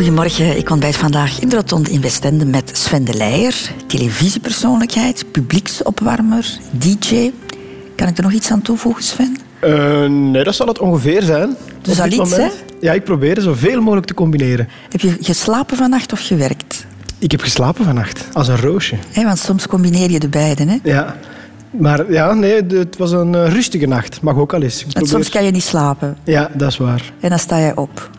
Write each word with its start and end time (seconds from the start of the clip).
Goedemorgen, 0.00 0.56
ik 0.56 0.70
ontbijt 0.70 0.96
vandaag 0.96 1.40
in 1.40 1.48
de 1.48 1.56
Rotonde 1.56 1.90
in 1.90 2.00
Westende 2.00 2.44
met 2.44 2.70
Sven 2.72 3.04
de 3.04 3.14
Leijer, 3.14 3.72
televisiepersoonlijkheid, 3.86 5.24
publieksopwarmer, 5.32 6.58
DJ. 6.70 7.30
Kan 7.96 8.08
ik 8.08 8.16
er 8.16 8.22
nog 8.22 8.32
iets 8.32 8.50
aan 8.50 8.62
toevoegen, 8.62 9.02
Sven? 9.02 9.36
Uh, 9.64 10.06
nee, 10.06 10.44
dat 10.44 10.54
zal 10.54 10.66
het 10.66 10.78
ongeveer 10.78 11.22
zijn. 11.22 11.56
Dus 11.82 12.00
al 12.00 12.06
iets, 12.06 12.36
hè? 12.36 12.48
Ja, 12.80 12.92
ik 12.92 13.04
probeer 13.04 13.40
zoveel 13.40 13.80
mogelijk 13.80 14.06
te 14.06 14.14
combineren. 14.14 14.68
Heb 14.88 15.00
je 15.00 15.16
geslapen 15.20 15.76
vannacht 15.76 16.12
of 16.12 16.20
gewerkt? 16.20 16.86
Ik 17.18 17.30
heb 17.30 17.40
geslapen 17.40 17.84
vannacht, 17.84 18.28
als 18.32 18.48
een 18.48 18.60
roosje. 18.60 18.96
Hey, 19.10 19.24
want 19.24 19.38
soms 19.38 19.66
combineer 19.66 20.10
je 20.10 20.18
de 20.18 20.28
beiden, 20.28 20.68
hè? 20.68 20.76
Ja. 20.82 21.16
Maar 21.70 22.12
ja, 22.12 22.34
nee, 22.34 22.62
het 22.66 22.96
was 22.96 23.12
een 23.12 23.34
eh, 23.34 23.52
rustige 23.52 23.86
nacht. 23.86 24.22
Mag 24.22 24.36
ook 24.36 24.54
al 24.54 24.62
eens. 24.62 24.84
Want 24.92 25.08
soms 25.08 25.28
kan 25.28 25.44
je 25.44 25.50
niet 25.50 25.62
slapen. 25.62 26.16
Ja, 26.24 26.50
dat 26.54 26.70
is 26.70 26.76
waar. 26.76 27.12
En 27.20 27.28
dan 27.28 27.38
sta 27.38 27.58
je 27.58 27.76
op. 27.76 28.10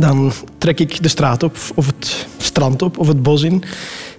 Dan 0.00 0.32
trek 0.58 0.80
ik 0.80 1.02
de 1.02 1.08
straat 1.08 1.42
op, 1.42 1.56
of 1.74 1.86
het 1.86 2.26
strand 2.36 2.82
op, 2.82 2.98
of 2.98 3.06
het 3.06 3.22
bos 3.22 3.42
in. 3.42 3.62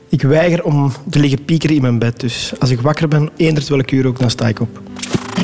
Ik 0.09 0.21
weiger 0.21 0.63
om 0.63 0.93
te 1.09 1.19
liggen 1.19 1.45
piekeren 1.45 1.75
in 1.75 1.81
mijn 1.81 1.99
bed. 1.99 2.19
Dus 2.19 2.51
als 2.59 2.69
ik 2.69 2.81
wakker 2.81 3.07
ben, 3.07 3.29
eender 3.37 3.65
welk 3.67 3.91
uur 3.91 4.07
ook, 4.07 4.19
dan 4.19 4.29
sta 4.29 4.47
ik 4.47 4.59
op. 4.59 4.81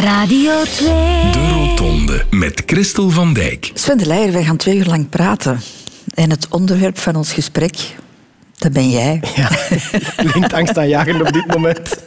Radio 0.02 0.64
2. 0.64 0.88
De 1.32 1.50
Rotonde 1.54 2.26
met 2.30 2.64
Christel 2.66 3.10
van 3.10 3.34
Dijk. 3.34 3.72
Sven 3.74 3.98
de 3.98 4.06
Leijer, 4.06 4.32
wij 4.32 4.44
gaan 4.44 4.58
twee 4.58 4.78
uur 4.78 4.86
lang 4.86 5.10
praten. 5.10 5.60
En 6.14 6.30
het 6.30 6.48
onderwerp 6.50 6.98
van 6.98 7.16
ons 7.16 7.34
gesprek, 7.34 7.96
dat 8.58 8.72
ben 8.72 8.90
jij. 8.90 9.24
Ja, 9.36 9.50
klinkt 10.32 10.54
angstaanjagend 10.54 11.22
op 11.22 11.34
dit 11.34 11.48
moment. 11.48 11.98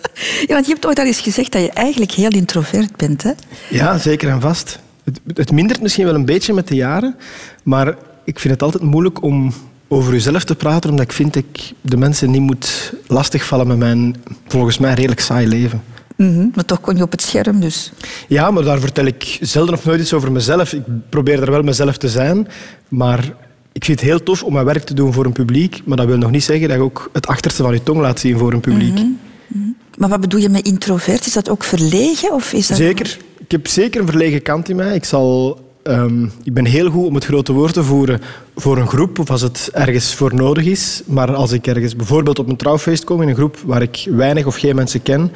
Ja, 0.46 0.54
want 0.54 0.66
je 0.66 0.73
hebt 0.73 0.87
ooit 0.87 0.98
al 0.98 1.04
eens 1.04 1.20
gezegd 1.20 1.52
dat 1.52 1.62
je 1.62 1.70
eigenlijk 1.70 2.12
heel 2.12 2.30
introvert 2.30 2.96
bent, 2.96 3.23
hè? 3.23 3.32
Ja, 3.70 3.98
zeker 3.98 4.29
en 4.29 4.40
vast. 4.40 4.79
Het, 5.04 5.20
het 5.34 5.52
mindert 5.52 5.80
misschien 5.80 6.04
wel 6.04 6.15
een 6.15 6.24
beetje 6.24 6.52
met 6.52 6.68
de 6.68 6.74
jaren, 6.74 7.16
maar 7.62 7.96
ik 8.29 8.38
vind 8.38 8.54
het 8.54 8.62
altijd 8.62 8.82
moeilijk 8.82 9.23
om 9.23 9.52
over 9.88 10.12
jezelf 10.12 10.45
te 10.45 10.54
praten, 10.54 10.90
omdat 10.90 11.04
ik 11.04 11.12
vind 11.12 11.34
dat 11.34 11.45
ik 11.51 11.73
de 11.80 11.96
mensen 11.96 12.30
niet 12.30 12.40
moet 12.40 12.93
lastigvallen 13.07 13.66
met 13.66 13.79
mijn, 13.79 14.16
volgens 14.46 14.79
mij, 14.79 14.95
redelijk 14.95 15.21
saai 15.21 15.46
leven. 15.46 15.82
Mm 16.16 16.51
Maar 16.54 16.65
toch 16.65 16.80
kon 16.80 16.96
je 16.96 17.02
op 17.02 17.10
het 17.10 17.23
scherm, 17.23 17.60
dus... 17.60 17.93
Ja, 18.29 18.51
maar 18.51 18.62
daar 18.62 18.80
vertel 18.80 19.04
ik 19.04 19.38
zelden 19.40 19.74
of 19.74 19.84
nooit 19.84 20.01
iets 20.01 20.12
over 20.12 20.32
mezelf. 20.32 20.73
Ik 20.73 20.82
probeer 21.09 21.43
er 21.43 21.51
wel 21.51 21.62
mezelf 21.62 21.96
te 21.96 22.09
zijn, 22.09 22.49
maar 22.88 23.32
ik 23.73 23.84
vind 23.84 24.01
het 24.01 24.09
heel 24.09 24.23
tof 24.23 24.43
om 24.43 24.52
mijn 24.52 24.65
werk 24.65 24.84
te 24.84 24.95
doen 24.95 25.12
voor 25.12 25.24
een 25.24 25.32
publiek, 25.32 25.82
maar 25.84 25.96
dat 25.96 26.06
wil 26.06 26.16
nog 26.16 26.30
niet 26.30 26.45
zeggen 26.45 26.68
dat 26.68 26.76
je 26.76 26.82
ook 26.82 27.10
het 27.12 27.26
achterste 27.26 27.62
van 27.62 27.73
je 27.73 27.82
tong 27.82 28.01
laat 28.01 28.21
zien 28.21 28.38
voor 28.38 28.52
een 28.52 28.60
publiek. 28.60 28.95
Mhm. 28.95 29.06
Mhm. 29.46 29.68
Maar 29.99 30.09
wat 30.09 30.21
bedoel 30.21 30.40
je 30.40 30.49
met 30.49 30.66
introvert? 30.66 31.26
Is 31.26 31.32
dat 31.32 31.49
ook 31.49 31.65
verlegen? 31.65 32.32
Of 32.32 32.52
is 32.52 32.66
dat... 32.66 32.76
Zeker. 32.76 33.18
Ik 33.38 33.51
heb 33.51 33.66
zeker 33.66 34.01
een 34.01 34.06
verlegen 34.06 34.43
kant 34.43 34.68
in 34.68 34.76
mij. 34.76 34.95
Ik 34.95 35.04
zal 35.04 35.60
Ehm, 35.88 36.24
ik 36.42 36.54
ben 36.54 36.64
heel 36.64 36.90
goed 36.90 37.06
om 37.06 37.14
het 37.14 37.24
grote 37.24 37.52
woord 37.52 37.72
te 37.72 37.82
voeren 37.82 38.20
voor 38.56 38.78
een 38.78 38.88
groep 38.88 39.18
of 39.18 39.30
als 39.30 39.40
het 39.40 39.70
ergens 39.72 40.14
voor 40.14 40.34
nodig 40.34 40.64
is. 40.64 41.02
Maar 41.06 41.34
als 41.34 41.52
ik 41.52 41.66
ergens 41.66 41.96
bijvoorbeeld 41.96 42.38
op 42.38 42.48
een 42.48 42.56
trouwfeest 42.56 43.04
kom 43.04 43.22
in 43.22 43.28
een 43.28 43.34
groep 43.34 43.56
waar 43.64 43.82
ik 43.82 44.06
weinig 44.10 44.46
of 44.46 44.56
geen 44.56 44.74
mensen 44.74 45.02
ken, 45.02 45.32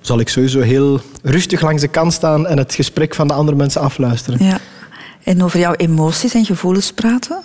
zal 0.00 0.20
ik 0.20 0.28
sowieso 0.28 0.60
heel 0.60 1.00
rustig 1.22 1.60
langs 1.60 1.82
de 1.82 1.88
kant 1.88 2.12
staan 2.12 2.46
en 2.46 2.58
het 2.58 2.74
gesprek 2.74 3.14
van 3.14 3.28
de 3.28 3.34
andere 3.34 3.56
mensen 3.56 3.80
afluisteren. 3.80 4.44
Ja. 4.44 4.58
En 5.22 5.42
over 5.42 5.58
jouw 5.58 5.74
emoties 5.74 6.34
en 6.34 6.44
gevoelens 6.44 6.92
praten? 6.92 7.42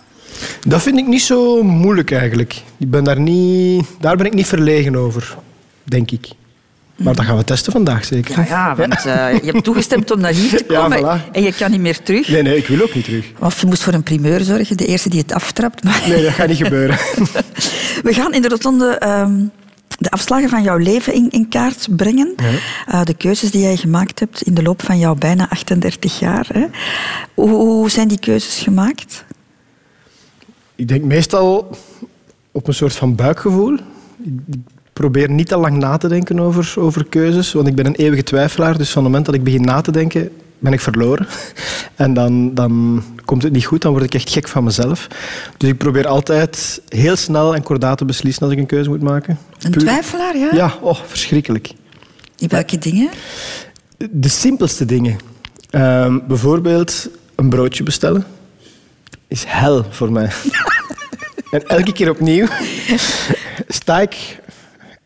Dat 0.68 0.82
vind 0.82 0.98
ik 0.98 1.08
niet 1.08 1.22
zo 1.22 1.64
moeilijk 1.64 2.12
eigenlijk. 2.12 2.62
Ik 2.78 2.90
ben 2.90 3.04
daar, 3.04 3.20
niet, 3.20 3.86
daar 4.00 4.18
ben 4.18 4.26
ik 4.26 4.34
niet 4.34 4.48
verlegen 4.48 4.96
over, 4.96 5.38
denk 5.84 6.12
ik. 6.12 6.28
Maar 6.96 7.16
dat 7.16 7.26
gaan 7.26 7.38
we 7.38 7.44
testen 7.44 7.72
vandaag 7.72 8.06
zeker. 8.06 8.38
Ja, 8.38 8.46
ja 8.46 8.76
want 8.76 9.06
uh, 9.06 9.34
je 9.44 9.52
hebt 9.52 9.64
toegestemd 9.64 10.12
om 10.12 10.20
naar 10.20 10.32
hier 10.32 10.58
te 10.58 10.66
komen 10.76 11.00
ja, 11.00 11.26
en 11.32 11.44
je 11.44 11.54
kan 11.54 11.72
niet 11.72 11.80
meer 11.80 12.02
terug. 12.02 12.28
Nee, 12.28 12.42
nee, 12.42 12.58
ik 12.58 12.68
wil 12.68 12.82
ook 12.82 12.96
niet 12.96 13.04
terug. 13.04 13.26
Of 13.40 13.62
je 13.62 13.68
moest 13.68 13.84
voor 13.84 13.94
een 13.94 14.04
primeur 14.04 14.42
zorgen, 14.42 14.78
de 14.78 14.86
eerste 14.86 15.10
die 15.10 15.20
het 15.20 15.34
aftrapt. 15.34 15.84
Maar... 15.84 16.04
Nee, 16.08 16.24
dat 16.24 16.34
gaat 16.34 16.48
niet 16.48 16.58
gebeuren. 16.58 16.98
we 18.08 18.14
gaan 18.14 18.34
in 18.34 18.42
de 18.42 18.48
rotonde 18.48 19.02
um, 19.06 19.52
de 20.02 20.10
afslagen 20.10 20.50
van 20.50 20.64
jouw 20.64 20.78
leven 20.78 21.14
in, 21.14 21.30
in 21.30 21.50
kaart 21.50 21.88
brengen. 21.96 22.34
Ja. 22.36 22.50
Uh, 22.94 23.04
de 23.04 23.14
keuzes 23.14 23.52
die 23.52 23.62
jij 23.62 23.78
gemaakt 23.78 24.20
hebt 24.20 24.42
in 24.42 24.54
de 24.54 24.64
loop 24.64 24.82
van 24.82 25.00
jouw 25.00 25.16
bijna 25.16 25.50
38 25.50 26.20
jaar. 26.20 26.48
Hè. 26.54 26.66
Hoe, 27.34 27.50
hoe 27.50 27.90
zijn 27.90 28.08
die 28.08 28.20
keuzes 28.20 28.60
gemaakt? 28.60 29.26
Ik 30.76 30.88
denk 30.88 31.04
meestal 31.04 31.78
op 32.52 32.68
een 32.68 32.74
soort 32.74 32.96
van 32.96 33.16
buikgevoel 33.16 33.80
probeer 34.94 35.30
niet 35.30 35.48
te 35.48 35.58
lang 35.58 35.78
na 35.78 35.98
te 35.98 36.08
denken 36.08 36.40
over, 36.40 36.74
over 36.78 37.06
keuzes, 37.06 37.54
want 37.54 37.68
ik 37.68 37.76
ben 37.76 37.86
een 37.86 37.96
eeuwige 37.96 38.24
twijfelaar. 38.24 38.78
Dus 38.78 38.90
van 38.90 39.04
het 39.04 39.12
moment 39.12 39.26
dat 39.26 39.36
ik 39.36 39.44
begin 39.44 39.62
na 39.62 39.82
te 39.82 39.92
denken, 39.92 40.32
ben 40.60 40.74
ik 40.74 40.80
verloren. 40.80 41.28
En 41.96 42.14
dan, 42.14 42.54
dan 42.54 43.04
komt 43.26 43.44
het 43.44 43.52
niet 43.52 43.66
goed, 43.66 43.82
dan 43.82 43.92
word 43.92 44.04
ik 44.04 44.14
echt 44.14 44.30
gek 44.30 44.48
van 44.48 44.64
mezelf. 44.64 45.08
Dus 45.58 45.70
ik 45.70 45.78
probeer 45.78 46.08
altijd 46.08 46.82
heel 46.88 47.16
snel 47.16 47.56
en 47.56 47.64
kordaat 47.64 47.98
te 47.98 48.06
beslissen 48.06 48.44
als 48.44 48.52
ik 48.52 48.58
een 48.58 48.66
keuze 48.66 48.90
moet 48.90 49.02
maken. 49.02 49.38
Een 49.60 49.72
twijfelaar, 49.72 50.38
ja? 50.38 50.50
Ja, 50.54 50.74
oh, 50.82 51.00
verschrikkelijk. 51.06 51.72
In 52.38 52.48
welke 52.48 52.78
dingen? 52.78 53.10
De 54.12 54.30
simpelste 54.30 54.86
dingen. 54.86 55.18
Uh, 55.72 56.16
bijvoorbeeld 56.28 57.10
een 57.36 57.50
broodje 57.50 57.84
bestellen. 57.84 58.26
Is 59.28 59.44
hel 59.48 59.86
voor 59.90 60.12
mij. 60.12 60.32
en 61.52 61.68
elke 61.68 61.92
keer 61.92 62.10
opnieuw 62.10 62.48
sta 63.68 64.02
ik 64.02 64.40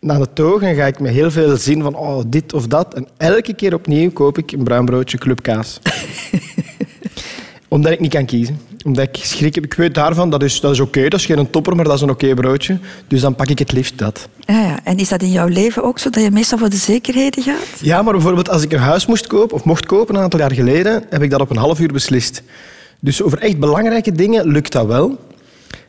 naar 0.05 0.19
de 0.19 0.33
toog 0.33 0.61
en 0.61 0.75
ga 0.75 0.85
ik 0.85 0.99
met 0.99 1.13
heel 1.13 1.31
veel 1.31 1.57
zin 1.57 1.81
van 1.81 1.95
oh, 1.95 2.23
dit 2.27 2.53
of 2.53 2.67
dat. 2.67 2.93
En 2.93 3.07
elke 3.17 3.53
keer 3.53 3.73
opnieuw 3.73 4.11
koop 4.11 4.37
ik 4.37 4.51
een 4.51 4.63
bruin 4.63 4.85
broodje 4.85 5.17
clubkaas. 5.17 5.79
Omdat 7.67 7.91
ik 7.91 7.99
niet 7.99 8.11
kan 8.13 8.25
kiezen. 8.25 8.59
Omdat 8.83 9.07
ik 9.07 9.23
schrik 9.23 9.55
heb. 9.55 9.63
Ik 9.63 9.73
weet 9.73 9.95
daarvan, 9.95 10.29
dat 10.29 10.43
is, 10.43 10.59
dat 10.59 10.71
is 10.71 10.79
oké. 10.79 11.07
Dat 11.07 11.19
is 11.19 11.25
geen 11.25 11.49
topper, 11.49 11.75
maar 11.75 11.85
dat 11.85 11.93
is 11.93 12.01
een 12.01 12.09
oké 12.09 12.33
broodje. 12.33 12.77
Dus 13.07 13.21
dan 13.21 13.35
pak 13.35 13.47
ik 13.47 13.59
het 13.59 13.71
liefst 13.71 13.97
dat. 13.97 14.27
Ja, 14.39 14.61
ja. 14.61 14.79
En 14.83 14.97
is 14.97 15.09
dat 15.09 15.21
in 15.21 15.31
jouw 15.31 15.47
leven 15.47 15.83
ook 15.83 15.99
zo, 15.99 16.09
dat 16.09 16.23
je 16.23 16.31
meestal 16.31 16.57
voor 16.57 16.69
de 16.69 16.75
zekerheden 16.75 17.43
gaat? 17.43 17.79
Ja, 17.81 18.01
maar 18.01 18.13
bijvoorbeeld 18.13 18.49
als 18.49 18.63
ik 18.63 18.73
een 18.73 18.79
huis 18.79 19.05
moest 19.05 19.27
kopen, 19.27 19.55
of 19.55 19.63
mocht 19.63 19.85
kopen 19.85 20.15
een 20.15 20.21
aantal 20.21 20.39
jaar 20.39 20.53
geleden, 20.53 21.03
heb 21.09 21.21
ik 21.21 21.29
dat 21.29 21.41
op 21.41 21.49
een 21.49 21.57
half 21.57 21.79
uur 21.79 21.91
beslist. 21.91 22.41
Dus 22.99 23.21
over 23.21 23.39
echt 23.39 23.59
belangrijke 23.59 24.11
dingen 24.11 24.47
lukt 24.47 24.71
dat 24.71 24.85
wel. 24.85 25.19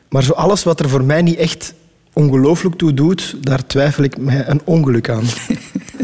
Maar 0.09 0.23
zo 0.23 0.33
alles 0.33 0.63
wat 0.63 0.81
er 0.81 0.89
voor 0.89 1.05
mij 1.05 1.23
niet 1.23 1.37
echt 1.37 1.75
ongelooflijk 2.17 2.75
toe 2.75 2.95
doet, 2.95 3.37
daar 3.41 3.67
twijfel 3.67 4.05
ik 4.05 4.19
mij 4.19 4.49
een 4.49 4.61
ongeluk 4.65 5.09
aan. 5.09 5.25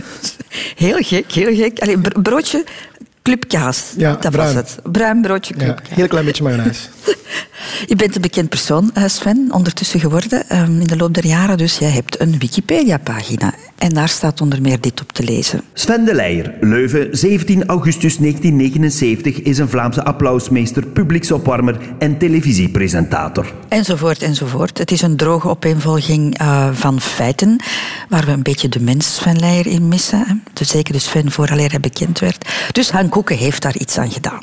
heel 0.84 0.96
gek, 0.98 1.32
heel 1.32 1.54
gek. 1.54 1.78
Allee, 1.80 1.98
broodje 1.98 2.64
clubkaas, 3.22 3.92
ja, 3.96 4.16
dat 4.20 4.32
bruin. 4.32 4.54
was 4.54 4.54
het. 4.54 4.92
Bruin 4.92 5.22
broodje 5.22 5.54
clubkaas. 5.54 5.88
Ja, 5.88 5.94
heel 5.94 6.08
klein 6.08 6.24
beetje 6.24 6.42
mayonaise. 6.42 6.88
Je 7.86 7.96
bent 7.96 8.14
een 8.14 8.20
bekend 8.20 8.48
persoon, 8.48 8.90
eh, 8.94 9.04
Sven, 9.06 9.48
ondertussen 9.50 10.00
geworden. 10.00 10.48
Ehm, 10.48 10.80
in 10.80 10.86
de 10.86 10.96
loop 10.96 11.14
der 11.14 11.26
jaren 11.26 11.58
dus. 11.58 11.78
Jij 11.78 11.90
hebt 11.90 12.20
een 12.20 12.38
Wikipedia-pagina. 12.38 13.54
En 13.78 13.88
daar 13.88 14.08
staat 14.08 14.40
onder 14.40 14.60
meer 14.60 14.80
dit 14.80 15.00
op 15.00 15.12
te 15.12 15.22
lezen. 15.24 15.62
Sven 15.72 16.04
de 16.04 16.14
Leijer, 16.14 16.54
Leuven, 16.60 17.08
17 17.10 17.66
augustus 17.66 18.18
1979, 18.18 19.42
is 19.42 19.58
een 19.58 19.68
Vlaamse 19.68 20.04
applausmeester, 20.04 20.86
publieksopwarmer 20.86 21.78
en 21.98 22.18
televisiepresentator. 22.18 23.52
Enzovoort, 23.68 24.22
enzovoort. 24.22 24.78
Het 24.78 24.90
is 24.90 25.02
een 25.02 25.16
droge 25.16 25.48
opeenvolging 25.48 26.40
uh, 26.40 26.68
van 26.72 27.00
feiten, 27.00 27.60
waar 28.08 28.24
we 28.24 28.32
een 28.32 28.42
beetje 28.42 28.68
de 28.68 28.80
mens 28.80 29.14
Sven 29.14 29.38
Leijer 29.38 29.66
in 29.66 29.88
missen. 29.88 30.24
Hè? 30.26 30.34
Dus 30.52 30.68
zeker 30.68 30.92
de 30.92 30.98
Sven 30.98 31.30
vooraleer 31.30 31.70
hij 31.70 31.80
bekend 31.80 32.18
werd. 32.18 32.48
Dus 32.72 32.90
Han 32.90 33.08
Koeken 33.08 33.36
heeft 33.36 33.62
daar 33.62 33.76
iets 33.76 33.98
aan 33.98 34.10
gedaan. 34.10 34.42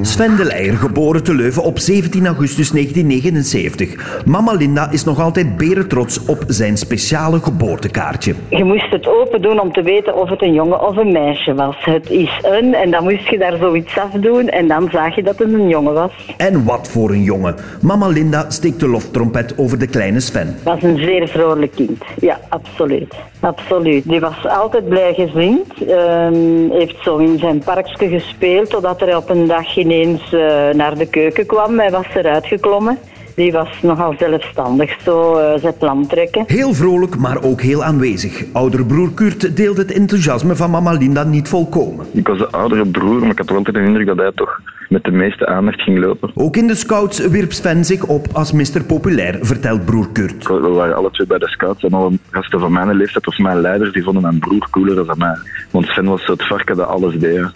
Sven 0.00 0.36
de 0.36 0.44
Leijer, 0.44 0.76
geboren 0.76 1.24
te 1.24 1.34
Leuven 1.34 1.62
op 1.62 1.78
17 1.78 2.26
augustus 2.26 2.70
1979. 2.70 4.22
Mama 4.26 4.52
Linda 4.52 4.90
is 4.90 5.04
nog 5.04 5.20
altijd 5.20 5.56
berentrots 5.56 6.24
op 6.26 6.44
zijn 6.46 6.76
speciale 6.76 7.40
geboortekaartje. 7.40 8.34
Je 8.48 8.64
moest 8.64 8.90
het 8.90 9.06
open 9.06 9.42
doen 9.42 9.60
om 9.60 9.72
te 9.72 9.82
weten 9.82 10.16
of 10.16 10.28
het 10.28 10.42
een 10.42 10.52
jongen 10.52 10.86
of 10.88 10.96
een 10.96 11.12
meisje 11.12 11.54
was. 11.54 11.76
Het 11.78 12.10
is 12.10 12.40
een 12.42 12.74
en 12.74 12.90
dan 12.90 13.02
moest 13.02 13.28
je 13.28 13.38
daar 13.38 13.56
zoiets 13.56 13.98
afdoen 13.98 14.48
en 14.48 14.68
dan 14.68 14.88
zag 14.92 15.14
je 15.14 15.22
dat 15.22 15.38
het 15.38 15.52
een 15.52 15.68
jongen 15.68 15.94
was. 15.94 16.12
En 16.36 16.64
wat 16.64 16.88
voor 16.88 17.10
een 17.10 17.22
jongen. 17.22 17.54
Mama 17.82 18.06
Linda 18.06 18.50
steekt 18.50 18.80
de 18.80 18.88
loftrompet 18.88 19.58
over 19.58 19.78
de 19.78 19.86
kleine 19.86 20.20
Sven. 20.20 20.46
Het 20.46 20.62
was 20.62 20.82
een 20.82 20.96
zeer 20.96 21.28
vrolijk 21.28 21.72
kind. 21.74 22.04
Ja, 22.20 22.40
absoluut. 22.48 23.14
Absoluut. 23.40 24.08
Die 24.08 24.20
was 24.20 24.46
altijd 24.48 24.88
blij 24.88 25.14
gezind. 25.14 25.66
Uh, 25.88 26.28
heeft 26.70 26.96
zo 27.02 27.16
in 27.16 27.38
zijn 27.38 27.58
parkje 27.58 28.08
gespeeld 28.08 28.70
totdat 28.70 29.00
er 29.00 29.16
op 29.16 29.21
een 29.28 29.46
dag 29.46 29.76
ineens 29.76 30.32
uh, 30.32 30.40
naar 30.72 30.98
de 30.98 31.06
keuken 31.06 31.46
kwam. 31.46 31.78
Hij 31.78 31.90
was 31.90 32.06
eruit 32.14 32.46
geklommen. 32.46 32.98
Die 33.34 33.52
was 33.52 33.68
nogal 33.82 34.14
zelfstandig, 34.18 34.96
zo 35.04 35.38
uh, 35.38 35.60
zijn 35.60 35.76
plan 35.78 36.06
trekken. 36.06 36.44
Heel 36.46 36.74
vrolijk, 36.74 37.18
maar 37.18 37.42
ook 37.42 37.60
heel 37.60 37.84
aanwezig. 37.84 38.44
Oudere 38.52 38.84
broer 38.84 39.12
Kurt 39.14 39.56
deelde 39.56 39.80
het 39.80 39.92
enthousiasme 39.92 40.56
van 40.56 40.70
mama 40.70 40.92
Linda 40.92 41.22
niet 41.24 41.48
volkomen. 41.48 42.06
Ik 42.12 42.28
was 42.28 42.38
de 42.38 42.50
oudere 42.50 42.86
broer, 42.86 43.20
maar 43.20 43.30
ik 43.30 43.38
had 43.38 43.50
altijd 43.50 43.76
de 43.76 43.82
indruk 43.82 44.06
dat 44.06 44.16
hij 44.16 44.32
toch 44.34 44.60
met 44.88 45.04
de 45.04 45.10
meeste 45.10 45.46
aandacht 45.46 45.80
ging 45.80 45.98
lopen. 45.98 46.30
Ook 46.34 46.56
in 46.56 46.66
de 46.66 46.74
scouts 46.74 47.26
wierp 47.26 47.52
Sven 47.52 47.84
zich 47.84 48.04
op 48.04 48.26
als 48.32 48.52
Mr. 48.52 48.84
Populair, 48.86 49.38
vertelt 49.40 49.84
broer 49.84 50.08
Kurt. 50.12 50.46
We 50.46 50.68
waren 50.68 50.96
alle 50.96 51.10
twee 51.10 51.26
bij 51.26 51.38
de 51.38 51.48
scouts 51.48 51.82
en 51.82 51.92
alle 51.92 52.12
gasten 52.30 52.60
van 52.60 52.72
mijn 52.72 52.94
leeftijd 52.94 53.26
of 53.26 53.38
mijn 53.38 53.60
leiders 53.60 53.92
die 53.92 54.02
vonden 54.02 54.22
mijn 54.22 54.38
broer 54.38 54.66
cooler 54.70 55.06
dan 55.06 55.18
mij. 55.18 55.36
Want 55.70 55.86
Sven 55.86 56.04
was 56.04 56.24
zo 56.24 56.32
het 56.32 56.46
varken 56.46 56.76
dat 56.76 56.86
alles 56.86 57.18
deed. 57.18 57.50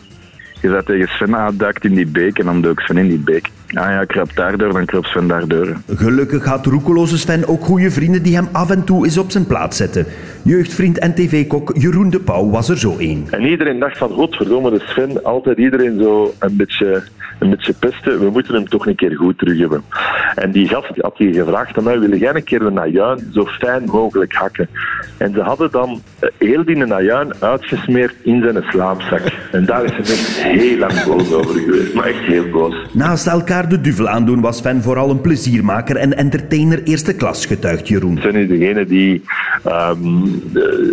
Je 0.66 0.72
zei 0.72 0.82
tegen 0.82 1.08
Sven, 1.08 1.56
duikt 1.56 1.84
in 1.84 1.94
die 1.94 2.06
beek 2.06 2.38
en 2.38 2.44
dan 2.44 2.60
dook 2.60 2.80
Sven 2.80 2.96
in 2.96 3.08
die 3.08 3.18
beek. 3.18 3.50
Ah 3.76 3.90
ja, 3.90 4.04
kruip 4.04 4.34
daardoor, 4.34 4.86
dan 4.86 5.04
Sven 5.04 5.26
daardoor. 5.26 5.76
Gelukkig 5.94 6.44
had 6.44 6.66
roekeloze 6.66 7.18
Sven 7.18 7.48
ook 7.48 7.64
goede 7.64 7.90
vrienden 7.90 8.22
die 8.22 8.34
hem 8.34 8.48
af 8.52 8.70
en 8.70 8.84
toe 8.84 9.04
eens 9.04 9.18
op 9.18 9.30
zijn 9.30 9.46
plaats 9.46 9.76
zetten. 9.76 10.06
Jeugdvriend 10.42 10.98
en 10.98 11.14
tv-kok 11.14 11.72
Jeroen 11.74 12.10
de 12.10 12.20
Pauw 12.20 12.50
was 12.50 12.68
er 12.68 12.78
zo 12.78 12.96
één. 12.98 13.26
En 13.30 13.42
iedereen 13.42 13.78
dacht 13.78 13.98
van, 13.98 14.10
godverdomme, 14.10 14.70
de 14.70 14.82
Sven, 14.86 15.24
altijd 15.24 15.58
iedereen 15.58 15.98
zo 16.02 16.34
een 16.38 16.56
beetje, 16.56 17.02
een 17.38 17.50
beetje 17.50 17.72
pesten. 17.72 18.20
We 18.20 18.30
moeten 18.30 18.54
hem 18.54 18.68
toch 18.68 18.86
een 18.86 18.94
keer 18.94 19.16
goed 19.16 19.38
terug 19.38 19.58
hebben. 19.58 19.82
En 20.34 20.50
die 20.50 20.68
gast 20.68 20.90
had 20.96 21.18
hier 21.18 21.34
gevraagd 21.34 21.78
aan 21.78 21.84
mij, 21.84 21.98
wil 21.98 22.16
jij 22.16 22.34
een 22.34 22.44
keer 22.44 22.58
de 22.58 22.70
najuin 22.70 23.30
zo 23.32 23.44
fijn 23.44 23.84
mogelijk 23.84 24.34
hakken? 24.34 24.68
En 25.16 25.32
ze 25.32 25.40
hadden 25.40 25.70
dan 25.70 26.02
eh, 26.18 26.28
heel 26.38 26.64
die 26.64 26.76
najuin 26.76 27.32
uitgesmeerd 27.40 28.14
in 28.22 28.42
zijn 28.42 28.64
slaapzak. 28.68 29.22
En 29.52 29.64
daar 29.64 29.84
is 29.84 29.90
hij 29.90 30.00
echt 30.00 30.42
heel 30.42 30.78
lang 30.78 31.04
boos 31.04 31.32
over 31.32 31.60
geweest, 31.60 31.94
maar 31.94 32.06
echt 32.06 32.24
heel 32.24 32.50
boos. 32.50 32.74
Naast 32.92 33.26
elkaar 33.26 33.65
de 33.68 33.80
duvel 33.80 34.08
aandoen 34.08 34.40
was 34.40 34.56
Sven 34.56 34.82
vooral 34.82 35.10
een 35.10 35.20
pleziermaker 35.20 35.96
en 35.96 36.16
entertainer 36.16 36.82
eerste 36.82 37.14
klas, 37.14 37.46
getuigt 37.46 37.88
Jeroen. 37.88 38.18
Sven 38.20 38.34
is 38.34 38.48
degene 38.48 38.86
die, 38.86 39.22
ehm, 39.64 39.98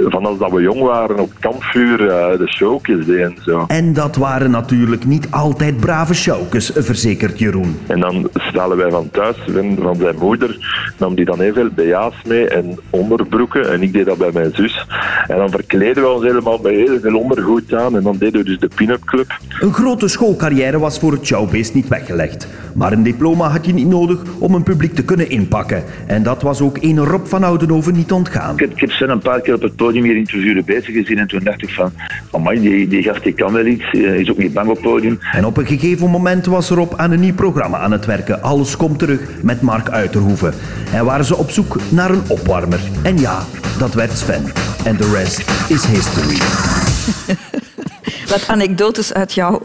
van 0.06 0.26
als 0.26 0.38
dat 0.38 0.52
we 0.52 0.62
jong 0.62 0.82
waren, 0.82 1.20
op 1.20 1.30
het 1.30 1.40
kampvuur 1.40 2.08
eh, 2.08 2.38
de 2.38 2.48
showjes 2.48 3.06
deed 3.06 3.20
en 3.20 3.36
zo. 3.46 3.66
En 3.68 3.94
dat 3.94 4.16
waren 4.16 4.52
natuurlijk 4.52 5.06
niet 5.06 5.28
altijd 5.30 5.78
brave 5.78 6.14
sjouwkes, 6.14 6.72
verzekert 6.76 7.40
Jeroen. 7.40 7.78
En 7.88 8.00
dan 8.00 8.30
stellen 8.34 8.78
wij 8.78 8.92
van 8.92 9.10
thuis, 9.10 9.38
Sven 9.48 9.78
van 9.82 9.96
zijn 9.96 10.16
moeder, 10.20 10.58
nam 10.98 11.16
die 11.16 11.26
dan 11.26 11.40
heel 11.40 11.54
veel 11.54 11.70
BH's 11.70 12.28
mee 12.28 12.48
en 12.48 12.80
onderbroeken. 12.90 13.72
En 13.72 13.82
ik 13.82 13.94
deed 13.94 14.06
dat 14.06 14.18
bij 14.18 14.32
mijn 14.34 14.52
zus. 14.54 14.88
En 15.28 15.38
dan 15.38 15.50
verkleden 15.50 16.04
we 16.04 16.10
ons 16.10 16.24
helemaal 16.24 16.60
met 16.64 16.72
heel 16.72 17.00
veel 17.00 17.20
ondergoed 17.20 17.74
aan. 17.74 17.96
En 17.96 18.04
dan 18.04 18.18
deden 18.18 18.40
we 18.40 18.46
dus 18.46 18.60
de 18.60 18.70
pin-up 18.76 19.04
club. 19.06 19.38
Een 19.60 19.74
grote 19.74 20.08
schoolcarrière 20.08 20.80
was 20.80 21.00
voor 21.00 21.12
het 21.12 21.26
showbeest 21.26 21.74
niet 21.74 21.88
weggelegd. 21.88 22.48
Maar 22.74 22.92
een 22.92 23.04
diploma 23.04 23.50
had 23.50 23.66
je 23.66 23.74
niet 23.74 23.88
nodig 23.88 24.22
om 24.40 24.54
een 24.56 24.64
publiek 24.64 24.96
te 24.96 25.04
kunnen 25.04 25.30
inpakken. 25.30 25.84
En 26.06 26.24
dat 26.24 26.42
was 26.42 26.62
ook 26.62 26.78
een 26.82 27.00
Rob 27.00 27.26
van 27.26 27.44
Oudenhoven 27.44 27.94
niet 27.94 28.12
ontgaan. 28.12 28.54
Ik 28.54 28.60
heb, 28.60 28.72
ik 28.72 28.80
heb 28.80 29.10
een 29.10 29.20
paar 29.20 29.42
keer 29.42 29.54
op 29.54 29.62
het 29.62 29.76
podium 29.76 30.04
hier 30.04 30.16
interviewen 30.16 30.66
bezig 30.66 30.94
gezien 30.94 31.18
en 31.18 31.28
toen 31.28 31.44
dacht 31.44 31.62
ik 31.62 31.70
van, 31.70 31.92
amai, 32.32 32.62
die, 32.62 32.88
die 32.88 33.04
gast 33.04 33.24
die 33.24 33.34
kan 33.34 33.54
wel 33.54 33.66
iets, 33.66 33.92
Hij 33.92 34.20
is 34.20 34.30
ook 34.30 34.38
niet 34.38 34.54
bang 34.54 34.70
op 34.70 34.76
het 34.76 34.84
podium. 34.84 35.20
En 35.32 35.46
op 35.46 35.58
een 35.58 35.66
gegeven 35.66 36.10
moment 36.10 36.46
was 36.46 36.70
Rob 36.70 36.94
aan 36.96 37.12
een 37.12 37.20
nieuw 37.20 37.34
programma 37.34 37.78
aan 37.78 37.92
het 37.92 38.06
werken. 38.06 38.42
Alles 38.42 38.78
komt 38.78 39.00
terug 39.00 39.20
met 39.42 39.62
Mark 39.62 39.90
Uiterhoeven. 39.90 40.54
En 40.94 41.06
waren 41.06 41.26
ze 41.26 41.38
op 41.38 41.50
zoek 41.50 41.78
naar 41.90 42.10
een 42.10 42.24
opwarmer. 42.28 42.80
En 43.04 43.18
ja, 43.20 43.40
dat 43.78 43.94
werd 43.94 44.18
Sven. 44.18 44.44
En 44.84 44.98
de 44.98 45.12
rest 45.14 45.40
is 45.70 45.86
history. 45.86 46.38
Wat 48.32 48.48
anekdotes 48.48 49.14
uit 49.14 49.34
jouw 49.34 49.62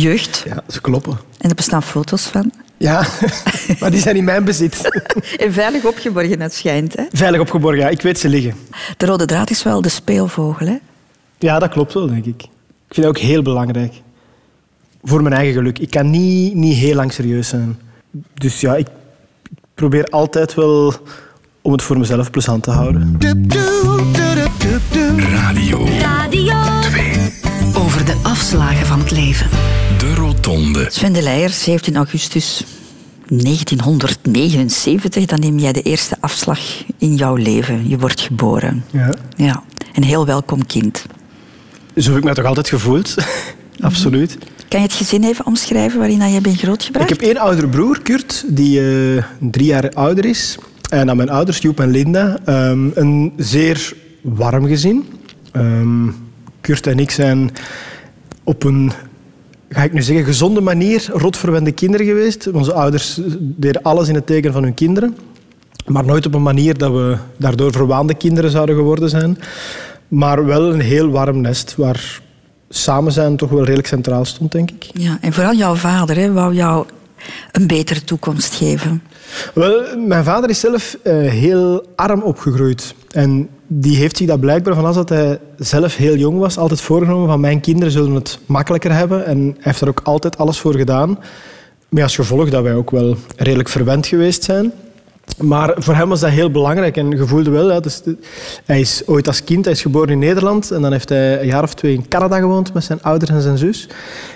jeugd. 0.00 0.42
Ja, 0.46 0.62
ze 0.68 0.80
kloppen. 0.80 1.18
En 1.38 1.48
er 1.48 1.54
bestaan 1.54 1.82
foto's 1.82 2.22
van. 2.22 2.52
Ja, 2.76 3.06
maar 3.80 3.90
die 3.90 4.00
zijn 4.00 4.16
in 4.16 4.24
mijn 4.24 4.44
bezit. 4.44 4.80
En 5.44 5.52
veilig 5.52 5.84
opgeborgen, 5.84 6.40
het 6.40 6.54
schijnt. 6.54 6.96
Hè? 6.96 7.02
Veilig 7.12 7.40
opgeborgen, 7.40 7.80
ja. 7.80 7.88
Ik 7.88 8.02
weet 8.02 8.18
ze 8.18 8.28
liggen. 8.28 8.54
De 8.96 9.06
rode 9.06 9.24
draad 9.24 9.50
is 9.50 9.62
wel 9.62 9.82
de 9.82 9.88
speelvogel. 9.88 10.66
Hè? 10.66 10.76
Ja, 11.38 11.58
dat 11.58 11.70
klopt 11.70 11.92
wel, 11.94 12.06
denk 12.06 12.24
ik. 12.24 12.42
Ik 12.88 12.94
vind 12.94 13.06
dat 13.06 13.16
ook 13.16 13.18
heel 13.18 13.42
belangrijk. 13.42 13.92
Voor 15.02 15.22
mijn 15.22 15.34
eigen 15.34 15.54
geluk. 15.54 15.78
Ik 15.78 15.90
kan 15.90 16.10
niet, 16.10 16.54
niet 16.54 16.76
heel 16.76 16.94
lang 16.94 17.12
serieus 17.12 17.48
zijn. 17.48 17.78
Dus 18.34 18.60
ja, 18.60 18.76
ik 18.76 18.86
probeer 19.74 20.04
altijd 20.04 20.54
wel 20.54 20.94
om 21.62 21.72
het 21.72 21.82
voor 21.82 21.98
mezelf 21.98 22.30
plezant 22.30 22.62
te 22.62 22.70
houden. 22.70 23.18
Radio 25.18 25.86
Radio 25.98 26.54
Over 27.74 28.04
de 28.04 28.20
afslagen 28.22 28.86
van 28.86 28.98
het 28.98 29.10
leven. 29.10 29.48
De 29.98 30.14
Rotonde. 30.14 30.86
Sven 30.90 31.12
de 31.12 31.22
Leijer, 31.22 31.50
17 31.50 31.96
augustus 31.96 32.64
1979. 33.28 35.24
Dan 35.24 35.40
neem 35.40 35.58
jij 35.58 35.72
de 35.72 35.82
eerste 35.82 36.16
afslag 36.20 36.60
in 36.98 37.14
jouw 37.14 37.34
leven. 37.34 37.88
Je 37.88 37.98
wordt 37.98 38.20
geboren. 38.20 38.84
Ja. 38.90 39.14
Ja. 39.36 39.62
Een 39.94 40.04
heel 40.04 40.26
welkom 40.26 40.66
kind. 40.66 41.06
Zo 41.96 42.08
heb 42.08 42.18
ik 42.18 42.24
mij 42.24 42.34
toch 42.34 42.44
altijd 42.44 42.68
gevoeld. 42.68 43.14
Absoluut. 43.80 44.38
Kan 44.68 44.80
je 44.80 44.86
het 44.86 44.96
gezin 44.96 45.24
even 45.24 45.46
omschrijven 45.46 45.98
waarin 45.98 46.30
je 46.30 46.40
bent 46.40 46.58
grootgebracht? 46.58 47.10
Ik 47.10 47.20
heb 47.20 47.28
één 47.28 47.36
oudere 47.36 47.68
broer, 47.68 48.02
Kurt, 48.02 48.44
die 48.48 48.80
eh, 48.80 49.22
drie 49.38 49.66
jaar 49.66 49.90
ouder 49.90 50.24
is. 50.24 50.58
En 50.90 51.10
aan 51.10 51.16
mijn 51.16 51.30
ouders, 51.30 51.58
Joep 51.58 51.80
en 51.80 51.90
Linda, 51.90 52.38
ehm, 52.44 52.88
een 52.94 53.32
zeer 53.36 53.92
warm 54.20 54.66
gezin. 54.66 55.04
Ehm, 55.52 56.08
Kurt 56.60 56.86
en 56.86 56.98
ik 56.98 57.10
zijn 57.10 57.50
op 58.44 58.64
een, 58.64 58.92
ga 59.68 59.82
ik 59.82 59.92
nu 59.92 60.02
zeggen, 60.02 60.24
gezonde 60.24 60.60
manier 60.60 61.08
rotverwende 61.12 61.72
kinderen 61.72 62.06
geweest. 62.06 62.50
Onze 62.50 62.72
ouders 62.72 63.20
deden 63.38 63.82
alles 63.82 64.08
in 64.08 64.14
het 64.14 64.26
teken 64.26 64.52
van 64.52 64.62
hun 64.62 64.74
kinderen. 64.74 65.16
Maar 65.86 66.04
nooit 66.04 66.26
op 66.26 66.34
een 66.34 66.42
manier 66.42 66.78
dat 66.78 66.92
we 66.92 67.16
daardoor 67.36 67.72
verwaande 67.72 68.14
kinderen 68.14 68.50
zouden 68.50 68.74
geworden 68.74 69.08
zijn. 69.08 69.38
Maar 70.08 70.46
wel 70.46 70.72
een 70.72 70.80
heel 70.80 71.10
warm 71.10 71.40
nest 71.40 71.76
waar 71.76 72.20
samen 72.68 73.12
zijn 73.12 73.36
toch 73.36 73.50
wel 73.50 73.64
redelijk 73.64 73.88
centraal 73.88 74.24
stond, 74.24 74.52
denk 74.52 74.70
ik. 74.70 74.90
Ja, 74.92 75.18
en 75.20 75.32
vooral 75.32 75.54
jouw 75.54 75.74
vader 75.74 76.16
hè, 76.16 76.32
wou 76.32 76.54
jou 76.54 76.86
een 77.52 77.66
betere 77.66 78.04
toekomst 78.04 78.54
geven. 78.54 79.02
Wel, 79.54 79.96
mijn 80.06 80.24
vader 80.24 80.50
is 80.50 80.60
zelf 80.60 80.96
eh, 81.02 81.12
heel 81.18 81.86
arm 81.96 82.22
opgegroeid. 82.22 82.94
En 83.10 83.48
die 83.66 83.96
heeft 83.96 84.16
zich 84.16 84.26
dat 84.26 84.40
blijkbaar 84.40 84.74
van 84.74 84.84
als 84.84 84.96
dat 84.96 85.08
hij 85.08 85.38
zelf 85.56 85.96
heel 85.96 86.16
jong 86.16 86.38
was, 86.38 86.58
altijd 86.58 86.80
voorgenomen 86.80 87.28
van 87.28 87.40
mijn 87.40 87.60
kinderen 87.60 87.92
zullen 87.92 88.14
het 88.14 88.38
makkelijker 88.46 88.92
hebben. 88.92 89.26
En 89.26 89.38
hij 89.38 89.54
heeft 89.58 89.80
er 89.80 89.88
ook 89.88 90.00
altijd 90.04 90.38
alles 90.38 90.58
voor 90.58 90.74
gedaan. 90.74 91.18
Met 91.88 92.02
als 92.02 92.14
gevolg 92.14 92.50
dat 92.50 92.62
wij 92.62 92.74
ook 92.74 92.90
wel 92.90 93.16
redelijk 93.36 93.68
verwend 93.68 94.06
geweest 94.06 94.44
zijn. 94.44 94.72
Maar 95.40 95.74
voor 95.76 95.94
hem 95.94 96.08
was 96.08 96.20
dat 96.20 96.30
heel 96.30 96.50
belangrijk 96.50 96.96
en 96.96 97.10
je 97.10 97.26
voelde 97.26 97.50
wel, 97.50 97.80
dus 97.80 98.02
hij 98.64 98.80
is 98.80 99.02
ooit 99.06 99.26
als 99.26 99.44
kind, 99.44 99.64
hij 99.64 99.74
is 99.74 99.82
geboren 99.82 100.08
in 100.08 100.18
Nederland 100.18 100.70
en 100.70 100.82
dan 100.82 100.92
heeft 100.92 101.08
hij 101.08 101.40
een 101.40 101.46
jaar 101.46 101.62
of 101.62 101.74
twee 101.74 101.94
in 101.94 102.08
Canada 102.08 102.38
gewoond 102.38 102.74
met 102.74 102.84
zijn 102.84 103.02
ouders 103.02 103.30
en 103.30 103.40
zijn 103.40 103.58
zus. 103.58 103.88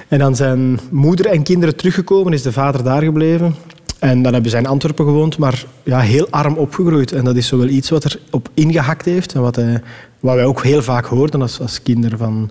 En 0.09 0.19
dan 0.19 0.37
zijn 0.37 0.81
moeder 0.91 1.27
en 1.27 1.43
kinderen 1.43 1.77
teruggekomen, 1.77 2.32
is 2.32 2.43
de 2.43 2.53
vader 2.53 2.85
daar 2.85 3.03
gebleven. 3.03 3.55
En 4.00 4.23
dan 4.23 4.32
hebben 4.32 4.50
ze 4.50 4.56
in 4.56 4.67
Antwerpen 4.67 5.05
gewoond, 5.05 5.38
maar 5.38 5.64
ja, 5.82 6.00
heel 6.00 6.26
arm 6.31 6.55
opgegroeid. 6.55 7.12
En 7.12 7.25
dat 7.25 7.37
is 7.37 7.47
zo 7.47 7.58
wel 7.58 7.69
iets 7.69 7.91
wat 7.91 8.05
er 8.05 8.20
op 8.31 8.49
ingehakt 8.55 9.05
heeft 9.05 9.35
en 9.35 9.41
wat, 9.41 9.56
hij, 9.56 9.82
wat 10.20 10.35
wij 10.35 10.44
ook 10.44 10.62
heel 10.62 10.82
vaak 10.82 11.05
hoorden 11.05 11.43
als, 11.43 11.61
als 11.61 11.82
kinderen. 11.82 12.19
Van 12.19 12.50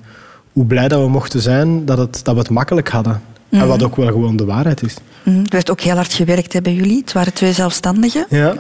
hoe 0.54 0.66
blij 0.66 0.88
dat 0.88 1.02
we 1.02 1.10
mochten 1.10 1.42
zijn 1.42 1.86
dat, 1.86 1.98
het, 1.98 2.20
dat 2.24 2.34
we 2.34 2.40
het 2.40 2.50
makkelijk 2.50 2.90
hadden. 2.90 3.22
En 3.50 3.68
wat 3.68 3.84
ook 3.84 3.96
wel 3.96 4.08
gewoon 4.08 4.36
de 4.36 4.46
waarheid 4.46 4.84
is. 4.84 4.96
Mhm. 5.24 5.38
Er 5.38 5.46
werd 5.50 5.72
ook 5.72 5.82
heel 5.82 5.96
hard 5.96 6.14
gewerkt 6.14 6.54
hè, 6.54 6.62
bij 6.62 6.74
jullie. 6.74 7.00
Het 7.00 7.14
waren 7.14 7.34
twee 7.34 7.54
zelfstandigen. 7.54 8.26
Ja. 8.30 8.56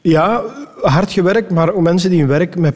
ja, 0.00 0.42
hard 0.82 1.12
gewerkt, 1.12 1.50
maar 1.50 1.72
ook 1.72 1.82
mensen 1.82 2.10
die 2.10 2.18
hun 2.18 2.28
werk 2.28 2.56
met 2.56 2.74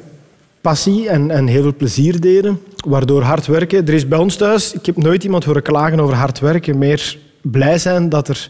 passie 0.60 1.08
en, 1.08 1.30
en 1.30 1.46
heel 1.46 1.62
veel 1.62 1.74
plezier 1.76 2.20
deden. 2.20 2.60
Waardoor 2.86 3.22
hard 3.22 3.46
werken... 3.46 3.86
Er 3.86 3.94
is 3.94 4.08
bij 4.08 4.18
ons 4.18 4.36
thuis... 4.36 4.72
Ik 4.72 4.86
heb 4.86 4.96
nooit 4.96 5.24
iemand 5.24 5.44
horen 5.44 5.62
klagen 5.62 6.00
over 6.00 6.14
hard 6.14 6.38
werken. 6.38 6.78
Meer 6.78 7.18
blij 7.42 7.78
zijn 7.78 8.08
dat 8.08 8.28
er 8.28 8.48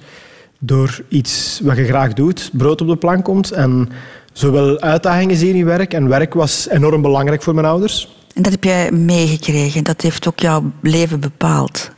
door 0.58 1.00
iets 1.08 1.60
wat 1.62 1.76
je 1.76 1.84
graag 1.84 2.12
doet, 2.12 2.50
brood 2.52 2.80
op 2.80 2.88
de 2.88 2.96
plank 2.96 3.24
komt. 3.24 3.50
En 3.52 3.88
zowel 4.32 4.80
uitdagingen 4.80 5.36
zien 5.36 5.48
in 5.50 5.56
je 5.56 5.64
werk. 5.64 5.94
En 5.94 6.08
werk 6.08 6.34
was 6.34 6.68
enorm 6.70 7.02
belangrijk 7.02 7.42
voor 7.42 7.54
mijn 7.54 7.66
ouders. 7.66 8.16
En 8.34 8.42
dat 8.42 8.52
heb 8.52 8.64
jij 8.64 8.90
meegekregen. 8.92 9.84
Dat 9.84 10.00
heeft 10.02 10.28
ook 10.28 10.40
jouw 10.40 10.70
leven 10.82 11.20
bepaald. 11.20 11.90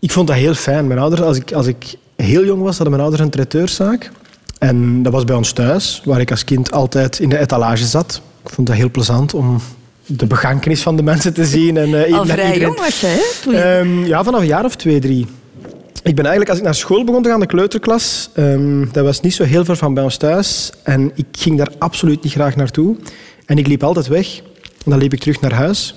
Ik 0.00 0.12
vond 0.12 0.26
dat 0.28 0.36
heel 0.36 0.54
fijn. 0.54 0.86
Mijn 0.86 1.00
ouders, 1.00 1.22
als 1.22 1.36
ik, 1.36 1.52
als 1.52 1.66
ik 1.66 1.94
heel 2.16 2.44
jong 2.44 2.62
was, 2.62 2.70
hadden 2.76 2.90
mijn 2.90 3.02
ouders 3.02 3.22
een 3.22 3.30
traiteurszaak. 3.30 4.10
En 4.58 5.02
dat 5.02 5.12
was 5.12 5.24
bij 5.24 5.36
ons 5.36 5.52
thuis, 5.52 6.02
waar 6.04 6.20
ik 6.20 6.30
als 6.30 6.44
kind 6.44 6.72
altijd 6.72 7.18
in 7.18 7.28
de 7.28 7.38
etalage 7.38 7.84
zat. 7.86 8.20
Ik 8.44 8.50
vond 8.50 8.66
dat 8.66 8.76
heel 8.76 8.90
plezant 8.90 9.34
om 9.34 9.60
de 10.06 10.26
begankenis 10.26 10.82
van 10.82 10.96
de 10.96 11.02
mensen 11.12 11.32
te 11.34 11.44
zien. 11.44 11.76
En, 11.76 12.04
eh, 12.04 12.14
Al 12.18 12.24
vrij 12.26 12.36
iedereen- 12.44 12.60
jong 12.60 12.78
was 12.78 13.00
je, 13.00 13.06
hè? 13.06 13.50
Je- 13.50 13.58
Ehm, 13.58 14.04
ja, 14.04 14.24
vanaf 14.24 14.40
een 14.40 14.46
jaar 14.46 14.64
of 14.64 14.76
twee, 14.76 14.98
drie. 15.00 15.26
Ik 16.06 16.14
ben 16.14 16.24
eigenlijk, 16.24 16.50
als 16.50 16.58
ik 16.58 16.64
naar 16.64 16.74
school 16.74 17.04
begon 17.04 17.22
te 17.22 17.28
gaan, 17.28 17.40
de 17.40 17.46
kleuterklas, 17.46 18.30
ehm, 18.34 18.84
dat 18.92 19.04
was 19.04 19.20
niet 19.20 19.34
zo 19.34 19.44
heel 19.44 19.64
ver 19.64 19.76
van 19.76 19.94
bij 19.94 20.02
ons 20.02 20.16
thuis. 20.16 20.72
En 20.82 21.10
ik 21.14 21.26
ging 21.32 21.58
daar 21.58 21.70
absoluut 21.78 22.22
niet 22.22 22.32
graag 22.32 22.56
naartoe. 22.56 22.96
En 23.46 23.58
ik 23.58 23.66
liep 23.66 23.82
altijd 23.82 24.06
weg. 24.06 24.40
En 24.84 24.90
dan 24.90 24.98
liep 24.98 25.12
ik 25.12 25.20
terug 25.20 25.40
naar 25.40 25.52
huis 25.52 25.94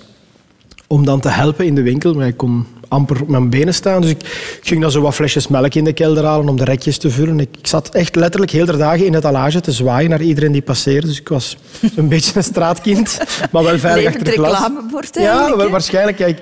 om 0.88 1.06
dan 1.06 1.20
te 1.20 1.30
helpen 1.30 1.66
in 1.66 1.76
de 1.76 1.82
winkel. 1.82 2.14
Maar 2.14 2.28
ik 2.28 2.38
kon 2.38 2.66
amper 2.90 3.22
op 3.22 3.28
mijn 3.28 3.50
benen 3.50 3.74
staan. 3.74 4.02
Dus 4.02 4.10
ik 4.10 4.60
ging 4.62 4.82
dan 4.82 4.92
zo 4.92 5.02
wat 5.02 5.16
flesjes 5.16 5.48
melk 5.48 5.74
in 5.74 5.84
de 5.84 5.94
kelder 5.94 6.26
halen 6.26 6.50
om 6.50 6.58
de 6.58 6.64
rekjes 6.64 6.98
te 6.98 7.10
vullen. 7.10 7.40
Ik, 7.40 7.50
ik 7.60 7.68
zat 7.68 7.90
echt 7.90 8.16
letterlijk 8.16 8.52
heel 8.52 8.66
de 8.66 8.78
dagen 8.78 9.06
in 9.06 9.14
het 9.14 9.26
alage 9.26 9.62
te 9.62 9.72
zwaaien 9.72 10.10
naar 10.10 10.22
iedereen 10.22 10.52
die 10.52 10.62
passeerde. 10.62 11.08
Dus 11.08 11.20
ik 11.20 11.30
was 11.30 11.58
een 11.96 12.08
beetje 12.08 12.38
een 12.38 12.44
straatkind, 12.44 13.20
maar 13.52 13.64
wel 13.64 13.78
veilig 13.78 14.06
achter 14.06 14.34
glas. 14.34 14.52
reclamebord 14.52 15.16
Ja, 15.16 15.58
wel, 15.58 15.70
waarschijnlijk. 15.70 16.18
Ja, 16.18 16.26
ik, 16.26 16.40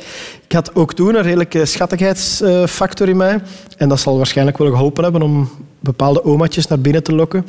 ik 0.47 0.51
had 0.51 0.75
ook 0.75 0.93
toen 0.93 1.15
een 1.15 1.21
redelijke 1.21 1.65
schattigheidsfactor 1.65 3.09
in 3.09 3.17
mij. 3.17 3.41
En 3.77 3.89
dat 3.89 3.99
zal 3.99 4.17
waarschijnlijk 4.17 4.57
wel 4.57 4.69
geholpen 4.69 5.03
hebben 5.03 5.21
om 5.21 5.49
bepaalde 5.79 6.23
omaatjes 6.23 6.67
naar 6.67 6.79
binnen 6.79 7.03
te 7.03 7.15
lokken. 7.15 7.45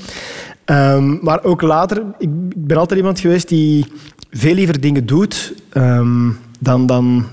Ehm, 0.64 1.25
maar 1.25 1.45
ook 1.45 1.62
later, 1.62 2.02
ik 2.19 2.28
ik 2.59 2.67
ben 2.67 2.76
altijd 2.76 2.99
iemand 2.99 3.21
geweest 3.21 3.49
die 3.49 3.87
veel 4.31 4.55
liever 4.55 4.81
dingen 4.81 5.07
doet 5.07 5.52
ehm, 5.73 6.31
dan, 6.59 6.87
dan 6.87 7.26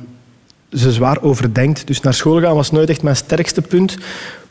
ze 0.75 0.91
zwaar 0.91 1.21
overdenkt. 1.21 1.87
Dus 1.87 2.01
naar 2.01 2.13
school 2.13 2.41
gaan 2.41 2.55
was 2.55 2.71
nooit 2.71 2.89
echt 2.89 3.01
mijn 3.01 3.15
sterkste 3.15 3.61
punt. 3.61 3.97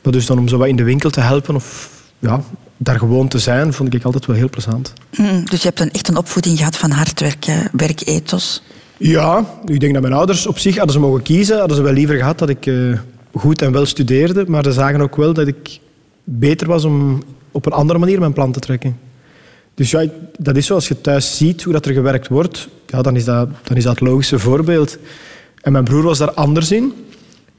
Maar 0.03 0.13
dus 0.13 0.27
dan 0.27 0.39
om 0.39 0.49
zo 0.49 0.59
wat 0.59 0.69
in 0.69 0.77
de 0.77 0.83
winkel 0.83 1.11
te 1.11 1.21
helpen 1.21 1.55
of 1.55 1.91
ja, 2.19 2.43
daar 2.77 2.99
gewoon 2.99 3.29
te 3.29 3.39
zijn, 3.39 3.73
vond 3.73 3.95
ik 3.95 4.05
altijd 4.05 4.27
wel 4.27 4.37
heel 4.37 4.51
plezant. 4.51 4.93
Mm, 5.17 5.45
dus 5.45 5.63
je 5.63 5.69
hebt 5.69 5.81
een, 5.81 5.91
echt 5.91 6.09
een 6.09 6.17
opvoeding 6.17 6.59
gehad 6.59 6.77
van 6.77 6.91
hard 6.91 7.21
werken, 7.21 7.69
werkethos. 7.73 8.63
Ja, 8.97 9.45
ik 9.65 9.81
denk 9.81 9.93
dat 9.93 10.03
mijn 10.03 10.15
ouders 10.15 10.47
op 10.47 10.59
zich, 10.59 10.77
hadden 10.77 10.93
ze 10.93 11.01
mogen 11.01 11.23
kiezen, 11.23 11.59
hadden 11.59 11.77
ze 11.77 11.83
wel 11.83 11.93
liever 11.93 12.17
gehad 12.17 12.39
dat 12.39 12.49
ik 12.49 12.67
eh, 12.67 12.99
goed 13.33 13.63
en 13.63 13.73
wel 13.73 13.87
studeerde. 13.87 14.45
Maar 14.47 14.65
ze 14.65 14.73
zagen 14.73 15.01
ook 15.01 15.17
wel 15.17 15.33
dat 15.33 15.47
ik 15.47 15.79
beter 16.25 16.67
was 16.67 16.85
om 16.85 17.23
op 17.51 17.67
een 17.67 17.73
andere 17.73 17.99
manier 17.99 18.19
mijn 18.19 18.33
plan 18.33 18.53
te 18.53 18.61
trekken. 18.61 18.99
Dus 19.75 19.91
ja, 19.91 20.05
dat 20.39 20.57
is 20.57 20.67
zoals 20.67 20.89
je 20.89 21.01
thuis 21.01 21.37
ziet 21.37 21.63
hoe 21.63 21.73
dat 21.73 21.87
er 21.87 21.93
gewerkt 21.93 22.29
wordt, 22.29 22.69
ja, 22.87 23.03
dan, 23.03 23.17
is 23.17 23.25
dat, 23.25 23.49
dan 23.63 23.77
is 23.77 23.85
dat 23.85 23.99
het 23.99 24.09
logische 24.09 24.39
voorbeeld. 24.39 24.99
En 25.65 25.73
mijn 25.73 25.85
broer 25.85 26.03
was 26.03 26.19
daar 26.19 26.33
anders 26.33 26.71
in. 26.71 26.93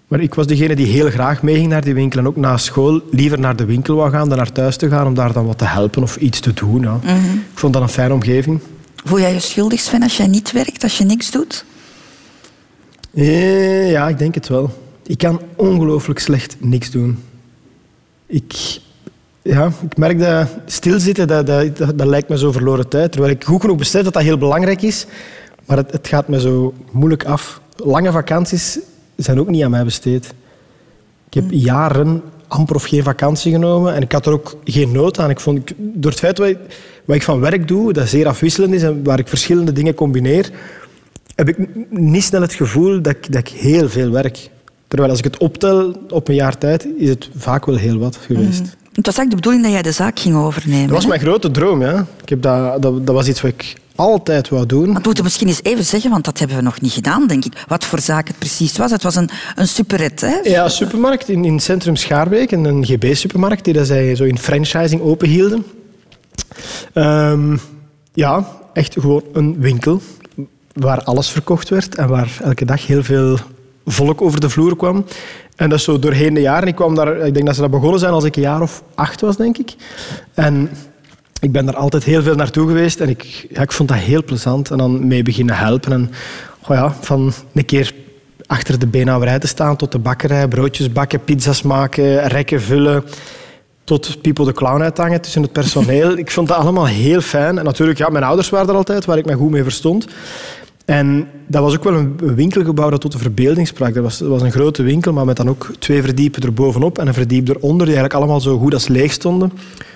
Maar 0.07 0.19
ik 0.19 0.33
was 0.33 0.47
degene 0.47 0.75
die 0.75 0.85
heel 0.85 1.09
graag 1.09 1.41
meeging 1.41 1.67
naar 1.67 1.83
die 1.83 1.93
winkel. 1.93 2.19
En 2.19 2.27
ook 2.27 2.35
na 2.35 2.57
school 2.57 3.01
liever 3.11 3.39
naar 3.39 3.55
de 3.55 3.65
winkel 3.65 3.95
wou 3.95 4.11
gaan 4.11 4.29
dan 4.29 4.37
naar 4.37 4.51
thuis 4.51 4.77
te 4.77 4.89
gaan 4.89 5.07
om 5.07 5.13
daar 5.13 5.33
dan 5.33 5.45
wat 5.45 5.57
te 5.57 5.65
helpen 5.65 6.03
of 6.03 6.15
iets 6.15 6.39
te 6.39 6.53
doen. 6.53 6.81
Ja. 6.81 6.99
Mhm. 7.03 7.33
Ik 7.33 7.59
vond 7.59 7.73
dat 7.73 7.81
een 7.81 7.89
fijne 7.89 8.13
omgeving. 8.13 8.59
Voel 8.95 9.19
jij 9.19 9.33
je 9.33 9.39
schuldig, 9.39 9.79
Sven, 9.79 10.03
als 10.03 10.17
jij 10.17 10.27
niet 10.27 10.51
werkt, 10.51 10.83
als 10.83 10.97
je 10.97 11.03
niks 11.03 11.31
doet? 11.31 11.65
Eh, 13.13 13.91
ja, 13.91 14.07
ik 14.07 14.17
denk 14.17 14.35
het 14.35 14.47
wel. 14.47 14.73
Ik 15.05 15.17
kan 15.17 15.41
ongelooflijk 15.55 16.19
slecht 16.19 16.55
niks 16.59 16.91
doen. 16.91 17.23
Ik, 18.25 18.79
ja, 19.41 19.71
ik 19.89 19.97
merk 19.97 20.19
dat 20.19 20.47
stilzitten, 20.65 21.27
dat, 21.27 21.47
dat, 21.47 21.77
dat, 21.77 21.97
dat 21.97 22.07
lijkt 22.07 22.29
me 22.29 22.37
zo 22.37 22.51
verloren 22.51 22.87
tijd. 22.87 23.11
Terwijl 23.11 23.33
ik 23.33 23.43
goed 23.43 23.61
genoeg 23.61 23.77
besef 23.77 24.03
dat 24.03 24.13
dat 24.13 24.23
heel 24.23 24.37
belangrijk 24.37 24.81
is. 24.81 25.05
Maar 25.65 25.77
het, 25.77 25.91
het 25.91 26.07
gaat 26.07 26.27
me 26.27 26.39
zo 26.39 26.73
moeilijk 26.91 27.25
af. 27.25 27.61
Lange 27.75 28.11
vakanties 28.11 28.79
zijn 29.15 29.39
ook 29.39 29.49
niet 29.49 29.63
aan 29.63 29.71
mij 29.71 29.83
besteed. 29.83 30.33
Ik 31.29 31.33
heb 31.33 31.45
jaren 31.49 32.21
amper 32.47 32.75
of 32.75 32.83
geen 32.83 33.03
vakantie 33.03 33.51
genomen 33.51 33.93
en 33.93 34.01
ik 34.01 34.11
had 34.11 34.25
er 34.25 34.31
ook 34.33 34.55
geen 34.63 34.91
nood 34.91 35.19
aan. 35.19 35.29
Ik 35.29 35.39
vond, 35.39 35.57
ik- 35.57 35.75
door 35.77 36.11
het 36.11 36.19
feit 36.19 36.37
wat 36.37 36.47
ik, 36.47 36.57
wat 37.05 37.15
ik 37.15 37.23
van 37.23 37.39
werk 37.39 37.67
doe, 37.67 37.93
dat 37.93 38.07
zeer 38.07 38.27
afwisselend 38.27 38.73
is 38.73 38.83
en 38.83 39.03
waar 39.03 39.19
ik 39.19 39.27
verschillende 39.27 39.71
dingen 39.71 39.93
combineer, 39.93 40.51
heb 41.35 41.49
ik 41.49 41.57
niet 41.89 42.23
snel 42.23 42.41
het 42.41 42.53
gevoel 42.53 43.01
dat 43.01 43.15
ik, 43.15 43.31
dat 43.31 43.41
ik 43.41 43.47
heel 43.47 43.89
veel 43.89 44.09
werk. 44.09 44.49
Terwijl 44.87 45.09
als 45.09 45.19
ik 45.19 45.25
het 45.25 45.37
optel 45.37 45.95
op 46.09 46.27
een 46.27 46.35
jaar 46.35 46.57
tijd, 46.57 46.87
is 46.97 47.09
het 47.09 47.29
vaak 47.37 47.65
wel 47.65 47.75
heel 47.75 47.97
wat 47.97 48.15
geweest. 48.15 48.59
Het 48.93 49.05
was 49.05 49.15
eigenlijk 49.17 49.29
de 49.29 49.35
bedoeling 49.35 49.63
dat 49.63 49.71
jij 49.73 49.81
de 49.81 49.91
zaak 49.91 50.19
ging 50.19 50.35
overnemen. 50.35 50.87
Dat 50.87 50.95
was 50.95 51.05
mijn 51.05 51.19
grote 51.19 51.51
droom. 51.51 51.81
Ja. 51.81 52.05
Ik 52.21 52.29
heb 52.29 52.41
dat, 52.41 52.81
dat, 52.81 53.05
dat 53.07 53.15
was 53.15 53.27
iets 53.27 53.41
wat 53.41 53.51
ik 53.51 53.75
altijd 53.95 54.49
wou 54.49 54.65
doen. 54.65 54.91
Maar 54.91 55.01
moeten 55.01 55.15
we 55.15 55.23
misschien 55.23 55.47
eens 55.47 55.63
even 55.63 55.85
zeggen, 55.85 56.09
want 56.09 56.25
dat 56.25 56.39
hebben 56.39 56.57
we 56.57 56.63
nog 56.63 56.81
niet 56.81 56.91
gedaan, 56.91 57.27
denk 57.27 57.45
ik. 57.45 57.63
Wat 57.67 57.85
voor 57.85 57.99
zaak 57.99 58.27
het 58.27 58.37
precies 58.37 58.77
was. 58.77 58.91
Het 58.91 59.03
was 59.03 59.15
een, 59.15 59.29
een 59.55 59.67
superet, 59.67 60.21
hè? 60.21 60.35
Ja, 60.43 60.63
een 60.63 60.69
supermarkt 60.69 61.29
in, 61.29 61.45
in 61.45 61.53
het 61.53 61.63
centrum 61.63 61.95
Schaarbeek, 61.95 62.51
een, 62.51 62.85
GB-supermarkt 62.85 63.63
die 63.63 63.73
dat 63.73 63.87
zij 63.87 64.15
zo 64.15 64.23
in 64.23 64.37
franchising 64.37 65.01
openhielden. 65.01 65.65
Ehm, 66.93 67.57
ja, 68.13 68.47
echt 68.73 68.93
gewoon 68.93 69.23
een 69.33 69.59
winkel 69.59 70.01
waar 70.73 71.03
alles 71.03 71.29
verkocht 71.29 71.69
werd 71.69 71.95
en 71.95 72.07
waar 72.07 72.37
elke 72.43 72.65
dag 72.65 72.87
heel 72.87 73.03
veel 73.03 73.37
volk 73.85 74.21
over 74.21 74.39
de 74.39 74.49
vloer 74.49 74.75
kwam. 74.75 75.05
En 75.55 75.69
dat 75.69 75.79
is 75.79 75.85
zo 75.85 75.99
doorheen 75.99 76.33
de 76.33 76.41
jaren. 76.41 76.67
Ik, 76.67 76.75
kwam 76.75 76.95
daar, 76.95 77.17
ik 77.17 77.33
denk 77.33 77.45
dat 77.45 77.55
ze 77.55 77.61
dat 77.61 77.71
begonnen 77.71 77.99
zijn 77.99 78.13
als 78.13 78.23
ik 78.23 78.35
een 78.35 78.41
jaar 78.41 78.61
of 78.61 78.83
acht 78.95 79.21
was, 79.21 79.37
denk 79.37 79.57
ik. 79.57 79.75
En 80.33 80.69
ik 81.45 81.51
ben 81.51 81.65
daar 81.65 81.75
altijd 81.75 82.03
heel 82.03 82.21
veel 82.21 82.35
naartoe 82.35 82.67
geweest 82.67 82.99
en 82.99 83.09
ik, 83.09 83.47
ja, 83.49 83.61
ik 83.61 83.71
vond 83.71 83.89
dat 83.89 83.97
heel 83.97 84.23
plezant. 84.23 84.71
En 84.71 84.77
dan 84.77 85.07
mee 85.07 85.23
beginnen 85.23 85.55
helpen. 85.55 85.91
En 85.91 86.11
goh 86.61 86.75
ja, 86.75 86.95
van 87.01 87.33
een 87.53 87.65
keer 87.65 87.93
achter 88.45 88.79
de 88.79 88.87
beenhouwerij 88.87 89.39
te 89.39 89.47
staan 89.47 89.75
tot 89.75 89.91
de 89.91 89.99
bakkerij, 89.99 90.47
broodjes 90.47 90.91
bakken, 90.91 91.23
pizza's 91.23 91.61
maken, 91.61 92.27
rekken 92.27 92.61
vullen, 92.61 93.03
tot 93.83 94.21
People 94.21 94.45
de 94.45 94.53
Clown 94.53 94.81
uithangen 94.81 95.21
tussen 95.21 95.41
het 95.41 95.51
personeel. 95.51 96.17
ik 96.23 96.31
vond 96.31 96.47
dat 96.47 96.57
allemaal 96.57 96.87
heel 96.87 97.21
fijn. 97.21 97.57
En 97.57 97.65
natuurlijk, 97.65 97.97
ja, 97.97 98.09
mijn 98.09 98.23
ouders 98.23 98.49
waren 98.49 98.69
er 98.69 98.75
altijd, 98.75 99.05
waar 99.05 99.17
ik 99.17 99.25
me 99.25 99.33
goed 99.33 99.51
mee 99.51 99.63
verstond. 99.63 100.07
En 100.85 101.27
dat 101.47 101.61
was 101.61 101.75
ook 101.75 101.83
wel 101.83 101.93
een 101.93 102.17
een 102.21 102.35
winkelgebouw 102.35 102.89
dat 102.89 103.01
tot 103.01 103.11
de 103.11 103.17
verbeelding 103.17 103.67
sprak. 103.67 103.93
Dat 103.93 104.03
was, 104.03 104.17
dat 104.17 104.29
was 104.29 104.41
een 104.41 104.51
grote 104.51 104.83
winkel, 104.83 105.13
maar 105.13 105.25
met 105.25 105.37
dan 105.37 105.49
ook 105.49 105.71
twee 105.79 106.01
verdiepen 106.01 106.41
erbovenop 106.41 106.97
en 106.97 107.07
een 107.07 107.13
verdiep 107.13 107.47
eronder, 107.47 107.85
die 107.85 107.95
eigenlijk 107.95 108.13
allemaal 108.13 108.41
zo 108.41 108.57
goed 108.57 108.73
als 108.73 108.87
leeg 108.87 109.11
stonden. 109.11 109.51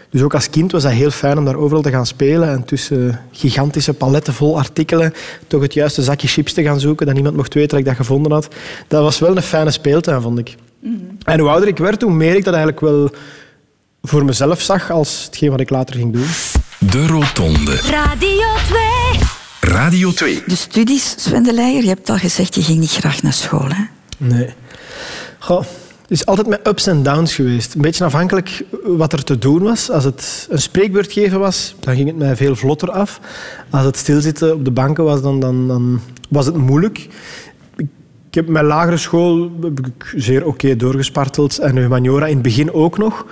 Dus 0.10 0.22
ook 0.22 0.34
als 0.34 0.50
kind 0.50 0.72
was 0.72 0.84
dat 0.84 0.92
heel 0.92 1.12
fijn 1.12 1.38
om 1.38 1.46
daar 1.46 1.56
overal 1.56 1.82
te 1.82 1.90
gaan 1.90 2.06
spelen 2.06 2.50
en 2.50 2.66
tussen 2.66 3.22
gigantische 3.32 3.94
paletten 3.94 4.34
vol 4.34 4.58
artikelen 4.58 5.14
toch 5.48 5.62
het 5.62 5.74
juiste 5.74 6.04
zakje 6.04 6.28
chips 6.28 6.54
te 6.54 6.64
gaan 6.64 6.80
zoeken, 6.80 7.06
dat 7.06 7.16
niemand 7.16 7.36
mocht 7.36 7.54
weten 7.54 7.70
dat 7.70 7.80
ik 7.80 7.86
dat 7.86 7.96
gevonden 7.96 8.32
had. 8.32 8.48
Dat 8.88 9.02
was 9.02 9.20
wel 9.20 9.36
een 9.36 9.42
fijne 9.42 9.72
speeltuin, 9.72 10.22
vond 10.22 10.40
ik. 10.40 10.56
En 11.24 11.40
hoe 11.40 11.50
ouder 11.50 11.68
ik 11.68 11.78
werd, 11.78 12.02
hoe 12.02 12.12
meer 12.12 12.36
ik 12.36 12.44
dat 12.44 12.54
eigenlijk 12.54 12.82
wel 12.82 13.12
voor 14.02 14.26
mezelf 14.26 14.62
zag 14.62 14.92
als 14.92 15.24
hetgeen 15.26 15.50
wat 15.50 15.60
ik 15.60 15.70
later 15.70 15.96
ging 15.96 16.14
doen. 16.14 16.28
De 16.92 17.08
Rotonde. 17.08 17.76
Radio 17.76 18.48
2. 18.68 19.74
Radio 19.74 20.12
2. 20.12 20.44
De 20.46 20.56
studies, 20.56 21.16
Sven 21.18 21.44
de 21.44 21.54
Leijer, 21.54 21.82
je 21.82 21.88
hebt 21.88 22.10
al 22.10 22.18
gezegd, 22.18 22.56
je 22.56 22.64
ging 22.64 22.80
niet 22.80 22.92
graag 22.92 23.22
naar 23.22 23.34
school, 23.34 23.68
hè? 23.68 23.84
Nee. 24.18 24.50
Goh, 25.40 25.64
het 26.10 26.18
is 26.18 26.26
altijd 26.26 26.48
met 26.48 26.68
ups 26.68 26.88
en 26.88 27.04
downs 27.04 27.36
geweest. 27.36 27.76
Een 27.76 27.82
beetje 27.82 28.04
afhankelijk 28.04 28.64
wat 28.84 29.14
er 29.14 29.24
te 29.24 29.38
doen 29.38 29.64
was. 29.64 29.92
Als 29.92 30.04
het 30.04 30.48
een 30.50 30.62
spreekbeurt 30.62 31.12
geven 31.12 31.40
was, 31.40 31.76
dan 31.80 31.96
ging 31.96 32.08
het 32.08 32.18
mij 32.18 32.36
veel 32.36 32.56
vlotter 32.56 32.92
af. 32.92 33.20
Als 33.70 33.86
het 33.86 33.98
stilzitten 33.98 34.54
op 34.54 34.66
de 34.66 34.72
banken 34.72 35.04
was, 35.04 35.22
dan, 35.22 35.40
dan, 35.40 35.68
dan 35.68 36.00
was 36.30 36.46
het 36.46 36.58
moeilijk. 36.58 37.08
Ik 38.28 38.36
heb 38.36 38.48
mijn 38.48 38.66
lagere 38.66 38.98
school 38.98 39.52
heb 39.62 39.80
ik 39.80 40.14
zeer 40.16 40.46
oké 40.46 40.76
doorgesparteld. 40.76 41.60
En 41.60 41.78
humaniora 41.78 42.26
in 42.26 42.34
het 42.34 42.42
begin 42.42 42.74
ook 42.74 42.98
nog. 42.98 43.26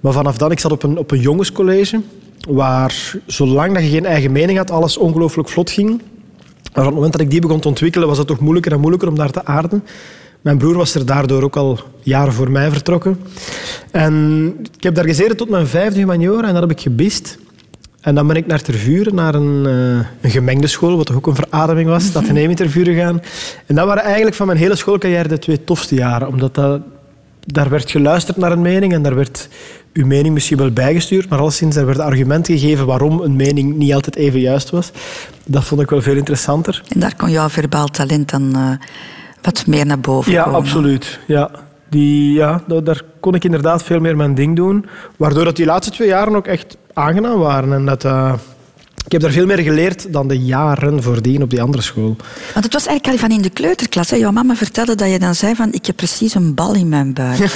Maar 0.00 0.12
vanaf 0.12 0.38
dan, 0.38 0.50
ik 0.50 0.60
zat 0.60 0.72
op 0.72 0.82
een, 0.82 0.98
op 0.98 1.10
een 1.10 1.20
jongenscollege, 1.20 2.00
waar 2.48 3.14
zolang 3.26 3.74
dat 3.74 3.82
je 3.82 3.88
geen 3.88 4.06
eigen 4.06 4.32
mening 4.32 4.58
had, 4.58 4.70
alles 4.70 4.96
ongelooflijk 4.96 5.48
vlot 5.48 5.70
ging. 5.70 5.88
Maar 6.74 6.82
op 6.82 6.84
het 6.84 6.94
moment 6.94 7.12
dat 7.12 7.20
ik 7.20 7.30
die 7.30 7.40
begon 7.40 7.60
te 7.60 7.68
ontwikkelen, 7.68 8.08
was 8.08 8.18
het 8.18 8.26
toch 8.26 8.40
moeilijker 8.40 8.72
en 8.72 8.80
moeilijker 8.80 9.08
om 9.08 9.16
daar 9.16 9.30
te 9.30 9.44
aarden. 9.44 9.84
Mijn 10.44 10.58
broer 10.58 10.76
was 10.76 10.94
er 10.94 11.06
daardoor 11.06 11.42
ook 11.42 11.56
al 11.56 11.78
jaren 12.02 12.32
voor 12.32 12.50
mij 12.50 12.70
vertrokken. 12.70 13.20
En 13.90 14.54
ik 14.76 14.82
heb 14.82 14.94
daar 14.94 15.04
gezeten 15.04 15.36
tot 15.36 15.48
mijn 15.48 15.66
vijfde 15.66 15.98
humaniora 15.98 16.46
en 16.46 16.52
dat 16.52 16.62
heb 16.62 16.70
ik 16.70 16.80
gebist. 16.80 17.38
En 18.00 18.14
dan 18.14 18.26
ben 18.26 18.36
ik 18.36 18.46
naar 18.46 18.62
Tervuren, 18.62 19.14
naar 19.14 19.34
een, 19.34 19.66
eh, 19.66 20.06
een 20.20 20.30
gemengde 20.30 20.66
school, 20.66 20.96
wat 20.96 21.06
toch 21.06 21.16
ook 21.16 21.26
een 21.26 21.34
verademing 21.34 21.88
was, 21.88 22.12
dat 22.12 22.22
Atheneum 22.22 22.50
in 22.50 22.56
Tervuren 22.64 22.94
gaan. 22.94 23.22
En 23.66 23.74
dat 23.74 23.86
waren 23.86 24.02
eigenlijk 24.02 24.36
van 24.36 24.46
mijn 24.46 24.58
hele 24.58 24.76
schoolcarrière 24.76 25.28
de 25.28 25.38
twee 25.38 25.64
tofste 25.64 25.94
jaren, 25.94 26.28
omdat 26.28 26.54
dat, 26.54 26.80
daar 27.46 27.70
werd 27.70 27.90
geluisterd 27.90 28.36
naar 28.36 28.52
een 28.52 28.62
mening 28.62 28.92
en 28.92 29.02
daar 29.02 29.14
werd 29.14 29.48
uw 29.92 30.06
mening 30.06 30.34
misschien 30.34 30.58
wel 30.58 30.70
bijgestuurd, 30.70 31.28
maar 31.28 31.38
alleszins 31.38 31.76
er 31.76 31.86
werden 31.86 32.04
argumenten 32.04 32.58
gegeven 32.58 32.86
waarom 32.86 33.20
een 33.20 33.36
mening 33.36 33.74
niet 33.76 33.94
altijd 33.94 34.16
even 34.16 34.40
juist 34.40 34.70
was. 34.70 34.90
Dat 35.46 35.64
vond 35.64 35.80
ik 35.80 35.90
wel 35.90 36.02
veel 36.02 36.16
interessanter. 36.16 36.82
En 36.88 37.00
daar 37.00 37.16
kon 37.16 37.30
jouw 37.30 37.48
verbaal 37.48 37.86
talent 37.86 38.30
dan 38.30 38.56
eh, 38.56 38.86
wat 39.44 39.66
meer 39.66 39.86
naar 39.86 40.00
boven 40.00 40.32
Ja, 40.32 40.42
komen. 40.42 40.58
absoluut. 40.58 41.18
Ja. 41.26 41.50
Die, 41.90 42.32
ja, 42.32 42.62
da- 42.66 42.80
daar 42.80 43.02
kon 43.20 43.34
ik 43.34 43.44
inderdaad 43.44 43.82
veel 43.82 44.00
meer 44.00 44.16
mijn 44.16 44.34
ding 44.34 44.56
doen. 44.56 44.86
Waardoor 45.16 45.44
dat 45.44 45.56
die 45.56 45.66
laatste 45.66 45.92
twee 45.92 46.08
jaren 46.08 46.36
ook 46.36 46.46
echt 46.46 46.76
aangenaam 46.92 47.38
waren. 47.38 47.72
En 47.72 47.86
dat, 47.86 48.04
eh, 48.04 48.32
ik 49.04 49.12
heb 49.12 49.20
daar 49.20 49.30
veel 49.30 49.46
meer 49.46 49.58
geleerd 49.58 50.12
dan 50.12 50.28
de 50.28 50.38
jaren 50.38 51.02
voordien 51.02 51.42
op 51.42 51.50
die 51.50 51.62
andere 51.62 51.82
school. 51.82 52.16
Want 52.52 52.64
het 52.64 52.72
was 52.72 52.86
eigenlijk 52.86 53.22
al 53.22 53.28
van 53.28 53.36
in 53.36 53.42
de 53.42 53.50
kleuterklas. 53.50 54.10
Hè? 54.10 54.16
Jouw 54.16 54.30
mama 54.30 54.54
vertelde 54.54 54.94
dat 54.94 55.10
je 55.10 55.18
dan 55.18 55.34
zei 55.34 55.54
van, 55.54 55.72
ik 55.72 55.86
heb 55.86 55.96
precies 55.96 56.34
een 56.34 56.54
bal 56.54 56.74
in 56.74 56.88
mijn 56.88 57.12
buik. 57.12 57.38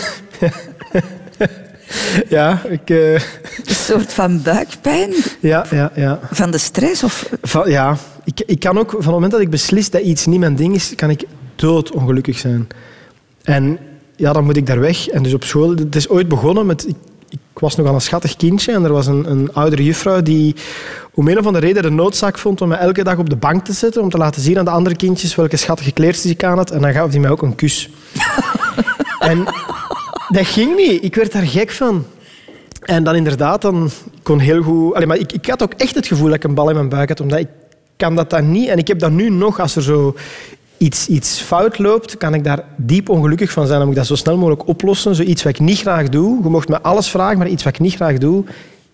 Ja, 2.29 2.63
ik, 2.69 2.91
eh, 2.91 3.13
Een 3.13 3.21
soort 3.65 4.13
van 4.13 4.43
buikpijn 4.43 5.11
ja, 5.41 5.67
ja, 5.71 5.91
ja. 5.95 6.19
van 6.31 6.51
de 6.51 6.59
stress? 6.59 7.03
Of... 7.03 7.29
Van, 7.43 7.71
ja, 7.71 7.97
ik, 8.25 8.41
ik 8.47 8.61
kan 8.61 8.79
ook, 8.79 8.91
van 8.91 8.99
het 9.01 9.11
moment 9.11 9.33
dat 9.33 9.41
ik 9.41 9.51
beslis 9.51 9.91
dat 9.91 10.01
iets 10.03 10.27
niet 10.27 10.39
mijn 10.41 10.57
ding 10.57 10.75
is, 10.75 10.93
kan 10.97 11.11
ik 11.11 11.23
doodongelukkig 11.59 12.39
zijn. 12.39 12.69
En 13.43 13.79
ja, 14.17 14.33
dan 14.33 14.45
moet 14.45 14.57
ik 14.57 14.67
daar 14.67 14.81
weg. 14.81 15.09
En 15.09 15.23
dus 15.23 15.35
op 15.35 15.45
school, 15.45 15.71
het 15.71 15.97
is 15.97 16.09
ooit 16.09 16.29
begonnen 16.29 16.67
met... 16.67 16.89
Ik, 16.89 16.97
ik 17.31 17.59
was 17.65 17.77
nogal 17.77 17.95
een 17.95 18.01
schattig 18.01 18.37
kindje 18.37 18.73
en 18.73 18.85
er 18.85 18.93
was 18.93 19.07
een, 19.07 19.31
een 19.31 19.53
oudere 19.53 19.85
juffrouw 19.85 20.23
die 20.23 20.55
om 21.15 21.29
een 21.29 21.39
of 21.39 21.47
andere 21.47 21.67
reden 21.67 21.83
de 21.83 21.91
noodzaak 21.91 22.39
vond 22.39 22.61
om 22.61 22.69
me 22.69 22.75
elke 22.75 23.05
dag 23.05 23.19
op 23.19 23.31
de 23.31 23.37
bank 23.37 23.65
te 23.65 23.73
zetten 23.73 24.03
om 24.03 24.11
te 24.11 24.19
laten 24.19 24.43
zien 24.43 24.59
aan 24.59 24.65
de 24.65 24.71
andere 24.71 24.97
kindjes 24.97 25.35
welke 25.35 25.57
schattige 25.57 25.93
kleertjes 25.93 26.33
ik 26.33 26.45
aan 26.45 26.57
had. 26.57 26.71
En 26.71 26.81
dan 26.81 26.93
gaf 26.93 27.11
die 27.11 27.21
mij 27.21 27.31
ook 27.31 27.43
een 27.43 27.55
kus. 27.55 27.91
en 29.19 29.45
dat 30.29 30.47
ging 30.47 30.77
niet. 30.77 31.05
Ik 31.05 31.15
werd 31.15 31.33
daar 31.33 31.47
gek 31.47 31.71
van. 31.71 32.05
En 32.83 33.05
dan 33.05 33.15
inderdaad, 33.15 33.63
dan 33.63 33.91
kon 34.23 34.39
heel 34.39 34.63
goed... 34.63 34.95
Allee, 34.95 35.07
maar 35.07 35.19
ik, 35.19 35.33
ik 35.33 35.47
had 35.47 35.63
ook 35.63 35.73
echt 35.73 35.95
het 35.95 36.07
gevoel 36.07 36.27
dat 36.27 36.37
ik 36.37 36.45
een 36.45 36.55
bal 36.55 36.69
in 36.69 36.75
mijn 36.75 36.89
buik 36.89 37.09
had, 37.09 37.21
omdat 37.21 37.39
ik 37.39 37.49
kan 37.97 38.15
dat 38.15 38.31
dan 38.31 38.51
niet. 38.51 38.69
En 38.69 38.79
ik 38.79 38.89
heb 38.89 38.99
dat 38.99 39.11
nu 39.11 39.31
nog, 39.31 39.61
als 39.61 39.77
er 39.77 39.83
zo 39.83 40.15
iets, 40.79 41.09
iets 41.09 41.41
fout 41.41 41.79
loopt, 41.79 42.17
kan 42.17 42.35
ik 42.35 42.45
daar 42.45 42.65
diep 42.77 43.09
ongelukkig 43.09 43.51
van 43.51 43.67
zijn. 43.67 43.79
Dan 43.79 43.89
moet 43.89 43.97
ik 43.97 44.03
dat 44.03 44.19
zo 44.19 44.23
snel 44.23 44.37
mogelijk 44.37 44.67
oplossen. 44.67 45.15
Zoiets 45.15 45.43
wat 45.43 45.53
ik 45.53 45.61
niet 45.61 45.79
graag 45.79 46.09
doe. 46.09 46.43
Je 46.43 46.49
mocht 46.49 46.69
me 46.69 46.81
alles 46.81 47.09
vragen, 47.09 47.39
maar 47.39 47.49
iets 47.49 47.65
wat 47.65 47.75
ik 47.75 47.81
niet 47.81 47.95
graag 47.95 48.19
doe, 48.19 48.45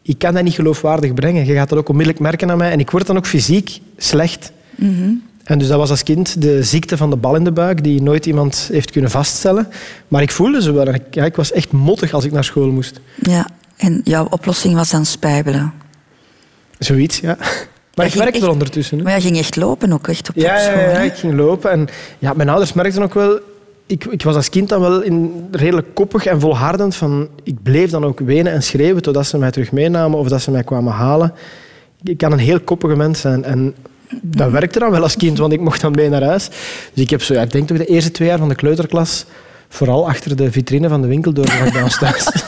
ik 0.02 0.18
kan 0.18 0.34
dat 0.34 0.42
niet 0.42 0.54
geloofwaardig 0.54 1.14
brengen. 1.14 1.46
Je 1.46 1.54
gaat 1.54 1.68
dat 1.68 1.78
ook 1.78 1.88
onmiddellijk 1.88 2.22
merken 2.22 2.50
aan 2.50 2.58
mij. 2.58 2.70
En 2.70 2.80
ik 2.80 2.90
word 2.90 3.06
dan 3.06 3.16
ook 3.16 3.26
fysiek 3.26 3.80
slecht. 3.96 4.52
En 5.44 5.58
dus 5.58 5.68
dat 5.68 5.78
was 5.78 5.90
als 5.90 6.02
kind 6.02 6.42
de 6.42 6.62
ziekte 6.62 6.96
van 6.96 7.10
de 7.10 7.16
bal 7.16 7.34
in 7.34 7.44
de 7.44 7.52
buik, 7.52 7.84
die 7.84 8.02
nooit 8.02 8.26
iemand 8.26 8.68
heeft 8.72 8.90
kunnen 8.90 9.10
vaststellen. 9.10 9.68
Maar 10.08 10.22
ik 10.22 10.30
voelde 10.30 10.62
ze 10.62 10.72
wel. 10.72 10.86
Ik, 10.86 11.02
ja, 11.10 11.24
ik 11.24 11.36
was 11.36 11.52
echt 11.52 11.72
mottig 11.72 12.12
als 12.12 12.24
ik 12.24 12.32
naar 12.32 12.44
school 12.44 12.70
moest. 12.70 13.00
Ja, 13.20 13.48
en 13.76 14.00
jouw 14.04 14.26
oplossing 14.30 14.74
was 14.74 14.90
dan 14.90 15.06
spijbelen. 15.06 15.72
Zoiets, 16.78 17.18
ja. 17.18 17.36
Maar 17.96 18.06
ik 18.06 18.14
echt- 18.14 18.42
er 18.42 18.50
ondertussen. 18.50 18.96
hè. 18.98 19.02
Maar 19.02 19.12
jij 19.12 19.20
ging 19.20 19.38
echt 19.38 19.56
lopen 19.56 19.92
ook, 19.92 20.08
echt 20.08 20.28
op, 20.28 20.34
Ja, 20.36 20.58
school. 20.58 20.78
ja, 20.78 20.90
ja, 20.90 20.98
ik 20.98 21.14
ging 21.14 21.34
lopen. 21.34 21.70
En 21.70 21.88
ja, 22.18 22.32
mijn 22.36 22.48
ouders 22.48 22.72
merkten 22.72 23.02
ook 23.02 23.14
wel... 23.14 23.38
Ik, 23.86 24.04
ik 24.04 24.22
was 24.22 24.34
als 24.34 24.48
kind 24.48 24.68
dan 24.68 24.80
wel 24.80 25.02
in, 25.02 25.48
redelijk 25.52 25.86
koppig 25.94 26.26
en 26.26 26.40
volhardend. 26.40 26.94
Van, 26.96 27.28
ik 27.42 27.62
bleef 27.62 27.90
dan 27.90 28.04
ook 28.04 28.20
wenen 28.20 28.52
en 28.52 28.62
schreeuwen 28.62 29.02
totdat 29.02 29.26
ze 29.26 29.38
mij 29.38 29.50
terug 29.50 29.72
meenamen 29.72 30.18
of 30.18 30.28
dat 30.28 30.42
ze 30.42 30.50
mij 30.50 30.64
kwamen 30.64 30.92
halen. 30.92 31.32
Ik 32.02 32.18
kan 32.18 32.32
een 32.32 32.38
heel 32.38 32.60
koppige 32.60 32.96
mens 32.96 33.20
zijn. 33.20 33.44
En 33.44 33.74
dat 34.22 34.50
werkte 34.50 34.78
dan 34.78 34.90
wel 34.90 35.02
als 35.02 35.16
kind, 35.16 35.38
want 35.38 35.52
ik 35.52 35.60
mocht 35.60 35.80
dan 35.80 35.92
mee 35.92 36.08
naar 36.08 36.22
huis. 36.22 36.48
Dus 36.92 37.02
ik 37.04 37.10
heb 37.10 37.22
zo, 37.22 37.34
ja, 37.34 37.42
ik 37.42 37.50
denk 37.50 37.68
toch 37.68 37.78
de 37.78 37.84
eerste 37.86 38.10
twee 38.10 38.28
jaar 38.28 38.38
van 38.38 38.48
de 38.48 38.54
kleuterklas 38.54 39.24
vooral 39.68 40.08
achter 40.08 40.36
de 40.36 40.52
vitrine 40.52 40.88
van 40.88 41.02
de 41.02 41.08
winkel 41.08 41.32
doorgebracht 41.32 41.98
thuis. 41.98 42.26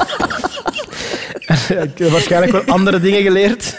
En 1.47 1.83
ik 1.83 1.99
heb 1.99 2.09
waarschijnlijk 2.11 2.53
wel 2.53 2.63
andere 2.75 3.01
dingen 3.01 3.23
geleerd. 3.23 3.79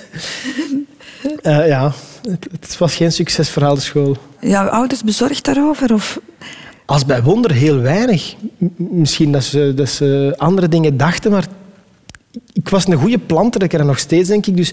Eh, 1.47 1.67
ja, 1.67 1.91
het, 2.29 2.47
het 2.61 2.77
was 2.77 2.95
geen 2.95 3.11
succesverhaal, 3.11 3.75
de 3.75 3.81
school. 3.81 4.17
Jouw 4.39 4.67
ouders 4.67 5.03
bezorgd 5.03 5.45
daarover? 5.45 5.93
Of... 5.93 6.19
Als 6.85 7.05
bij 7.05 7.23
wonder 7.23 7.51
heel 7.51 7.79
weinig. 7.79 8.35
M- 8.57 8.65
Misschien 8.77 9.31
dat 9.31 9.43
ze, 9.43 9.73
dat 9.75 9.89
ze 9.89 10.33
andere 10.37 10.67
dingen 10.69 10.97
dachten, 10.97 11.31
maar 11.31 11.45
ik 12.53 12.69
was 12.69 12.87
een 12.87 12.95
goede 12.97 13.17
plantrekker 13.17 13.79
en 13.79 13.85
nog 13.85 13.99
steeds, 13.99 14.27
denk 14.29 14.45
ik. 14.45 14.57
Dus 14.57 14.69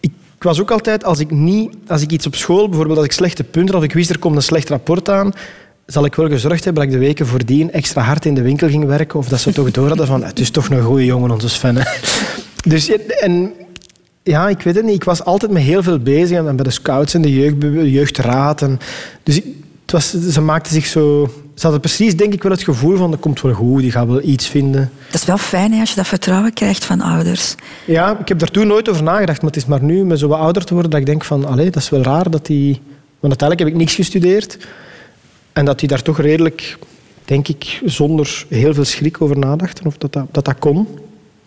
ik, 0.00 0.10
ik 0.36 0.42
was 0.42 0.60
ook 0.60 0.70
altijd, 0.70 1.04
als 1.04 1.18
ik, 1.18 1.30
niet, 1.30 1.74
als 1.88 2.02
ik 2.02 2.10
iets 2.10 2.26
op 2.26 2.34
school, 2.34 2.68
bijvoorbeeld 2.68 2.98
als 2.98 3.06
ik 3.06 3.12
slechte 3.12 3.44
punten 3.44 3.74
had, 3.74 3.82
of 3.82 3.88
ik 3.88 3.94
wist 3.94 4.10
er 4.10 4.18
komt 4.18 4.36
een 4.36 4.42
slecht 4.42 4.68
rapport 4.68 5.08
aan, 5.08 5.32
zal 5.86 6.04
ik 6.04 6.14
wel 6.14 6.28
gezorgd 6.28 6.64
hebben 6.64 6.82
dat 6.84 6.92
ik 6.92 6.98
de 7.00 7.06
weken 7.06 7.26
voordien 7.26 7.72
extra 7.72 8.02
hard 8.02 8.24
in 8.24 8.34
de 8.34 8.42
winkel 8.42 8.68
ging 8.68 8.84
werken, 8.84 9.18
of 9.18 9.28
dat 9.28 9.40
ze 9.40 9.52
toch 9.52 9.70
door 9.70 9.88
hadden 9.88 10.06
van, 10.06 10.24
het 10.24 10.38
is 10.40 10.50
toch 10.50 10.68
een 10.70 10.82
goede 10.82 11.04
jongen, 11.04 11.30
onze 11.30 11.48
Sven. 11.48 11.76
hè." 11.76 11.82
Dus, 12.62 12.90
en 13.20 13.52
ja, 14.30 14.48
ik 14.48 14.60
weet 14.62 14.74
het 14.74 14.84
niet. 14.84 14.94
Ik 14.94 15.04
was 15.04 15.24
altijd 15.24 15.52
met 15.52 15.62
heel 15.62 15.82
veel 15.82 15.98
bezig. 15.98 16.36
En 16.38 16.56
bij 16.56 16.64
de 16.64 16.70
scouts 16.70 17.14
en 17.14 17.22
de 17.22 17.32
jeugd, 17.32 17.56
jeugdraad. 17.92 18.62
En, 18.62 18.78
dus 19.22 19.36
ik- 19.36 19.44
het 19.82 19.92
was, 19.92 20.32
ze 20.32 20.40
maakten 20.40 20.72
zich 20.72 20.86
zo... 20.86 21.30
Ze 21.54 21.62
hadden 21.66 21.80
precies, 21.80 22.16
denk 22.16 22.32
ik, 22.32 22.42
wel 22.42 22.52
het 22.52 22.62
gevoel 22.62 22.96
van... 22.96 23.10
Dat 23.10 23.20
komt 23.20 23.40
wel 23.40 23.52
goed, 23.52 23.80
die 23.82 23.90
gaat 23.90 24.06
wel 24.06 24.22
iets 24.22 24.48
vinden. 24.48 24.90
Dat 25.10 25.20
is 25.20 25.26
wel 25.26 25.38
fijn 25.38 25.72
hè, 25.72 25.80
als 25.80 25.90
je 25.90 25.96
dat 25.96 26.06
vertrouwen 26.06 26.52
krijgt 26.52 26.84
van 26.84 27.00
ouders. 27.00 27.54
Ja, 27.86 28.18
ik 28.18 28.28
heb 28.28 28.38
daar 28.38 28.50
toen 28.50 28.66
nooit 28.66 28.88
over 28.88 29.02
nagedacht. 29.02 29.42
Maar 29.42 29.50
het 29.50 29.60
is 29.60 29.66
maar 29.66 29.82
nu, 29.82 30.04
met 30.04 30.18
zo 30.18 30.28
wat 30.28 30.38
ouder 30.38 30.64
te 30.64 30.72
worden, 30.72 30.90
dat 30.90 31.00
ik 31.00 31.06
denk 31.06 31.24
van... 31.24 31.44
Allee, 31.44 31.70
dat 31.70 31.82
is 31.82 31.88
wel 31.88 32.02
raar 32.02 32.30
dat 32.30 32.46
die... 32.46 32.72
Want 33.20 33.40
uiteindelijk 33.40 33.58
heb 33.60 33.68
ik 33.68 33.74
niks 33.76 33.94
gestudeerd. 33.94 34.58
En 35.52 35.64
dat 35.64 35.78
die 35.78 35.88
daar 35.88 36.02
toch 36.02 36.18
redelijk, 36.20 36.78
denk 37.24 37.48
ik, 37.48 37.80
zonder 37.84 38.44
heel 38.48 38.74
veel 38.74 38.84
schrik 38.84 39.22
over 39.22 39.38
nadachten. 39.38 39.86
Of 39.86 39.96
dat 39.96 40.12
dat, 40.12 40.26
dat, 40.30 40.44
dat 40.44 40.58
kon. 40.58 40.88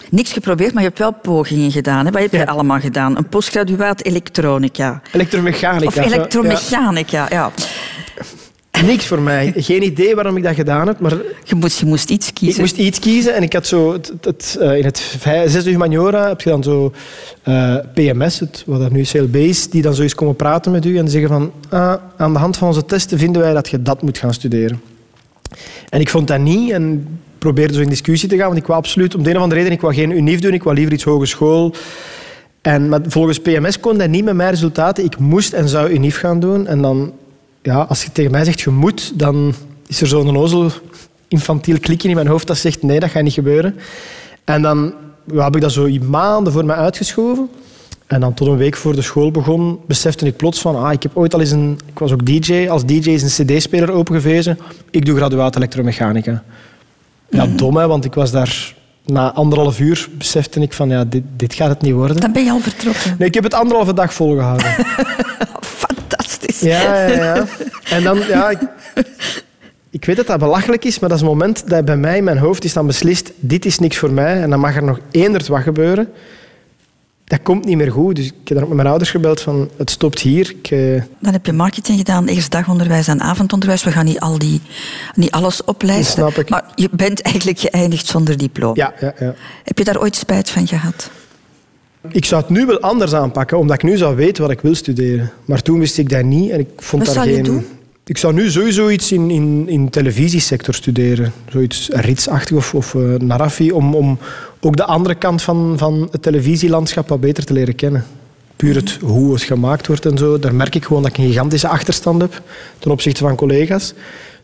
Niks 0.10 0.34
geprobeerd, 0.34 0.74
maar 0.74 0.82
je 0.82 0.88
hebt 0.88 1.00
wel 1.00 1.14
pogingen 1.14 1.72
gedaan. 1.72 2.06
Hè? 2.06 2.12
Wat 2.12 2.22
heb 2.22 2.32
je 2.32 2.48
allemaal 2.48 2.80
gedaan? 2.80 3.18
Een 3.18 3.28
postgraduaat 3.28 4.04
elektronica. 4.04 5.02
Elektromechanica. 5.12 5.86
Of 5.86 5.96
ja. 5.96 6.04
elektromechanica, 6.04 7.28
ja. 7.30 7.52
Niks 8.86 9.06
voor 9.06 9.22
mij. 9.22 9.54
Geen 9.56 9.84
idee 9.84 10.16
waarom 10.16 10.38
ik 10.38 10.44
dat 10.44 10.56
gedaan 10.56 10.88
heb, 10.88 11.00
maar... 11.00 11.14
Je 11.44 11.56
moest, 11.56 11.80
je 11.80 11.86
moest 11.86 12.10
iets 12.10 12.34
kiezen. 12.34 12.56
Ik 12.56 12.60
moest 12.60 12.78
iets 12.78 13.00
kiezen 13.00 13.36
en 13.36 13.44
ik 13.44 13.54
had 13.54 13.68
zo... 13.68 13.94
Het, 14.22 14.58
eh, 14.60 14.78
in 14.78 14.86
het 14.86 15.18
zesde 15.46 15.70
humaniora 15.70 16.28
heb 16.28 16.42
je 16.42 16.50
dan 16.50 16.64
zo 16.64 16.94
eh, 17.44 17.76
PMS, 17.94 18.40
het, 18.40 18.64
wat 18.66 18.80
dat 18.80 18.92
nu 18.92 19.02
CLB 19.02 19.36
is, 19.36 19.70
die 19.70 19.82
dan 19.82 19.94
zo 19.94 20.02
eens 20.02 20.16
komen 20.16 20.36
praten 20.36 20.72
met 20.72 20.86
u 20.86 20.98
en 20.98 21.10
zeggen 21.10 21.30
van 21.30 21.52
ah, 21.70 21.94
aan 22.18 22.34
de 22.34 22.40
hand 22.40 22.58
van 22.58 22.68
onze 22.68 22.86
testen 22.86 23.18
vinden 23.18 23.42
wij 23.42 23.54
dat 23.54 23.70
je 23.70 23.82
dat 23.82 24.02
moet 24.02 24.18
gaan 24.18 24.34
studeren. 24.34 24.82
En 25.90 26.00
ik 26.00 26.10
vond 26.10 26.28
dat 26.28 26.40
niet 26.40 26.72
en 26.72 27.08
probeerde 27.44 27.74
zo 27.74 27.82
in 27.82 27.90
discussie 27.90 28.30
te 28.30 28.38
gaan, 28.38 28.48
want 28.48 28.58
ik 28.58 28.68
wou 28.68 28.80
absoluut, 28.80 29.16
om 29.16 29.24
de 29.24 29.30
een 29.30 29.36
of 29.36 29.42
andere 29.42 29.60
reden, 29.60 29.76
ik 29.76 29.82
wou 29.82 29.94
geen 29.94 30.12
UNIF 30.12 30.40
doen, 30.40 30.54
ik 30.54 30.64
wou 30.64 30.76
liever 30.76 30.94
iets 30.94 31.04
hogeschool. 31.04 31.74
En 32.62 33.04
volgens 33.08 33.40
PMS 33.40 33.80
kon 33.80 33.98
dat 33.98 34.10
niet 34.10 34.24
met 34.24 34.36
mijn 34.36 34.50
resultaten. 34.50 35.04
Ik 35.04 35.18
moest 35.18 35.54
en 35.54 35.70
zou 35.70 35.90
UNIF 35.90 36.18
gaan 36.18 36.40
doen. 36.40 36.68
En 36.68 36.82
dan, 36.82 37.14
ja, 37.62 37.82
als 37.82 38.04
je 38.04 38.12
tegen 38.12 38.32
mij 38.32 38.44
zegt 38.44 38.62
je 38.62 38.70
moet, 38.70 39.20
dan 39.20 39.54
is 39.88 40.02
er 40.02 40.08
zo'n 40.08 40.38
ozel 40.38 40.72
infantiel 41.28 41.80
klikje 41.80 42.10
in 42.10 42.16
mijn 42.16 42.28
hoofd 42.28 42.48
dat 42.48 42.58
zegt 42.58 42.84
nee, 42.84 43.00
dat 43.00 43.10
gaat 43.10 43.24
niet 43.24 43.34
gebeuren. 43.34 43.76
En 44.44 44.62
dan 44.62 44.94
ja, 45.34 45.44
heb 45.44 45.56
ik 45.56 45.62
dat 45.62 45.72
zo 45.72 45.88
maanden 46.10 46.54
voor 46.54 46.66
mij 46.66 46.76
uitgeschoven. 46.76 47.50
En 48.08 48.20
dan 48.20 48.34
tot 48.34 48.48
een 48.48 48.58
week 48.58 48.76
voor 48.76 48.96
de 48.96 49.02
school 49.02 49.32
begon, 49.32 49.80
besefte 49.88 50.26
ik 50.26 50.38
plots 50.38 50.62
van, 50.62 50.76
ah, 50.76 50.92
ik 50.92 51.04
heb 51.04 51.12
ooit 51.18 51.34
al 51.34 51.40
eens 51.40 51.52
een... 51.52 51.80
Ik 51.86 52.00
was 52.00 52.12
ook 52.12 52.26
DJ. 52.26 52.68
Als 52.70 52.86
DJ 52.86 53.10
is 53.10 53.38
een 53.38 53.46
cd-speler 53.46 53.92
opengevezen. 53.92 54.60
Ik 54.92 55.06
doe 55.06 55.16
graduaat 55.16 55.56
elektromechanica. 55.56 56.44
Ja, 57.34 57.48
dom, 57.48 57.78
hè, 57.78 57.88
want 57.88 58.06
ik 58.06 58.14
was 58.14 58.32
daar... 58.32 58.74
Na 59.06 59.34
anderhalf 59.34 59.80
uur 59.80 60.08
besefte 60.18 60.60
ik 60.60 60.74
van, 60.74 60.90
ja, 60.90 61.06
dit, 61.06 61.24
dit 61.38 61.54
gaat 61.54 61.70
het 61.70 61.82
niet 61.82 61.94
worden. 61.94 62.18
Dan 62.18 62.32
ben 62.32 62.44
je 62.44 62.52
al 62.52 62.60
vertrokken. 62.60 63.16
Nee, 63.18 63.28
ik 63.28 63.34
heb 63.34 63.44
het 63.44 63.54
anderhalve 63.54 63.94
dag 63.94 64.14
volgehouden. 64.14 64.66
Fantastisch. 65.86 66.60
Ja, 66.60 67.08
ja, 67.08 67.24
ja. 67.24 67.46
En 67.90 68.04
dan, 68.04 68.20
ja... 68.28 68.50
Ik, 68.50 68.60
ik 69.90 70.06
weet 70.06 70.16
dat 70.16 70.28
dat 70.28 70.40
belachelijk 70.40 70.86
is, 70.86 71.00
maar 71.00 71.10
dat 71.10 71.18
is 71.18 71.24
het 71.24 71.34
moment 71.34 71.70
dat 71.70 71.86
bij 71.86 71.98
mij 71.98 72.18
in 72.18 72.24
mijn 72.24 72.38
hoofd 72.38 72.64
is 72.64 72.74
dan 72.74 72.88
beslist, 72.88 73.32
dit 73.40 73.66
is 73.66 73.80
niks 73.80 73.98
voor 73.98 74.12
mij 74.12 74.42
en 74.42 74.50
dan 74.50 74.60
mag 74.60 74.76
er 74.76 74.84
nog 74.84 75.00
eenderd 75.12 75.48
wat 75.48 75.62
gebeuren. 75.62 76.08
Dat 77.34 77.44
komt 77.44 77.66
niet 77.66 77.78
meer 77.78 77.92
goed. 77.92 78.16
Dus 78.16 78.26
ik 78.26 78.34
heb 78.44 78.48
dan 78.48 78.62
ook 78.62 78.68
met 78.68 78.76
mijn 78.76 78.88
ouders 78.88 79.12
gebeld 79.12 79.42
van, 79.42 79.70
het 79.78 79.90
stopt 79.90 80.20
hier. 80.20 80.50
Ik, 80.50 80.72
eh, 80.72 81.02
Dan 81.20 81.34
heb 81.34 81.46
je 81.46 81.54
marketing 81.54 81.98
gedaan, 81.98 82.28
eerst 82.28 82.52
dagonderwijs 82.52 83.08
en 83.08 83.22
avondonderwijs. 83.22 83.84
We 83.84 83.92
gaan 83.92 84.06
niet, 84.06 84.20
al 84.20 84.38
die, 84.38 84.62
niet 85.16 85.32
alles 85.32 85.64
oplijsten. 85.64 86.22
Dat 86.24 86.32
snap 86.32 86.44
ik. 86.44 86.50
Maar 86.50 86.64
je 86.76 86.90
bent 86.92 87.22
eigenlijk 87.22 87.60
geëindigd 87.60 88.08
zonder 88.08 88.38
diploma. 88.38 88.74
ja, 88.76 88.94
ja, 89.00 89.14
ja. 89.26 89.36
Heb 89.64 89.78
je 89.78 89.84
daar 89.84 90.02
ooit 90.02 90.16
spijt 90.16 90.50
van 90.50 90.68
gehad? 90.68 91.10
Ik 92.10 92.26
zou 92.26 92.42
het 92.42 92.50
nu 92.50 92.66
wel 92.66 92.80
anders 92.80 93.14
aanpakken, 93.14 93.58
omdat 93.58 93.76
ik 93.76 93.84
nu 93.84 93.98
zou 93.98 94.16
weten 94.16 94.44
wat 94.44 94.52
ik 94.52 94.62
wil 94.62 94.76
studeren. 94.76 95.32
Maar 95.46 95.62
toen 95.62 95.80
wist 95.80 95.98
ik 95.98 96.10
dat 96.10 96.24
niet 96.24 96.52
en 96.52 96.60
ik 96.60 96.70
vond 96.78 97.06
Wat 97.06 97.16
daar 97.16 97.24
geen... 97.24 97.44
doen? 97.44 97.66
Ik 98.06 98.18
zou 98.18 98.34
nu 98.34 98.52
sowieso 98.52 98.90
iets 98.90 99.12
in, 99.12 99.30
in, 99.30 99.70
in 99.70 99.86
de 99.86 99.92
televisiesector 99.92 100.74
studeren. 100.74 101.34
Zoiets 101.50 101.90
ritsachtig 101.92 102.58
of, 102.58 102.74
of 102.74 102.96
eh, 102.96 103.02
Narafi, 103.02 103.72
om, 103.72 103.96
om 103.96 104.18
ook 104.60 104.76
de 104.78 104.84
andere 104.86 105.16
kant 105.16 105.42
van, 105.42 105.74
van 105.78 106.08
het 106.12 106.22
televisielandschap 106.22 107.10
wat 107.10 107.20
beter 107.20 107.46
te 107.46 107.54
leren 107.54 107.76
kennen. 107.76 108.06
Puur 108.56 108.76
het 108.76 108.98
hoe 109.02 109.34
het 109.34 109.44
gemaakt 109.44 109.88
wordt 109.88 110.06
en 110.06 110.18
zo. 110.18 110.40
Daar 110.40 110.56
merk 110.56 110.76
ik 110.76 110.86
gewoon 110.86 111.02
dat 111.04 111.12
ik 111.12 111.18
een 111.18 111.26
gigantische 111.28 111.68
achterstand 111.68 112.22
heb 112.22 112.42
ten 112.80 112.92
opzichte 112.92 113.22
van 113.24 113.36
collega's. 113.36 113.94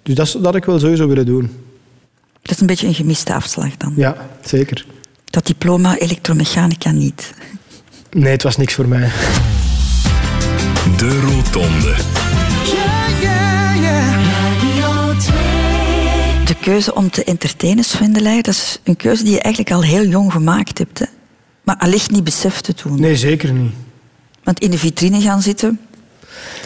Dus 0.03 0.15
dat, 0.15 0.25
is- 0.25 0.31
dat 0.33 0.43
had 0.43 0.55
ik 0.55 0.65
wel 0.65 0.79
sowieso 0.79 1.07
willen 1.07 1.25
doen. 1.25 1.51
Dat 2.41 2.51
is 2.51 2.59
een 2.61 2.67
beetje 2.67 2.87
een 2.87 2.93
gemiste 2.93 3.33
afslag 3.33 3.77
dan. 3.77 3.93
Ja, 3.95 4.29
zeker. 4.45 4.85
Dat 5.25 5.45
diploma 5.47 5.97
elektromechanica 5.97 6.91
niet. 6.91 7.33
Nee, 8.11 8.31
het 8.31 8.43
was 8.43 8.57
niks 8.57 8.73
voor 8.73 8.87
mij. 8.87 9.09
De 10.97 11.19
Rotonde. 11.19 11.95
De 16.49 16.55
keuze 16.55 16.95
om 16.95 17.09
te 17.09 17.23
entertainen, 17.23 17.83
Sven 17.83 18.13
de 18.13 18.21
Leijer, 18.21 18.43
dat 18.43 18.53
is 18.53 18.79
een 18.83 18.95
keuze 18.95 19.23
die 19.23 19.33
je 19.33 19.41
eigenlijk 19.41 19.75
al 19.75 19.83
heel 19.83 20.05
jong 20.05 20.31
gemaakt 20.31 20.77
hebt. 20.77 20.99
Hè? 20.99 21.05
Maar 21.63 21.75
allicht 21.77 22.11
niet 22.11 22.23
besefte 22.23 22.73
toen. 22.73 22.99
Nee, 22.99 23.15
zeker 23.15 23.53
niet. 23.53 23.71
Want 24.43 24.59
in 24.59 24.71
de 24.71 24.77
vitrine 24.77 25.21
gaan 25.21 25.41
zitten 25.41 25.79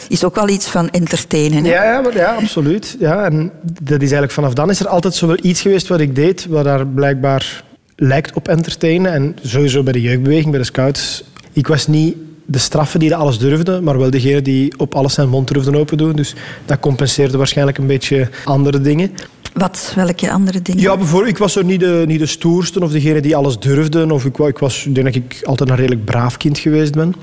is 0.09 0.23
ook 0.23 0.35
wel 0.35 0.49
iets 0.49 0.67
van 0.67 0.89
entertainen. 0.89 1.63
Hè? 1.63 1.71
Ja, 1.71 1.83
ja, 1.83 2.01
maar, 2.01 2.15
ja 2.15 2.35
absoluut. 2.35 2.95
Ja, 2.99 3.23
en 3.23 3.51
dat 3.63 3.95
is 3.95 3.99
eigenlijk 3.99 4.31
vanaf 4.31 4.53
dan 4.53 4.69
is 4.69 4.79
er 4.79 4.87
altijd 4.87 5.15
zo 5.15 5.27
wel 5.27 5.37
iets 5.41 5.61
geweest 5.61 5.87
wat 5.87 5.99
ik 5.99 6.15
deed, 6.15 6.45
wat 6.45 6.63
daar 6.63 6.87
blijkbaar 6.87 7.63
lijkt 7.95 8.35
op 8.35 8.47
entertainen. 8.47 9.13
En 9.13 9.37
sowieso 9.41 9.83
bij 9.83 9.93
de 9.93 10.01
jeugdbeweging, 10.01 10.49
bij 10.49 10.59
de 10.59 10.65
scouts. 10.65 11.23
Ik 11.53 11.67
was 11.67 11.87
niet 11.87 12.15
de 12.45 12.59
straffe 12.59 12.97
die 12.97 13.09
dat 13.09 13.19
alles 13.19 13.37
durfde, 13.37 13.81
maar 13.81 13.97
wel 13.97 14.09
degene 14.09 14.41
die 14.41 14.73
op 14.77 14.95
alles 14.95 15.13
zijn 15.13 15.29
mond 15.29 15.47
durfde 15.47 15.77
open 15.77 15.97
doen. 15.97 16.15
Dus 16.15 16.33
dat 16.65 16.79
compenseerde 16.79 17.37
waarschijnlijk 17.37 17.77
een 17.77 17.87
beetje 17.87 18.29
andere 18.45 18.81
dingen. 18.81 19.11
Wat, 19.53 19.93
welke 19.95 20.31
andere 20.31 20.61
dingen? 20.61 20.81
Ja, 20.81 20.97
bijvoorbeeld, 20.97 21.31
ik 21.31 21.37
was 21.37 21.53
zo 21.53 21.61
niet 21.61 21.79
de, 21.79 22.03
niet 22.07 22.19
de 22.19 22.25
stoerste 22.25 22.79
of 22.79 22.91
degene 22.91 23.21
die 23.21 23.35
alles 23.35 23.59
durfde. 23.59 24.13
Of 24.13 24.25
ik, 24.25 24.37
ik 24.37 24.57
was, 24.57 24.87
denk 24.89 25.05
dat 25.05 25.15
ik 25.15 25.41
altijd 25.43 25.69
een 25.69 25.75
redelijk 25.75 26.05
braaf 26.05 26.37
kind 26.37 26.57
geweest 26.59 26.93
ben. 26.93 27.13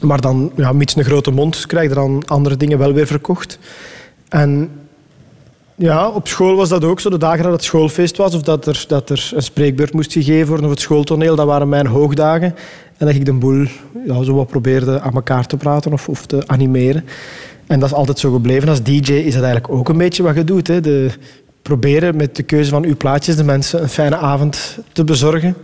Maar 0.00 0.20
dan, 0.20 0.52
ja, 0.56 0.72
mits 0.72 0.96
een 0.96 1.04
grote 1.04 1.30
mond, 1.30 1.66
krijg 1.66 1.88
je 1.88 1.94
dan 1.94 2.22
andere 2.26 2.56
dingen 2.56 2.78
wel 2.78 2.92
weer 2.92 3.06
verkocht. 3.06 3.58
En 4.28 4.70
ja, 5.74 6.08
op 6.08 6.28
school 6.28 6.56
was 6.56 6.68
dat 6.68 6.84
ook 6.84 7.00
zo. 7.00 7.10
De 7.10 7.18
dagen 7.18 7.42
dat 7.42 7.52
het 7.52 7.64
schoolfeest 7.64 8.16
was 8.16 8.34
of 8.34 8.42
dat 8.42 8.66
er, 8.66 8.84
dat 8.88 9.10
er 9.10 9.30
een 9.34 9.42
spreekbeurt 9.42 9.92
moest 9.92 10.12
gegeven 10.12 10.46
worden 10.46 10.64
of 10.64 10.70
het 10.70 10.80
schooltoneel, 10.80 11.36
dat 11.36 11.46
waren 11.46 11.68
mijn 11.68 11.86
hoogdagen. 11.86 12.54
En 12.96 13.06
dat 13.06 13.14
ik 13.14 13.24
de 13.24 13.32
boel 13.32 13.66
ja, 14.06 14.22
zo 14.22 14.34
wat 14.34 14.46
probeerde 14.46 15.00
aan 15.00 15.14
elkaar 15.14 15.46
te 15.46 15.56
praten 15.56 15.92
of, 15.92 16.08
of 16.08 16.26
te 16.26 16.42
animeren. 16.46 17.04
En 17.72 17.80
dat 17.80 17.88
is 17.88 17.94
altijd 17.94 18.18
zo 18.18 18.32
gebleven. 18.32 18.68
Als 18.68 18.82
DJ 18.82 19.12
is 19.12 19.34
dat 19.34 19.42
eigenlijk 19.42 19.72
ook 19.72 19.88
een 19.88 19.96
beetje 19.96 20.22
wat 20.22 20.34
je 20.34 20.44
doet. 20.44 20.66
Hè. 20.66 20.80
De, 20.80 21.10
proberen 21.62 22.16
met 22.16 22.36
de 22.36 22.42
keuze 22.42 22.70
van 22.70 22.84
uw 22.84 22.96
plaatjes 22.96 23.36
de 23.36 23.44
mensen 23.44 23.82
een 23.82 23.88
fijne 23.88 24.16
avond 24.16 24.78
te 24.92 25.04
bezorgen. 25.04 25.56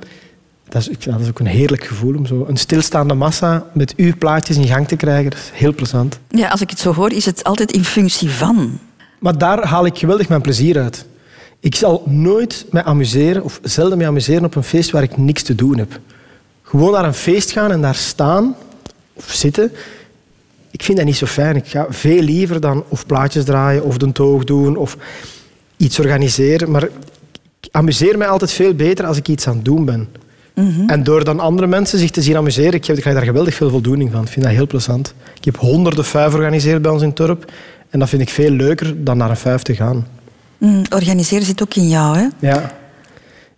Dat 0.68 0.80
is, 0.80 0.88
ik 0.88 1.02
vind 1.02 1.14
dat 1.14 1.24
is 1.24 1.30
ook 1.30 1.38
een 1.38 1.46
heerlijk 1.46 1.84
gevoel 1.84 2.16
om 2.16 2.26
zo 2.26 2.44
een 2.48 2.56
stilstaande 2.56 3.14
massa 3.14 3.66
met 3.72 3.94
uw 3.96 4.12
plaatjes 4.18 4.56
in 4.56 4.66
gang 4.66 4.88
te 4.88 4.96
krijgen. 4.96 5.30
Dat 5.30 5.38
is 5.38 5.50
heel 5.52 5.74
plezant. 5.74 6.18
Ja, 6.28 6.48
als 6.48 6.60
ik 6.60 6.70
het 6.70 6.78
zo 6.78 6.94
hoor, 6.94 7.12
is 7.12 7.24
het 7.24 7.44
altijd 7.44 7.72
in 7.72 7.84
functie 7.84 8.30
van. 8.30 8.78
Maar 9.18 9.38
daar 9.38 9.66
haal 9.66 9.86
ik 9.86 9.98
geweldig 9.98 10.28
mijn 10.28 10.40
plezier 10.40 10.78
uit. 10.78 11.06
Ik 11.60 11.74
zal 11.74 12.02
nooit 12.06 12.66
mij 12.70 12.84
amuseren, 12.84 13.44
of 13.44 13.60
zelden 13.62 13.98
mij 13.98 14.06
amuseren 14.06 14.44
op 14.44 14.54
een 14.54 14.62
feest 14.62 14.90
waar 14.90 15.02
ik 15.02 15.16
niks 15.16 15.42
te 15.42 15.54
doen 15.54 15.78
heb. 15.78 16.00
Gewoon 16.62 16.92
naar 16.92 17.04
een 17.04 17.14
feest 17.14 17.50
gaan 17.50 17.70
en 17.70 17.80
daar 17.80 17.94
staan 17.94 18.56
of 19.14 19.30
zitten. 19.32 19.72
Ik 20.70 20.82
vind 20.82 20.96
dat 20.96 21.06
niet 21.06 21.16
zo 21.16 21.26
fijn. 21.26 21.56
Ik 21.56 21.66
ga 21.66 21.86
veel 21.88 22.22
liever 22.22 22.60
dan 22.60 22.84
of 22.88 23.06
plaatjes 23.06 23.44
draaien 23.44 23.84
of 23.84 23.96
de 23.96 24.12
toog 24.12 24.44
doen 24.44 24.76
of 24.76 24.96
iets 25.76 25.98
organiseren. 25.98 26.70
Maar 26.70 26.82
ik 26.82 27.68
amuseer 27.70 28.18
mij 28.18 28.28
altijd 28.28 28.52
veel 28.52 28.74
beter 28.74 29.06
als 29.06 29.16
ik 29.16 29.28
iets 29.28 29.46
aan 29.48 29.56
het 29.56 29.64
doen 29.64 29.84
ben. 29.84 30.08
En 30.86 31.04
door 31.04 31.24
dan 31.24 31.40
andere 31.40 31.66
mensen 31.66 31.98
zich 31.98 32.10
te 32.10 32.22
zien 32.22 32.36
amuseren, 32.36 32.72
ik, 32.72 32.80
krijg 32.80 33.02
daar 33.02 33.22
geweldig 33.22 33.54
veel 33.54 33.70
voldoening 33.70 34.12
van. 34.12 34.22
Ik 34.22 34.28
vind 34.28 34.44
dat 34.44 34.54
heel 34.54 34.66
plezant. 34.66 35.14
Ik 35.36 35.44
heb 35.44 35.56
honderden 35.56 36.04
vijf 36.04 36.30
georganiseerd 36.30 36.82
bij 36.82 36.90
ons 36.90 37.02
in 37.02 37.10
dorp. 37.14 37.52
En 37.90 37.98
dat 37.98 38.08
vind 38.08 38.22
ik 38.22 38.28
veel 38.28 38.50
leuker 38.50 39.04
dan 39.04 39.16
naar 39.16 39.30
een 39.30 39.36
vijf 39.36 39.62
te 39.62 39.74
gaan. 39.74 40.06
Mm, 40.58 40.82
organiseren 40.94 41.44
zit 41.44 41.62
ook 41.62 41.74
in 41.74 41.88
jou, 41.88 42.16
hè? 42.16 42.26
Ja. 42.38 42.72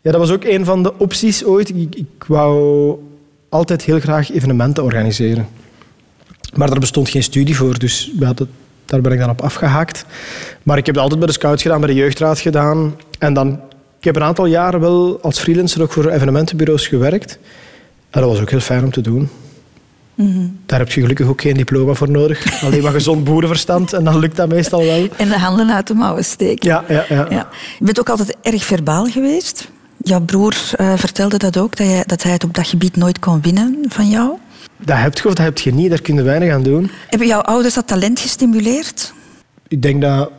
ja, 0.01 0.11
dat 0.11 0.16
was 0.16 0.31
ook 0.31 0.44
een 0.44 0.64
van 0.64 0.83
de 0.83 0.99
opties 0.99 1.44
ooit. 1.44 1.68
Ik, 1.68 1.94
ik 1.94 2.25
wou 2.27 2.94
altijd 3.49 3.83
heel 3.83 4.01
graag 4.01 4.33
evenementen 4.33 4.85
organiseren. 4.85 5.49
Maar 6.54 6.70
er 6.70 6.80
bestond 6.80 7.08
geen 7.08 7.22
studie 7.22 7.56
voor, 7.56 7.78
dus 7.78 8.10
ja, 8.18 8.32
dat, 8.32 8.48
daar 8.84 9.00
ben 9.00 9.12
ik 9.12 9.18
dan 9.18 9.30
op 9.30 9.40
afgehaakt. 9.40 10.04
Maar 10.62 10.78
ik 10.78 10.86
heb 10.86 10.94
het 10.94 11.02
altijd 11.02 11.20
bij 11.20 11.28
de 11.28 11.34
scouts 11.34 11.62
gedaan, 11.62 11.80
bij 11.80 11.88
de 11.88 11.94
jeugdraad 11.94 12.38
gedaan. 12.38 12.96
En 13.18 13.34
dan, 13.34 13.60
ik 13.98 14.04
heb 14.04 14.16
een 14.16 14.22
aantal 14.22 14.46
jaren 14.46 14.80
wel 14.80 15.18
als 15.22 15.38
freelancer 15.38 15.82
ook 15.82 15.92
voor 15.92 16.10
evenementenbureaus 16.10 16.86
gewerkt. 16.86 17.38
En 18.10 18.20
dat 18.20 18.30
was 18.30 18.40
ook 18.40 18.50
heel 18.50 18.60
fijn 18.60 18.84
om 18.84 18.90
te 18.90 19.00
doen. 19.00 19.28
Daar 20.66 20.78
heb 20.78 20.92
je 20.92 21.00
gelukkig 21.00 21.26
ook 21.26 21.40
geen 21.40 21.54
diploma 21.54 21.94
voor 21.94 22.10
nodig. 22.10 22.46
Alleen 22.64 22.82
maar 22.82 22.92
gezond 22.92 23.24
boerenverstand 23.24 23.92
en 23.92 24.04
dan 24.04 24.18
lukt 24.18 24.36
dat 24.36 24.48
meestal 24.48 24.84
wel. 24.84 25.08
En 25.16 25.28
de 25.28 25.38
handen 25.38 25.70
uit 25.70 25.86
de 25.86 25.94
mouwen 25.94 26.24
steken. 26.24 26.68
Ja, 26.68 26.84
ja, 26.88 27.04
ja. 27.08 27.26
Ja. 27.30 27.48
Je 27.78 27.84
bent 27.84 28.00
ook 28.00 28.08
altijd 28.08 28.36
erg 28.42 28.64
verbaal 28.64 29.04
geweest. 29.04 29.68
Jouw 29.96 30.20
broer 30.20 30.56
eh, 30.76 30.92
vertelde 30.96 31.36
dat 31.36 31.58
ook, 31.58 31.76
dat, 31.76 31.86
jij, 31.86 32.02
dat 32.06 32.22
hij 32.22 32.32
het 32.32 32.44
op 32.44 32.54
dat 32.54 32.66
gebied 32.66 32.96
nooit 32.96 33.18
kon 33.18 33.40
winnen 33.40 33.84
van 33.88 34.08
jou. 34.08 34.30
Dat 34.84 34.96
heb 34.98 35.18
je 35.18 35.28
of 35.28 35.34
dat 35.34 35.44
heb 35.44 35.58
je 35.58 35.74
niet, 35.74 35.88
daar 35.90 36.00
kun 36.00 36.14
je 36.14 36.22
weinig 36.22 36.52
aan 36.52 36.62
doen. 36.62 36.90
Hebben 37.08 37.28
jouw 37.28 37.40
ouders 37.40 37.74
dat 37.74 37.86
talent 37.86 38.20
gestimuleerd? 38.20 39.12
Ik 39.68 39.82
denk 39.82 40.00
dat, 40.00 40.30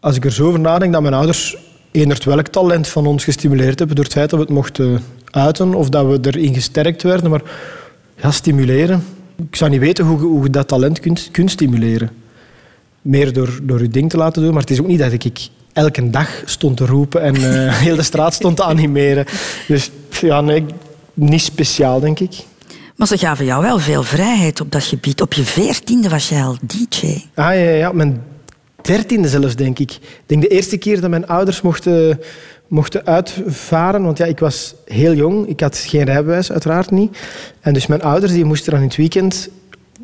als 0.00 0.16
ik 0.16 0.24
er 0.24 0.32
zo 0.32 0.46
over 0.46 0.60
nadenk, 0.60 0.92
dat 0.92 1.02
mijn 1.02 1.14
ouders 1.14 1.56
eenderd 1.90 2.24
welk 2.24 2.48
talent 2.48 2.88
van 2.88 3.06
ons 3.06 3.24
gestimuleerd 3.24 3.78
hebben 3.78 3.96
door 3.96 4.04
het 4.04 4.14
feit 4.14 4.30
dat 4.30 4.38
we 4.38 4.44
het 4.44 4.54
mochten 4.54 5.02
uiten 5.30 5.74
of 5.74 5.88
dat 5.88 6.06
we 6.06 6.18
erin 6.30 6.54
gesterkt 6.54 7.02
werden. 7.02 7.30
Maar 7.30 7.42
ja, 8.22 8.30
stimuleren. 8.30 9.04
Ik 9.48 9.56
zou 9.56 9.70
niet 9.70 9.80
weten 9.80 10.04
hoe, 10.04 10.18
je- 10.18 10.24
hoe 10.24 10.42
je 10.42 10.50
dat 10.50 10.68
talent 10.68 11.00
kunt, 11.00 11.28
kunt 11.32 11.50
stimuleren. 11.50 12.10
Meer 13.02 13.32
door, 13.32 13.58
door 13.62 13.80
je 13.80 13.88
ding 13.88 14.10
te 14.10 14.16
laten 14.16 14.42
doen. 14.42 14.52
Maar 14.52 14.60
het 14.60 14.70
is 14.70 14.80
ook 14.80 14.86
niet 14.86 14.98
dat 14.98 15.12
ik, 15.12 15.24
ik 15.24 15.38
elke 15.72 16.10
dag 16.10 16.42
stond 16.44 16.76
te 16.76 16.86
roepen 16.86 17.22
en 17.22 17.34
eh, 17.34 17.74
heel 17.84 17.96
de 17.96 18.02
straat 18.02 18.34
stond 18.34 18.56
te 18.56 18.64
animeren. 18.64 19.24
Dus 19.68 19.90
ja, 20.20 20.40
nee, 20.40 20.64
niet 21.14 21.40
speciaal, 21.42 22.00
denk 22.00 22.20
ik. 22.20 22.34
Maar 22.96 23.06
ze 23.06 23.18
gaven 23.18 23.44
jou 23.44 23.62
wel 23.62 23.78
veel 23.78 24.02
vrijheid 24.02 24.60
op 24.60 24.72
dat 24.72 24.84
gebied. 24.84 25.20
Op 25.20 25.32
je 25.32 25.42
veertiende 25.42 26.08
was 26.08 26.28
jij 26.28 26.42
al 26.42 26.56
DJ. 26.62 27.06
Ah 27.34 27.54
ja, 27.54 27.54
ja, 27.54 27.92
mijn 27.92 28.22
dertiende 28.82 29.28
zelfs, 29.28 29.56
denk 29.56 29.78
ik. 29.78 29.90
Ik 29.92 30.22
denk 30.26 30.42
de 30.42 30.48
eerste 30.48 30.76
keer 30.76 31.00
dat 31.00 31.10
mijn 31.10 31.26
ouders 31.26 31.60
mochten, 31.60 32.20
mochten 32.68 33.06
uitvaren, 33.06 34.02
want 34.02 34.18
ja, 34.18 34.24
ik 34.24 34.38
was 34.38 34.74
heel 34.84 35.14
jong. 35.14 35.48
Ik 35.48 35.60
had 35.60 35.76
geen 35.76 36.04
rijbewijs, 36.04 36.52
uiteraard 36.52 36.90
niet. 36.90 37.18
En 37.60 37.72
dus 37.72 37.86
mijn 37.86 38.02
ouders 38.02 38.32
die 38.32 38.44
moesten 38.44 38.72
dan 38.72 38.80
in 38.80 38.86
het 38.86 38.96
weekend 38.96 39.48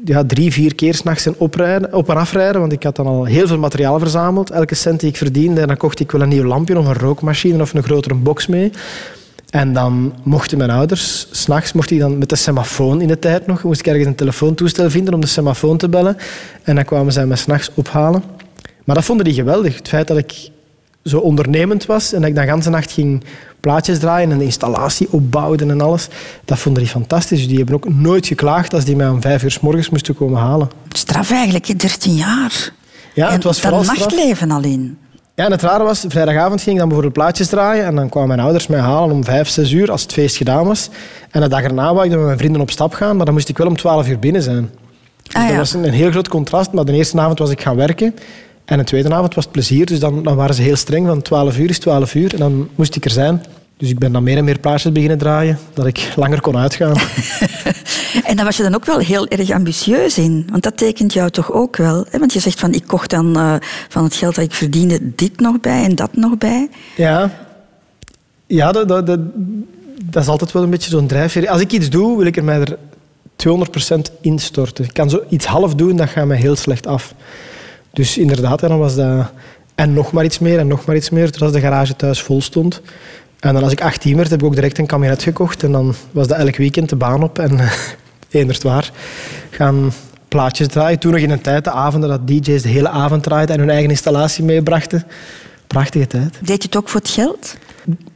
ja, 0.05 0.25
drie, 0.25 0.53
vier 0.53 0.75
keer 0.75 0.95
s'nachts 0.95 1.27
op 1.39 1.61
en 1.61 2.17
afrijden, 2.17 2.61
want 2.61 2.73
ik 2.73 2.83
had 2.83 2.97
dan 2.97 3.07
al 3.07 3.25
heel 3.25 3.47
veel 3.47 3.59
materiaal 3.59 3.99
verzameld. 3.99 4.51
Elke 4.51 4.75
cent 4.75 5.01
die 5.01 5.09
ik 5.09 5.17
verdiende, 5.17 5.67
dan 5.67 5.77
kocht 5.77 6.01
ik 6.01 6.11
wel 6.11 6.21
een 6.21 6.29
nieuw 6.29 6.45
lampje 6.45 6.79
of 6.79 6.87
een 6.87 6.95
rookmachine 6.95 7.63
of 7.63 7.75
een 7.75 7.83
grotere 7.83 8.15
box 8.15 8.47
mee. 8.47 8.71
En 9.51 9.73
dan 9.73 10.15
mochten 10.23 10.59
mijn 10.59 10.71
ouders, 10.71 11.27
s'nachts 11.31 11.73
mocht 11.73 11.91
ik 11.91 11.99
dan 11.99 12.19
met 12.19 12.29
de 12.29 12.37
semafoon 12.37 13.01
in 13.01 13.09
de 13.09 13.19
tijd 13.19 13.47
nog, 13.47 13.63
moest 13.63 13.81
ik 13.81 13.87
ergens 13.87 14.07
een 14.07 14.15
telefoontoestel 14.15 14.91
vinden 14.91 15.15
om 15.15 15.21
de 15.21 15.27
semafoon 15.27 15.77
te 15.77 15.89
bellen. 15.89 16.17
En 16.63 16.75
dan 16.75 16.85
kwamen 16.85 17.13
zij 17.13 17.27
me 17.27 17.37
s'nachts 17.37 17.71
ophalen. 17.75 18.23
Maar 18.85 18.95
dat 18.95 19.05
vonden 19.05 19.25
die 19.25 19.35
geweldig. 19.35 19.77
Het 19.77 19.89
feit 19.89 20.09
dat 20.09 20.17
ik 20.17 20.51
zo 21.05 21.19
ondernemend 21.19 21.87
was 21.87 22.13
en 22.13 22.21
dat 22.21 22.31
ik 22.31 22.37
dan 22.37 22.45
de 22.45 22.53
hele 22.53 22.71
nacht 22.71 22.93
ging 22.93 23.25
plaatjes 23.61 23.99
draaien 23.99 24.31
en 24.31 24.39
de 24.39 24.45
installatie 24.45 25.09
opbouwden 25.11 25.71
en 25.71 25.81
alles, 25.81 26.09
dat 26.45 26.59
vonden 26.59 26.83
die 26.83 26.93
fantastisch. 26.93 27.39
Dus 27.39 27.49
die 27.49 27.57
hebben 27.57 27.75
ook 27.75 27.89
nooit 27.95 28.27
geklaagd 28.27 28.75
als 28.75 28.85
die 28.85 28.97
mij 28.97 29.09
om 29.09 29.21
vijf 29.21 29.43
uur 29.43 29.51
s 29.51 29.61
morgens 29.61 29.91
moesten 29.91 30.15
komen 30.15 30.41
halen. 30.41 30.71
Straf 30.89 31.31
eigenlijk, 31.31 31.67
hè, 31.67 31.75
13 31.75 32.15
jaar. 32.15 32.73
Ja, 33.15 33.31
het 33.31 33.45
was 33.45 33.61
dat 33.61 33.65
vooral 33.65 33.85
straf. 33.85 33.99
nachtleven 33.99 34.51
al 34.51 34.63
in. 34.63 34.99
Ja, 35.41 35.47
en 35.47 35.53
het 35.53 35.63
rare 35.63 35.85
was, 35.85 36.05
vrijdagavond 36.09 36.61
ging 36.63 36.71
ik 36.73 36.79
dan 36.79 36.89
bijvoorbeeld 36.89 37.19
plaatjes 37.19 37.49
draaien 37.49 37.85
en 37.85 37.95
dan 37.95 38.09
kwamen 38.09 38.29
mijn 38.29 38.41
ouders 38.41 38.67
mij 38.67 38.81
halen 38.81 39.11
om 39.15 39.25
vijf, 39.25 39.49
zes 39.49 39.73
uur 39.73 39.91
als 39.91 40.03
het 40.03 40.13
feest 40.13 40.37
gedaan 40.37 40.65
was. 40.65 40.89
En 41.31 41.41
de 41.41 41.49
dag 41.49 41.63
erna 41.63 41.93
wou 41.95 42.05
ik 42.05 42.11
dan 42.11 42.19
met 42.19 42.27
mijn 42.27 42.39
vrienden 42.39 42.61
op 42.61 42.71
stap 42.71 42.93
gaan, 42.93 43.17
maar 43.17 43.25
dan 43.25 43.35
moest 43.35 43.49
ik 43.49 43.59
wel 43.59 43.67
om 43.67 43.77
twaalf 43.77 44.09
uur 44.09 44.19
binnen 44.19 44.43
zijn. 44.43 44.71
Dus 45.23 45.35
Ah, 45.35 45.43
dat 45.43 45.51
ja. 45.51 45.57
was 45.57 45.73
een, 45.73 45.85
een 45.85 45.93
heel 45.93 46.11
groot 46.11 46.29
contrast, 46.29 46.73
maar 46.73 46.85
de 46.85 46.93
eerste 46.93 47.21
avond 47.21 47.39
was 47.39 47.51
ik 47.51 47.61
gaan 47.61 47.77
werken 47.77 48.15
en 48.65 48.79
de 48.79 48.85
tweede 48.85 49.15
avond 49.15 49.35
was 49.35 49.45
het 49.45 49.53
plezier. 49.53 49.87
Dus 49.87 50.01
dan, 50.01 50.23
dan 50.23 50.37
waren 50.37 50.55
ze 50.55 50.63
heel 50.63 50.77
streng, 50.77 51.07
van 51.07 51.23
12 51.23 51.59
uur 51.59 51.69
is 51.69 51.79
12 51.79 52.15
uur 52.15 52.33
en 52.33 52.39
dan 52.39 52.69
moest 52.75 52.97
ik 52.97 53.05
er 53.05 53.11
zijn. 53.11 53.43
Dus 53.81 53.91
ik 53.91 53.99
ben 53.99 54.13
dan 54.13 54.23
meer 54.23 54.37
en 54.37 54.45
meer 54.45 54.59
plaatjes 54.59 54.93
beginnen 54.93 55.19
draaien, 55.19 55.59
dat 55.75 55.87
ik 55.87 56.13
langer 56.17 56.41
kon 56.41 56.57
uitgaan. 56.57 56.97
En 58.25 58.37
daar 58.37 58.45
was 58.45 58.57
je 58.57 58.63
dan 58.63 58.75
ook 58.75 58.85
wel 58.85 58.99
heel 58.99 59.29
erg 59.29 59.51
ambitieus 59.51 60.19
in. 60.19 60.47
Want 60.51 60.63
dat 60.63 60.77
tekent 60.77 61.13
jou 61.13 61.31
toch 61.31 61.53
ook 61.53 61.77
wel. 61.77 62.07
Hè? 62.11 62.19
Want 62.19 62.33
je 62.33 62.41
zegt 62.41 62.61
van, 62.61 62.73
ik 62.73 62.87
kocht 62.87 63.11
dan 63.11 63.37
eh, 63.37 63.55
van 63.89 64.05
het 64.05 64.15
geld 64.15 64.35
dat 64.35 64.45
ik 64.45 64.53
verdiende 64.53 65.15
dit 65.15 65.41
nog 65.41 65.61
bij 65.61 65.85
en 65.85 65.95
dat 65.95 66.17
nog 66.17 66.39
bij. 66.39 66.69
Ja, 66.97 67.31
ja 68.47 68.73
dat, 68.73 68.89
dat, 68.89 69.07
dat, 69.07 69.21
dat 70.05 70.23
is 70.23 70.29
altijd 70.29 70.53
wel 70.53 70.63
een 70.63 70.71
beetje 70.71 70.91
zo'n 70.91 71.07
drijfveer. 71.07 71.49
Als 71.49 71.61
ik 71.61 71.73
iets 71.73 71.91
doe, 71.91 72.17
wil 72.17 72.27
ik 72.27 72.37
er 72.37 72.45
mij 72.45 72.61
er 72.61 72.77
200% 73.49 74.21
instorten. 74.21 74.85
Ik 74.85 74.93
kan 74.93 75.11
zo 75.11 75.23
iets 75.29 75.47
half 75.47 75.75
doen, 75.75 75.97
dat 75.97 76.09
gaat 76.09 76.27
mij 76.27 76.37
heel 76.37 76.57
slecht 76.57 76.87
af. 76.87 77.15
Dus 77.93 78.19
inderdaad, 78.19 78.61
dan 78.61 78.79
was 78.79 78.95
dat... 78.95 79.31
En 79.75 79.93
nog 79.93 80.13
maar 80.13 80.25
iets 80.25 80.39
meer, 80.39 80.59
en 80.59 80.67
nog 80.67 80.85
maar 80.85 80.97
iets 80.97 81.11
meer, 81.11 81.31
totdat 81.31 81.53
de 81.53 81.61
garage 81.61 81.97
thuis 81.97 82.23
vol 82.23 82.41
stond. 82.43 82.81
En 83.41 83.55
dan 83.55 83.63
als 83.63 83.73
ik 83.73 83.81
18 83.81 84.17
werd, 84.17 84.31
heb 84.31 84.41
ik 84.41 84.47
ook 84.47 84.55
direct 84.55 84.79
een 84.79 84.87
kabinet 84.87 85.23
gekocht. 85.23 85.63
En 85.63 85.73
dan 85.73 85.95
was 86.11 86.27
dat 86.27 86.39
elk 86.39 86.57
weekend 86.57 86.89
de 86.89 86.97
baan 86.97 87.23
op. 87.23 87.39
En 87.39 87.59
eenderd 88.31 88.63
waar, 88.63 88.91
gaan 89.51 89.93
plaatjes 90.29 90.69
draaien. 90.69 90.99
Toen 90.99 91.13
nog 91.13 91.21
in 91.21 91.31
een 91.31 91.41
tijd, 91.41 91.65
de 91.65 91.71
avonden, 91.71 92.09
dat 92.11 92.27
DJ's 92.27 92.63
de 92.63 92.69
hele 92.69 92.89
avond 92.89 93.23
draaiden 93.23 93.55
en 93.55 93.61
hun 93.61 93.71
eigen 93.71 93.91
installatie 93.91 94.45
meebrachten. 94.45 95.07
Prachtige 95.67 96.07
tijd. 96.07 96.39
Deed 96.43 96.63
je 96.63 96.69
het 96.69 96.77
ook 96.77 96.89
voor 96.89 97.01
het 97.01 97.11
geld? 97.11 97.57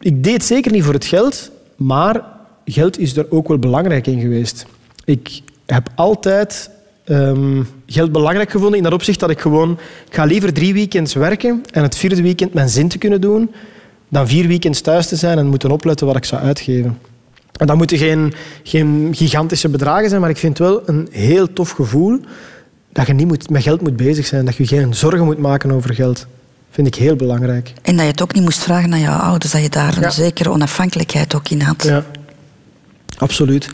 Ik 0.01 0.25
deed 0.25 0.33
het 0.33 0.45
zeker 0.45 0.73
niet 0.73 0.85
voor 0.85 0.93
het 0.93 1.05
geld, 1.05 1.51
maar 1.77 2.23
geld 2.65 2.99
is 2.99 3.17
er 3.17 3.27
ook 3.31 3.49
wel 3.49 3.59
belangrijk 3.59 4.07
in 4.07 4.21
geweest. 4.21 4.67
Ik 5.05 5.41
heb 5.67 5.89
altijd 5.95 6.71
ehm, 7.05 7.63
geld 7.87 8.13
belangrijk 8.13 8.51
gevonden 8.51 8.77
in 8.77 8.85
dat 8.85 8.93
opzicht 8.93 9.21
dat 9.21 9.31
ik 9.31 9.41
gewoon... 9.41 9.79
Ik 10.09 10.15
ga 10.15 10.25
liever 10.25 10.53
drie 10.53 10.75
weekends 10.75 11.15
werken 11.15 11.63
en 11.73 11.83
het 11.83 11.97
vierde 11.97 12.23
weekend 12.23 12.55
mijn 12.55 12.69
zin 12.69 12.89
te 12.89 12.99
kunnen 12.99 13.21
doen, 13.21 13.51
dan 14.15 14.29
vier 14.29 14.47
weekends 14.47 14.81
thuis 14.81 15.07
te 15.09 15.17
zijn 15.17 15.39
en 15.39 15.47
moeten 15.47 15.71
opletten 15.71 16.07
wat 16.07 16.17
ik 16.17 16.25
zou 16.25 16.43
uitgeven. 16.43 16.99
En 17.57 17.67
dat 17.67 17.77
moeten 17.77 17.99
geen, 17.99 18.33
geen 18.63 19.09
gigantische 19.13 19.69
bedragen 19.69 20.09
zijn, 20.09 20.21
maar 20.21 20.31
ik 20.31 20.37
vind 20.37 20.59
het 20.59 20.67
wel 20.69 20.83
een 20.87 21.09
heel 21.11 21.53
tof 21.53 21.71
gevoel 21.71 22.21
dat 22.93 23.07
je 23.07 23.13
niet 23.13 23.27
moet, 23.27 23.51
met 23.51 23.63
geld 23.63 23.81
moet 23.81 23.97
bezig 23.97 24.27
zijn, 24.27 24.45
dat 24.45 24.57
je 24.57 24.67
geen 24.67 24.95
zorgen 24.95 25.25
moet 25.25 25.39
maken 25.39 25.71
over 25.73 25.95
geld. 25.95 26.27
vind 26.71 26.87
ik 26.87 26.95
heel 26.95 27.17
belangrijk. 27.17 27.73
En 27.83 27.93
dat 27.97 28.05
je 28.05 28.11
het 28.11 28.23
ook 28.23 28.35
niet 28.35 28.43
moest 28.43 28.59
vragen 28.63 28.93
aan 28.93 29.01
jouw 29.01 29.19
ouders, 29.19 29.53
dat 29.53 29.63
je 29.63 29.69
daar 29.69 30.01
Ja. 30.01 30.07
een 30.07 30.13
zekere 30.13 30.51
onafhankelijkheid 30.51 31.35
ook 31.35 31.49
in 31.49 31.61
had. 31.61 31.83
Ja, 31.83 32.05
absoluut. 33.19 33.69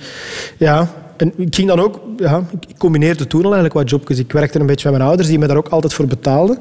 Ja, 0.57 0.91
en 1.17 1.33
ik 1.37 1.55
ging 1.55 1.69
dan 1.69 1.81
ook, 1.81 2.01
ja, 2.17 2.43
ik 2.69 2.79
combineerde 2.79 3.27
toen 3.27 3.41
al 3.45 3.53
eigenlijk 3.55 3.75
wat 3.75 3.91
jobjes. 3.91 4.19
Ik 4.19 4.33
werkte 4.33 4.61
een 4.61 4.67
beetje 4.67 4.89
met 4.89 4.97
mijn 4.99 5.09
ouders, 5.09 5.29
die 5.29 5.39
me 5.39 5.47
daar 5.47 5.57
ook 5.57 5.69
altijd 5.69 5.95
voor 5.95 6.07
betaalden. 6.07 6.59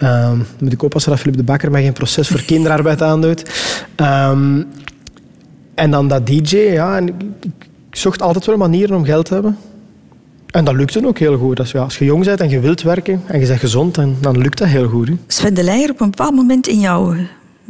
Dan 0.00 0.44
moet 0.60 0.72
ik 0.72 0.82
oppassen 0.82 1.10
dat 1.10 1.20
Philip 1.20 1.36
de 1.36 1.42
Bakker 1.42 1.70
mij 1.70 1.82
geen 1.82 1.92
proces 1.92 2.28
voor 2.28 2.42
kinderarbeid 2.42 3.02
aandoet. 3.02 3.42
Ehm, 3.96 4.62
en 5.74 5.90
dan 5.90 6.08
dat 6.08 6.26
DJ, 6.26 6.56
ja. 6.56 6.96
En 6.96 7.08
ik, 7.08 7.14
ik 7.40 7.68
zocht 7.90 8.22
altijd 8.22 8.46
wel 8.46 8.56
manieren 8.56 8.96
om 8.96 9.04
geld 9.04 9.24
te 9.26 9.34
hebben. 9.34 9.58
En 10.50 10.64
dat 10.64 10.74
lukte 10.74 11.06
ook 11.06 11.18
heel 11.18 11.36
goed. 11.36 11.56
Dus 11.56 11.70
ja, 11.70 11.80
als 11.80 11.98
je 11.98 12.04
jong 12.04 12.24
bent 12.24 12.40
en 12.40 12.48
je 12.48 12.60
wilt 12.60 12.82
werken 12.82 13.22
en 13.26 13.40
je 13.40 13.46
bent 13.46 13.60
gezond, 13.60 13.94
dan, 13.94 14.16
dan 14.20 14.38
lukt 14.38 14.58
dat 14.58 14.68
heel 14.68 14.88
goed. 14.88 15.08
hè. 15.08 15.14
Sven 15.26 15.54
de 15.54 15.62
Leijer, 15.62 15.90
op 15.90 16.00
een 16.00 16.10
bepaald 16.10 16.34
moment 16.34 16.66
in 16.66 16.80
jouw 16.80 17.14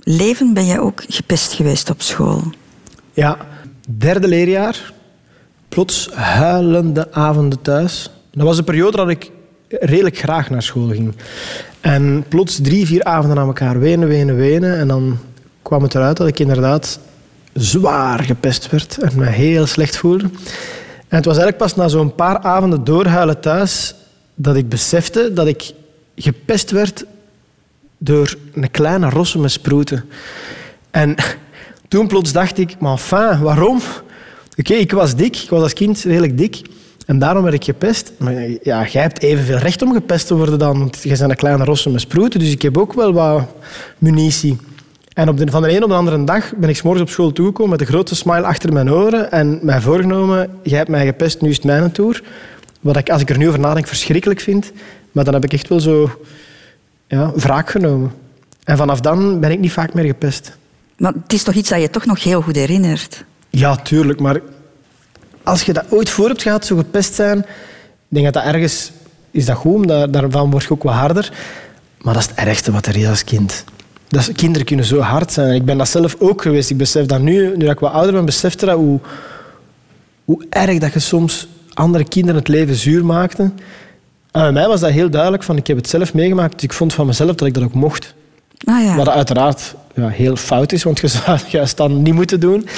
leven 0.02 0.54
ben 0.54 0.66
jij 0.66 0.80
ook 0.80 1.02
gepest 1.08 1.52
geweest 1.52 1.90
op 1.90 2.02
school. 2.02 2.42
Ja, 3.12 3.36
derde 3.98 4.28
leerjaar. 4.28 4.92
Plots 5.68 6.10
huilende 6.12 7.12
avonden 7.12 7.62
thuis. 7.62 8.10
Dat 8.30 8.46
was 8.46 8.58
een 8.58 8.64
periode 8.64 8.96
dat 8.96 9.08
ik 9.08 9.30
redelijk 9.70 10.18
graag 10.18 10.50
naar 10.50 10.62
school 10.62 10.88
ging. 10.88 11.14
En 11.80 12.24
plots 12.28 12.58
drie, 12.62 12.86
vier 12.86 13.04
avonden 13.04 13.38
aan 13.38 13.46
elkaar 13.46 13.80
wenen, 13.80 14.08
wenen, 14.08 14.36
wenen. 14.36 14.78
En 14.78 14.88
dan 14.88 15.18
kwam 15.62 15.82
het 15.82 15.94
eruit 15.94 16.16
dat 16.16 16.26
ik 16.26 16.38
inderdaad 16.38 17.00
zwaar 17.52 18.24
gepest 18.24 18.70
werd 18.70 18.98
en 18.98 19.12
me 19.14 19.26
heel 19.26 19.66
slecht 19.66 19.96
voelde. 19.96 20.24
En 21.08 21.16
het 21.16 21.24
was 21.24 21.38
eigenlijk 21.38 21.56
pas 21.56 21.76
na 21.76 21.88
zo'n 21.88 22.14
paar 22.14 22.38
avonden 22.38 22.84
doorhuilen 22.84 23.40
thuis 23.40 23.94
dat 24.34 24.56
ik 24.56 24.68
besefte 24.68 25.32
dat 25.32 25.46
ik 25.46 25.72
gepest 26.16 26.70
werd 26.70 27.04
door 27.98 28.34
een 28.54 28.70
kleine 28.70 29.08
rosse 29.08 29.38
met 29.38 29.50
sproeten. 29.50 30.04
En 30.90 31.14
toen 31.88 32.06
plots 32.06 32.32
dacht 32.32 32.58
ik, 32.58 32.78
maar 32.78 32.92
enfin, 32.92 33.40
waarom? 33.40 33.80
Oké, 34.56 34.74
ik 34.74 34.92
was 34.92 35.16
dik, 35.16 35.36
ik 35.36 35.50
was 35.50 35.62
als 35.62 35.72
kind 35.72 36.02
redelijk 36.02 36.38
dik. 36.38 36.60
En 37.10 37.18
daarom 37.18 37.42
werd 37.42 37.54
ik 37.54 37.64
gepest. 37.64 38.12
Maar 38.16 38.34
ja, 38.62 38.86
jij 38.86 39.02
hebt 39.02 39.22
evenveel 39.22 39.56
recht 39.56 39.82
om 39.82 39.92
gepest 39.92 40.26
te 40.26 40.36
worden 40.36 40.58
dan, 40.58 40.78
want 40.78 41.02
jij 41.02 41.16
bent 41.16 41.30
een 41.30 41.36
kleine 41.36 41.64
rosse 41.64 41.90
met 41.90 42.00
sproeten, 42.00 42.40
dus 42.40 42.52
ik 42.52 42.62
heb 42.62 42.78
ook 42.78 42.92
wel 42.92 43.12
wat 43.12 43.42
munitie. 43.98 44.56
En 45.12 45.28
op 45.28 45.36
de, 45.36 45.50
van 45.50 45.62
de 45.62 45.76
een 45.76 45.82
op 45.82 45.88
de 45.88 45.94
andere 45.94 46.24
dag 46.24 46.52
ben 46.56 46.68
ik 46.68 46.76
s 46.76 46.82
morgens 46.82 47.02
op 47.04 47.10
school 47.10 47.32
toegekomen 47.32 47.70
met 47.70 47.80
een 47.80 47.86
grote 47.86 48.14
smile 48.14 48.42
achter 48.42 48.72
mijn 48.72 48.90
oren 48.90 49.32
en 49.32 49.58
mij 49.62 49.80
voorgenomen, 49.80 50.50
jij 50.62 50.78
hebt 50.78 50.90
mij 50.90 51.06
gepest, 51.06 51.40
nu 51.40 51.48
is 51.48 51.56
het 51.56 51.64
mijn 51.64 51.92
tour. 51.92 52.22
Wat 52.80 52.96
ik, 52.96 53.10
als 53.10 53.20
ik 53.20 53.30
er 53.30 53.38
nu 53.38 53.48
over 53.48 53.60
nadenk, 53.60 53.86
verschrikkelijk 53.86 54.40
vind. 54.40 54.72
Maar 55.12 55.24
dan 55.24 55.34
heb 55.34 55.44
ik 55.44 55.52
echt 55.52 55.68
wel 55.68 55.80
zo 55.80 56.10
ja, 57.06 57.32
wraak 57.34 57.70
genomen. 57.70 58.12
En 58.64 58.76
vanaf 58.76 59.00
dan 59.00 59.40
ben 59.40 59.50
ik 59.50 59.58
niet 59.58 59.72
vaak 59.72 59.94
meer 59.94 60.04
gepest. 60.04 60.56
Maar 60.96 61.12
het 61.22 61.32
is 61.32 61.42
toch 61.42 61.54
iets 61.54 61.68
dat 61.68 61.80
je 61.80 61.90
toch 61.90 62.06
nog 62.06 62.22
heel 62.22 62.40
goed 62.40 62.56
herinnert? 62.56 63.24
Ja, 63.48 63.76
tuurlijk. 63.76 64.20
Maar 64.20 64.40
als 65.42 65.62
je 65.62 65.72
dat 65.72 65.84
ooit 65.88 66.10
voor 66.10 66.28
hebt 66.28 66.42
gehad, 66.42 66.66
zo 66.66 66.76
gepest 66.76 67.14
zijn, 67.14 67.38
ik 67.38 67.44
denk 68.08 68.24
dat 68.24 68.34
dat 68.34 68.54
ergens 68.54 68.90
is 69.30 69.46
dat 69.46 69.56
goed, 69.56 69.74
omdat 69.74 70.12
daarvan 70.12 70.50
word 70.50 70.62
je 70.62 70.70
ook 70.70 70.82
wat 70.82 70.94
harder. 70.94 71.32
Maar 72.00 72.14
dat 72.14 72.22
is 72.22 72.28
het 72.28 72.38
ergste 72.38 72.72
wat 72.72 72.86
er 72.86 72.96
is 72.96 73.06
als 73.06 73.24
kind. 73.24 73.64
Dat 74.08 74.20
is, 74.20 74.32
kinderen 74.32 74.66
kunnen 74.66 74.84
zo 74.84 74.98
hard 74.98 75.32
zijn. 75.32 75.54
Ik 75.54 75.64
ben 75.64 75.78
dat 75.78 75.88
zelf 75.88 76.16
ook 76.18 76.42
geweest. 76.42 76.70
Ik 76.70 76.76
besef 76.76 77.06
dat 77.06 77.20
nu, 77.20 77.56
nu 77.56 77.68
ik 77.68 77.78
wat 77.78 77.92
ouder 77.92 78.12
ben, 78.12 78.24
besefte 78.24 78.66
dat 78.66 78.76
hoe, 78.76 79.00
hoe 80.24 80.46
erg 80.50 80.78
dat 80.78 80.92
je 80.92 80.98
soms 80.98 81.48
andere 81.74 82.04
kinderen 82.04 82.36
het 82.36 82.48
leven 82.48 82.74
zuur 82.74 83.04
maakte. 83.04 83.42
En 83.42 83.52
bij 84.42 84.52
mij 84.52 84.66
was 84.66 84.80
dat 84.80 84.90
heel 84.90 85.10
duidelijk. 85.10 85.42
Van, 85.42 85.56
ik 85.56 85.66
heb 85.66 85.76
het 85.76 85.88
zelf 85.88 86.14
meegemaakt, 86.14 86.52
dus 86.52 86.62
ik 86.62 86.72
vond 86.72 86.94
van 86.94 87.06
mezelf 87.06 87.34
dat 87.34 87.48
ik 87.48 87.54
dat 87.54 87.62
ook 87.62 87.74
mocht. 87.74 88.14
Ah, 88.64 88.84
ja. 88.84 88.96
Wat 88.96 89.08
uiteraard 89.08 89.74
ja, 89.94 90.08
heel 90.08 90.36
fout 90.36 90.72
is, 90.72 90.82
want 90.82 91.00
je 91.00 91.08
zou 91.08 91.30
het 91.30 91.50
juist 91.50 91.76
dan 91.76 92.02
niet 92.02 92.14
moeten 92.14 92.40
doen. 92.40 92.68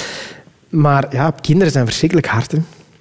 Maar 0.73 1.07
ja, 1.11 1.35
kinderen 1.41 1.73
zijn 1.73 1.87
verschrikkelijk 1.87 2.27
hard. 2.27 2.53
Hè. 2.53 2.59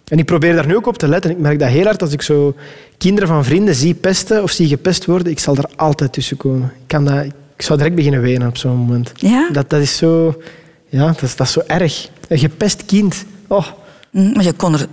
En 0.08 0.18
ik 0.18 0.26
probeer 0.26 0.56
daar 0.56 0.68
nu 0.68 0.76
ook 0.76 0.88
op 0.88 0.98
te 0.98 1.08
letten. 1.08 1.32
Ik 1.32 1.38
merk 1.38 1.60
dat 1.60 1.70
heel 1.70 1.84
hard 1.84 2.02
als 2.02 2.14
ik 2.14 2.22
zo 2.22 2.56
kinderen 2.98 3.30
van 3.30 3.46
vrienden 3.46 3.76
zie 3.76 3.94
pesten 3.94 4.44
of 4.44 4.52
zie 4.52 4.68
gepest 4.68 5.06
worden. 5.06 5.32
Ik 5.32 5.40
zal 5.40 5.56
er 5.56 5.70
altijd 5.76 6.14
tussen 6.14 6.38
komen. 6.38 6.74
Ik, 6.76 6.88
kan 6.88 7.06
dat, 7.06 7.26
ik 7.56 7.62
zou 7.62 7.78
direct 7.78 7.96
beginnen 7.96 8.22
wenen 8.22 8.48
op 8.48 8.58
zo'n 8.58 8.78
moment. 8.78 9.12
Ja? 9.16 9.50
Dat, 9.52 9.70
dat 9.70 9.82
is 9.82 9.98
zo... 9.98 10.42
Ja, 10.90 11.06
dat 11.06 11.22
is, 11.22 11.36
dat 11.36 11.48
is 11.48 11.54
zo 11.54 11.62
erg. 11.68 12.10
Een 12.28 12.40
gepest 12.40 12.86
kind. 12.86 13.26
Oh. 13.48 13.68
Mm, 14.12 14.32
Maar 14.34 14.44
je 14.44 14.54
kon 14.54 14.74
er 14.74 14.88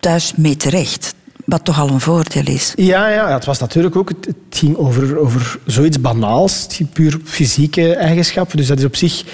thuis 0.00 0.32
mee 0.36 0.56
terecht. 0.56 1.14
Wat 1.44 1.64
toch 1.64 1.80
al 1.80 1.88
een 1.88 2.00
voordeel 2.00 2.46
is. 2.46 2.72
Ja, 2.76 3.08
ja, 3.08 3.32
het 3.32 3.44
was 3.44 3.58
natuurlijk 3.58 3.96
ook... 3.96 4.08
Het, 4.08 4.34
ging 4.50 4.76
over, 4.76 5.18
over 5.18 5.58
zoiets 5.66 6.00
banaals. 6.00 6.66
Puur 6.92 7.18
fysieke 7.24 7.94
eigenschappen. 7.94 8.56
Dus 8.56 8.66
dat 8.66 8.78
is 8.78 8.84
op 8.84 8.96
zich 8.96 9.24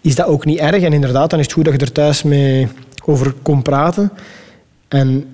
is 0.00 0.14
dat 0.14 0.26
ook 0.26 0.44
niet 0.44 0.58
erg. 0.58 0.82
En 0.82 0.92
inderdaad, 0.92 1.30
dan 1.30 1.38
is 1.38 1.44
het 1.44 1.54
goed 1.54 1.64
dat 1.64 1.74
je 1.74 1.80
er 1.80 1.92
thuis 1.92 2.22
mee 2.22 2.68
over 3.04 3.34
kon 3.42 3.62
praten. 3.62 4.10
En 4.88 5.24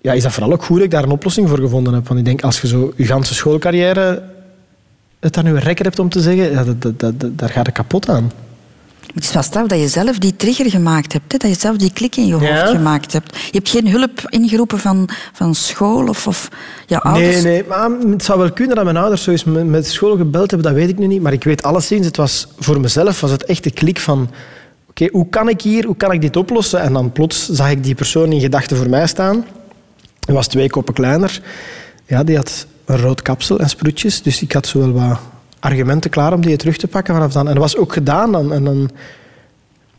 ja, 0.00 0.12
is 0.12 0.22
dat 0.22 0.32
vooral 0.32 0.52
ook 0.52 0.64
goed 0.64 0.76
dat 0.76 0.84
ik 0.84 0.90
daar 0.90 1.02
een 1.02 1.10
oplossing 1.10 1.48
voor 1.48 1.58
gevonden 1.58 1.94
heb. 1.94 2.06
Want 2.08 2.18
ik 2.20 2.26
denk, 2.26 2.42
als 2.42 2.60
je 2.60 2.66
zo 2.66 2.92
je 2.96 3.04
ganse 3.06 3.34
schoolcarrière 3.34 4.22
het 5.20 5.36
aan 5.36 5.44
je 5.46 5.58
rekker 5.58 5.84
hebt 5.84 5.98
om 5.98 6.08
te 6.08 6.20
zeggen, 6.20 6.66
dat, 6.80 6.82
dat, 7.00 7.20
dat- 7.20 7.38
daar 7.38 7.48
gaat 7.50 7.66
het 7.66 7.74
kapot 7.74 8.08
aan. 8.08 8.32
Het 9.14 9.24
is 9.24 9.32
wel 9.32 9.42
straf 9.42 9.66
dat 9.66 9.78
je 9.78 9.88
zelf 9.88 10.18
die 10.18 10.36
trigger 10.36 10.70
gemaakt 10.70 11.12
hebt. 11.12 11.32
Hè? 11.32 11.38
Dat 11.38 11.50
je 11.50 11.56
zelf 11.58 11.76
die 11.76 11.92
klik 11.92 12.16
in 12.16 12.26
je 12.26 12.32
hoofd 12.32 12.44
Ja. 12.46 12.66
gemaakt 12.66 13.12
hebt. 13.12 13.36
Je 13.36 13.50
hebt 13.52 13.68
geen 13.68 13.88
hulp 13.88 14.20
ingeroepen 14.28 14.78
van, 14.78 15.08
van 15.32 15.54
school 15.54 16.08
of, 16.08 16.26
of 16.26 16.48
ja, 16.86 16.98
ouders. 16.98 17.42
Nee, 17.42 17.42
nee, 17.42 17.64
maar 17.68 17.90
het 18.10 18.24
zou 18.24 18.38
wel 18.38 18.52
kunnen 18.52 18.76
dat 18.76 18.84
mijn 18.84 18.96
ouders 18.96 19.22
zo 19.22 19.30
eens 19.30 19.44
met 19.44 19.66
met 19.66 19.86
school 19.86 20.16
gebeld 20.16 20.50
hebben, 20.50 20.68
dat 20.72 20.76
weet 20.80 20.88
ik 20.88 20.98
nu 20.98 21.06
niet. 21.06 21.22
Maar 21.22 21.32
ik 21.32 21.44
weet 21.44 21.62
alleszins, 21.62 22.06
het 22.06 22.16
was 22.16 22.46
voor 22.58 22.80
mezelf 22.80 23.20
was 23.20 23.30
het 23.30 23.44
echt 23.44 23.64
de 23.64 23.70
klik 23.70 23.98
van... 24.00 24.30
Oké, 24.88 25.08
hoe 25.12 25.28
kan 25.28 25.48
ik 25.48 25.60
hier, 25.60 25.84
hoe 25.86 25.96
kan 25.96 26.12
ik 26.12 26.20
dit 26.20 26.36
oplossen? 26.36 26.80
En 26.80 26.92
dan 26.92 27.12
plots 27.12 27.48
zag 27.48 27.70
ik 27.70 27.84
die 27.84 27.94
persoon 27.94 28.32
in 28.32 28.40
gedachten 28.40 28.76
voor 28.76 28.88
mij 28.88 29.06
staan. 29.06 29.44
Hij 30.24 30.34
was 30.34 30.46
twee 30.46 30.70
koppen 30.70 30.94
kleiner. 30.94 31.40
Ja, 32.06 32.24
die 32.24 32.36
had 32.36 32.66
een 32.84 32.98
rood 33.00 33.22
kapsel 33.22 33.58
en 33.58 33.68
sproetjes. 33.68 34.22
Dus 34.22 34.42
ik 34.42 34.52
had 34.52 34.66
zo 34.66 34.78
wel 34.78 34.92
wat 34.92 35.18
argumenten 35.60 36.10
klaar 36.10 36.32
om 36.32 36.40
die 36.40 36.56
terug 36.56 36.76
te 36.76 36.86
pakken 36.88 37.14
vanaf 37.14 37.32
dan. 37.32 37.46
En 37.48 37.52
dat 37.54 37.62
was 37.62 37.76
ook 37.76 37.92
gedaan. 37.92 38.32
dan. 38.32 38.52
En 38.52 38.64
dan... 38.64 38.90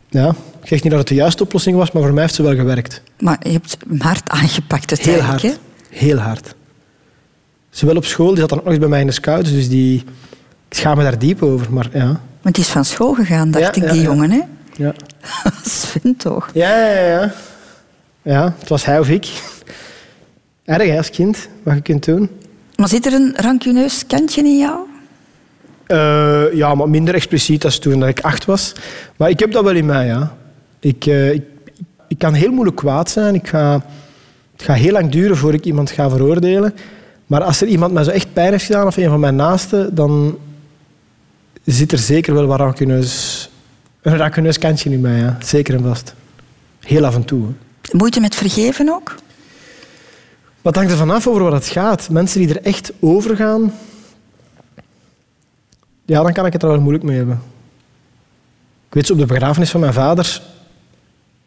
Ja, 0.08 0.28
ik 0.62 0.68
zeg 0.68 0.82
niet 0.82 0.90
dat 0.90 1.00
het 1.00 1.08
de 1.08 1.14
juiste 1.14 1.42
oplossing 1.42 1.76
was, 1.76 1.92
maar 1.92 2.02
voor 2.02 2.12
mij 2.12 2.22
heeft 2.22 2.34
ze 2.34 2.42
wel 2.42 2.54
gewerkt. 2.54 3.02
Maar 3.20 3.38
je 3.42 3.52
hebt 3.52 3.76
hem 3.88 4.00
hard 4.00 4.28
aangepakt 4.28 4.90
Heel 4.90 5.12
uiteindelijk. 5.12 5.42
hard. 5.42 5.58
Heel 5.90 6.18
hard. 6.18 6.54
Zowel 7.70 7.96
op 7.96 8.04
school, 8.04 8.28
die 8.28 8.38
zat 8.38 8.48
dan 8.48 8.58
ook 8.58 8.64
nog 8.64 8.72
eens 8.72 8.82
bij 8.82 8.90
mij 8.90 9.00
in 9.00 9.06
de 9.06 9.12
scouts, 9.12 9.50
dus 9.50 9.68
die... 9.68 10.04
Ik 10.68 10.76
schaam 10.76 10.96
me 10.96 11.02
daar 11.02 11.18
diep 11.18 11.42
over, 11.42 11.72
maar 11.72 11.88
ja. 11.92 12.20
Want 12.42 12.54
die 12.54 12.64
is 12.64 12.70
van 12.70 12.84
school 12.84 13.14
gegaan, 13.14 13.50
dacht 13.50 13.76
Ja, 13.76 13.82
ik, 13.82 13.90
die 13.90 14.00
ja. 14.00 14.06
jongen. 14.06 14.30
Hè? 14.30 14.40
Ja. 14.76 14.94
Sven 15.64 16.16
toch? 16.16 16.50
Ja, 16.54 16.86
ja, 16.86 17.06
ja. 17.06 17.32
Ja, 18.22 18.54
het 18.58 18.68
was 18.68 18.84
hij 18.84 18.98
of 18.98 19.08
ik. 19.08 19.28
Erg 20.64 20.88
hè, 20.88 20.96
als 20.96 21.10
kind, 21.10 21.48
wat 21.62 21.74
je 21.74 21.80
kunt 21.80 22.04
doen. 22.04 22.30
Maar 22.76 22.88
zit 22.88 23.06
er 23.06 23.12
een 23.12 23.32
rancuneus 23.36 24.06
kantje 24.06 24.42
in 24.42 24.58
jou? 24.58 24.78
Eh, 25.90 26.52
ja, 26.52 26.74
maar 26.74 26.88
minder 26.88 27.14
expliciet 27.14 27.64
als 27.64 27.78
toen 27.78 28.00
dat 28.00 28.08
ik 28.08 28.20
acht 28.20 28.44
was. 28.44 28.72
Maar 29.16 29.30
ik 29.30 29.38
heb 29.38 29.52
dat 29.52 29.64
wel 29.64 29.74
in 29.74 29.86
mij, 29.86 30.06
ja. 30.06 30.36
Ik, 30.80 31.06
eh, 31.06 31.32
ik, 31.32 31.42
ik 32.08 32.18
kan 32.18 32.34
heel 32.34 32.50
moeilijk 32.50 32.76
kwaad 32.76 33.10
zijn. 33.10 33.34
Ik 33.34 33.48
ga, 33.48 33.84
het 34.52 34.62
gaat 34.62 34.76
heel 34.76 34.92
lang 34.92 35.10
duren 35.10 35.36
voor 35.36 35.54
ik 35.54 35.64
iemand 35.64 35.90
ga 35.90 36.10
veroordelen. 36.10 36.74
Maar 37.26 37.42
als 37.42 37.60
er 37.60 37.66
iemand 37.66 37.92
mij 37.92 38.04
zo 38.04 38.10
echt 38.10 38.32
pijn 38.32 38.50
heeft 38.50 38.64
gedaan, 38.64 38.86
of 38.86 38.96
een 38.96 39.08
van 39.08 39.20
mijn 39.20 39.36
naasten, 39.36 39.94
dan 39.94 40.38
zit 41.64 41.92
er 41.92 41.98
zeker 41.98 42.34
wel 42.34 42.46
wat 42.46 42.58
rancuneus, 42.58 43.48
een 44.02 44.16
rancuneus 44.16 44.58
kantje 44.58 44.90
in 44.90 45.00
mij, 45.00 45.18
ja. 45.18 45.38
Zeker 45.42 45.74
en 45.74 45.82
vast. 45.82 46.14
Heel 46.80 47.04
af 47.04 47.14
en 47.14 47.24
toe. 47.24 47.46
hè. 47.46 47.52
Moeite 47.98 48.20
met 48.20 48.34
vergeven 48.34 48.88
ook? 48.88 49.14
Wat 50.62 50.74
hangt 50.74 50.90
er 50.90 50.96
vanaf 50.96 51.26
over 51.26 51.42
wat 51.42 51.52
het 51.52 51.66
gaat? 51.66 52.10
Mensen 52.10 52.40
die 52.40 52.48
er 52.48 52.62
echt 52.62 52.92
over 53.00 53.36
gaan, 53.36 53.72
ja, 56.10 56.22
dan 56.22 56.32
kan 56.32 56.46
ik 56.46 56.52
het 56.52 56.62
er 56.62 56.68
wel 56.68 56.80
moeilijk 56.80 57.04
mee 57.04 57.16
hebben. 57.16 57.42
Ik 58.88 58.94
weet, 58.94 59.10
op 59.10 59.18
de 59.18 59.26
begrafenis 59.26 59.70
van 59.70 59.80
mijn 59.80 59.92
vader 59.92 60.42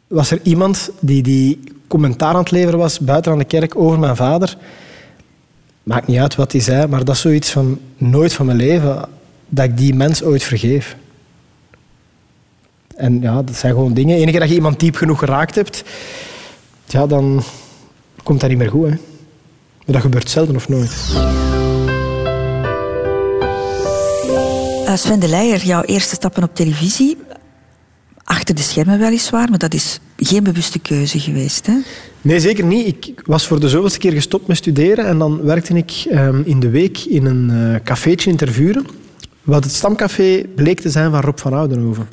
was 0.08 0.32
er 0.32 0.40
iemand 0.44 0.92
die, 1.00 1.24
die 1.24 1.60
commentaar 1.88 2.34
aan 2.34 2.40
het 2.40 2.52
leveren 2.52 2.80
was 2.80 3.00
buiten 3.00 3.32
aan 3.32 3.38
de 3.38 3.46
kerk 3.46 3.76
over 3.76 4.00
mijn 4.00 4.16
vader. 4.16 4.58
Maakt 5.84 6.08
niet 6.08 6.20
uit 6.20 6.36
wat 6.36 6.52
hij 6.52 6.62
zei, 6.62 6.88
maar 6.88 7.04
dat 7.04 7.16
is 7.16 7.22
zoiets 7.22 7.52
van 7.52 7.80
nooit 7.98 8.34
van 8.34 8.46
mijn 8.46 8.58
leven 8.58 9.10
dat 9.48 9.66
ik 9.66 9.78
die 9.78 9.96
mens 9.96 10.24
ooit 10.24 10.44
vergeef. 10.44 10.96
En 12.96 13.22
ja, 13.22 13.42
dat 13.42 13.56
zijn 13.56 13.74
gewoon 13.74 13.94
dingen. 13.94 14.18
Enige 14.18 14.40
dat 14.40 14.50
je 14.50 14.56
iemand 14.56 14.80
diep 14.80 14.96
genoeg 14.96 15.20
geraakt 15.20 15.56
hebt, 15.56 15.84
ja, 16.86 17.08
dan 17.08 17.44
komt 18.24 18.40
dat 18.40 18.50
niet 18.50 18.58
meer 18.58 18.70
goed. 18.70 18.90
Hè. 18.90 18.96
Maar 19.78 19.96
dat 19.96 20.02
gebeurt 20.02 20.30
zelden 20.30 20.56
of 20.56 20.70
nooit. 20.70 21.53
Eh, 24.94 25.00
Sven 25.00 25.20
de 25.20 25.28
Leijer, 25.28 25.66
jouw 25.66 25.82
eerste 25.82 26.16
stappen 26.16 26.44
op 26.44 26.56
televisie. 26.56 27.18
Achter 28.24 28.56
de 28.56 28.62
schermen 28.62 29.00
weliswaar, 29.00 29.50
maar 29.50 29.58
dat 29.58 29.74
is 29.74 30.00
geen 30.18 30.44
bewuste 30.44 30.80
keuze 30.80 31.20
geweest. 31.20 31.66
Hè? 31.66 31.74
Nee, 32.22 32.40
zeker 32.40 32.66
niet. 32.66 32.88
Ik 32.88 33.22
was 33.26 33.48
voor 33.48 33.60
de 33.60 33.70
zoveelste 33.70 34.00
keer 34.00 34.12
gestopt 34.12 34.48
met 34.48 34.58
studeren 34.58 35.06
en 35.06 35.18
dan 35.18 35.44
werkte 35.44 35.74
ik 35.74 36.06
ehm, 36.10 36.42
in 36.46 36.60
de 36.60 36.70
week 36.70 36.98
in 37.00 37.26
een 37.26 37.50
eh 37.50 37.84
cafeetje 37.84 38.30
in 38.30 38.36
Tervuren, 38.36 38.86
wat 39.44 39.64
het 39.64 39.74
stamcafé 39.74 40.44
bleek 40.56 40.80
te 40.80 40.90
zijn 40.90 41.12
van 41.12 41.22
Rob 41.22 41.38
van 41.38 41.54
Oudenhoven. 41.54 42.08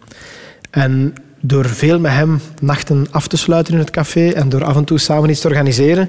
En 0.71 1.15
door 1.41 1.67
veel 1.69 1.99
met 1.99 2.13
hem 2.13 2.41
nachten 2.61 3.07
af 3.11 3.29
te 3.29 3.37
sluiten 3.37 3.73
in 3.75 3.81
het 3.81 3.91
café 3.91 4.29
en 4.31 4.49
door 4.49 4.65
af 4.65 4.77
en 4.77 4.85
toe 4.85 4.99
samen 4.99 5.31
iets 5.31 5.41
te 5.41 5.49
organiseren, 5.49 6.09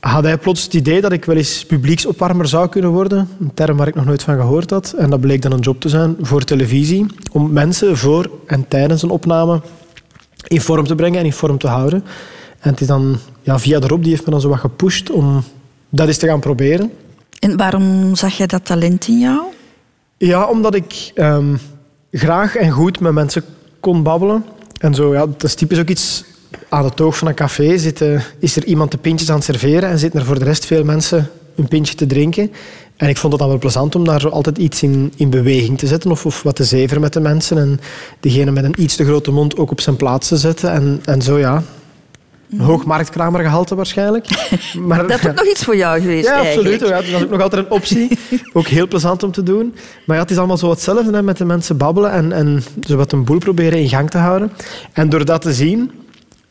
had 0.00 0.24
hij 0.24 0.38
plots 0.38 0.62
het 0.62 0.74
idee 0.74 1.00
dat 1.00 1.12
ik 1.12 1.24
wel 1.24 1.36
eens 1.36 1.64
publieksopwarmer 1.64 2.48
zou 2.48 2.68
kunnen 2.68 2.90
worden. 2.90 3.28
Een 3.40 3.54
term 3.54 3.76
waar 3.76 3.88
ik 3.88 3.94
nog 3.94 4.04
nooit 4.04 4.22
van 4.22 4.36
gehoord 4.36 4.70
had. 4.70 4.94
En 4.98 5.10
dat 5.10 5.20
bleek 5.20 5.42
dan 5.42 5.52
een 5.52 5.60
job 5.60 5.80
te 5.80 5.88
zijn 5.88 6.16
voor 6.20 6.44
televisie, 6.44 7.06
om 7.32 7.52
mensen 7.52 7.96
voor 7.96 8.30
en 8.46 8.68
tijdens 8.68 9.02
een 9.02 9.10
opname 9.10 9.60
in 10.46 10.60
vorm 10.60 10.86
te 10.86 10.94
brengen 10.94 11.18
en 11.18 11.24
in 11.24 11.32
vorm 11.32 11.58
te 11.58 11.68
houden. 11.68 12.04
En 12.58 12.70
het 12.70 12.80
is 12.80 12.86
dan 12.86 13.18
ja, 13.42 13.58
via 13.58 13.78
de 13.78 13.86
Rob, 13.86 14.02
die 14.02 14.10
heeft 14.10 14.24
me 14.24 14.30
dan 14.30 14.40
zo 14.40 14.48
wat 14.48 14.58
gepusht 14.58 15.10
om 15.10 15.44
dat 15.88 16.06
eens 16.06 16.18
te 16.18 16.26
gaan 16.26 16.40
proberen. 16.40 16.92
En 17.38 17.56
waarom 17.56 18.14
zag 18.14 18.36
jij 18.36 18.46
dat 18.46 18.64
talent 18.64 19.08
in 19.08 19.18
jou? 19.18 19.40
Ja, 20.16 20.44
omdat 20.44 20.74
ik 20.74 21.10
ehm, 21.14 21.56
graag 22.10 22.56
en 22.56 22.70
goed 22.70 23.00
met 23.00 23.12
mensen 23.12 23.44
kon 23.80 24.02
babbelen. 24.02 24.44
En 24.80 24.94
zo, 24.94 25.14
ja, 25.14 25.26
dat 25.26 25.42
is 25.42 25.54
typisch 25.54 25.78
ook 25.78 25.88
iets 25.88 26.24
aan 26.68 26.82
de 26.82 26.94
toog 26.94 27.16
van 27.16 27.28
een 27.28 27.34
café. 27.34 27.78
Zitten, 27.78 28.22
is 28.38 28.56
er 28.56 28.64
iemand 28.64 28.90
de 28.90 28.98
pintjes 28.98 29.30
aan 29.30 29.36
het 29.36 29.44
serveren 29.44 29.88
en 29.88 29.98
zitten 29.98 30.20
er 30.20 30.26
voor 30.26 30.38
de 30.38 30.44
rest 30.44 30.66
veel 30.66 30.84
mensen 30.84 31.30
een 31.56 31.68
pintje 31.68 31.94
te 31.94 32.06
drinken. 32.06 32.52
En 32.96 33.08
ik 33.08 33.16
vond 33.16 33.32
het 33.32 33.40
dan 33.40 33.50
wel 33.50 33.60
plezant 33.60 33.94
om 33.94 34.04
daar 34.04 34.20
zo 34.20 34.28
altijd 34.28 34.58
iets 34.58 34.82
in, 34.82 35.12
in 35.16 35.30
beweging 35.30 35.78
te 35.78 35.86
zetten 35.86 36.10
of, 36.10 36.26
of 36.26 36.42
wat 36.42 36.56
te 36.56 36.64
zeveren 36.64 37.02
met 37.02 37.12
de 37.12 37.20
mensen. 37.20 37.58
En 37.58 37.80
degene 38.20 38.50
met 38.50 38.64
een 38.64 38.74
iets 38.78 38.96
te 38.96 39.04
grote 39.04 39.30
mond 39.30 39.56
ook 39.56 39.70
op 39.70 39.80
zijn 39.80 39.96
plaats 39.96 40.28
te 40.28 40.36
zetten. 40.36 40.72
En, 40.72 41.00
en 41.04 41.22
zo 41.22 41.38
ja. 41.38 41.62
Een 42.50 42.60
hoog 42.60 42.84
marktkramergehalte 42.84 43.74
waarschijnlijk. 43.74 44.26
Maar, 44.86 45.06
Dat 45.06 45.18
is 45.18 45.26
ook 45.26 45.34
nog 45.34 45.46
iets 45.46 45.64
voor 45.64 45.76
jou 45.76 46.00
geweest 46.00 46.28
ja, 46.28 46.38
absoluut. 46.38 46.80
Ja, 46.80 46.86
dat 46.88 47.04
is 47.04 47.22
ook 47.22 47.30
nog 47.30 47.40
altijd 47.40 47.64
een 47.64 47.70
optie. 47.70 48.18
ook 48.52 48.66
heel 48.66 48.88
plezant 48.88 49.22
om 49.22 49.32
te 49.32 49.42
doen. 49.42 49.74
Maar 50.06 50.16
ja, 50.16 50.22
het 50.22 50.30
is 50.30 50.38
allemaal 50.38 50.56
zo 50.56 50.70
hetzelfde, 50.70 51.12
hè, 51.12 51.22
met 51.22 51.36
de 51.36 51.44
mensen 51.44 51.76
babbelen 51.76 52.10
en, 52.10 52.32
en 52.32 52.62
zo 52.86 52.96
wat 52.96 53.12
een 53.12 53.24
boel 53.24 53.38
proberen 53.38 53.78
in 53.78 53.88
gang 53.88 54.10
te 54.10 54.18
houden. 54.18 54.52
En 54.92 55.08
door 55.08 55.24
dat 55.24 55.42
te 55.42 55.52
zien, 55.52 55.90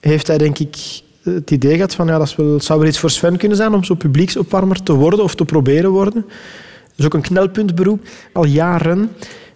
heeft 0.09 0.27
hij 0.27 0.37
denk 0.37 0.59
ik 0.59 1.01
het 1.23 1.51
idee 1.51 1.73
gehad 1.73 1.95
van 1.95 2.07
ja, 2.07 2.17
dat 2.17 2.27
is 2.27 2.35
wel, 2.35 2.53
het 2.53 2.63
zou 2.63 2.79
wel 2.79 2.87
iets 2.87 2.99
voor 2.99 3.09
Sven 3.09 3.37
kunnen 3.37 3.57
zijn 3.57 3.73
om 3.73 3.83
zo 3.83 3.95
publieksopwarmer 3.95 4.83
te 4.83 4.93
worden 4.93 5.23
of 5.23 5.35
te 5.35 5.45
proberen 5.45 5.89
worden. 5.89 6.21
Dat 6.21 6.97
is 6.97 7.05
ook 7.05 7.13
een 7.13 7.21
knelpuntberoep, 7.21 8.07
al 8.33 8.45
jaren. 8.45 9.11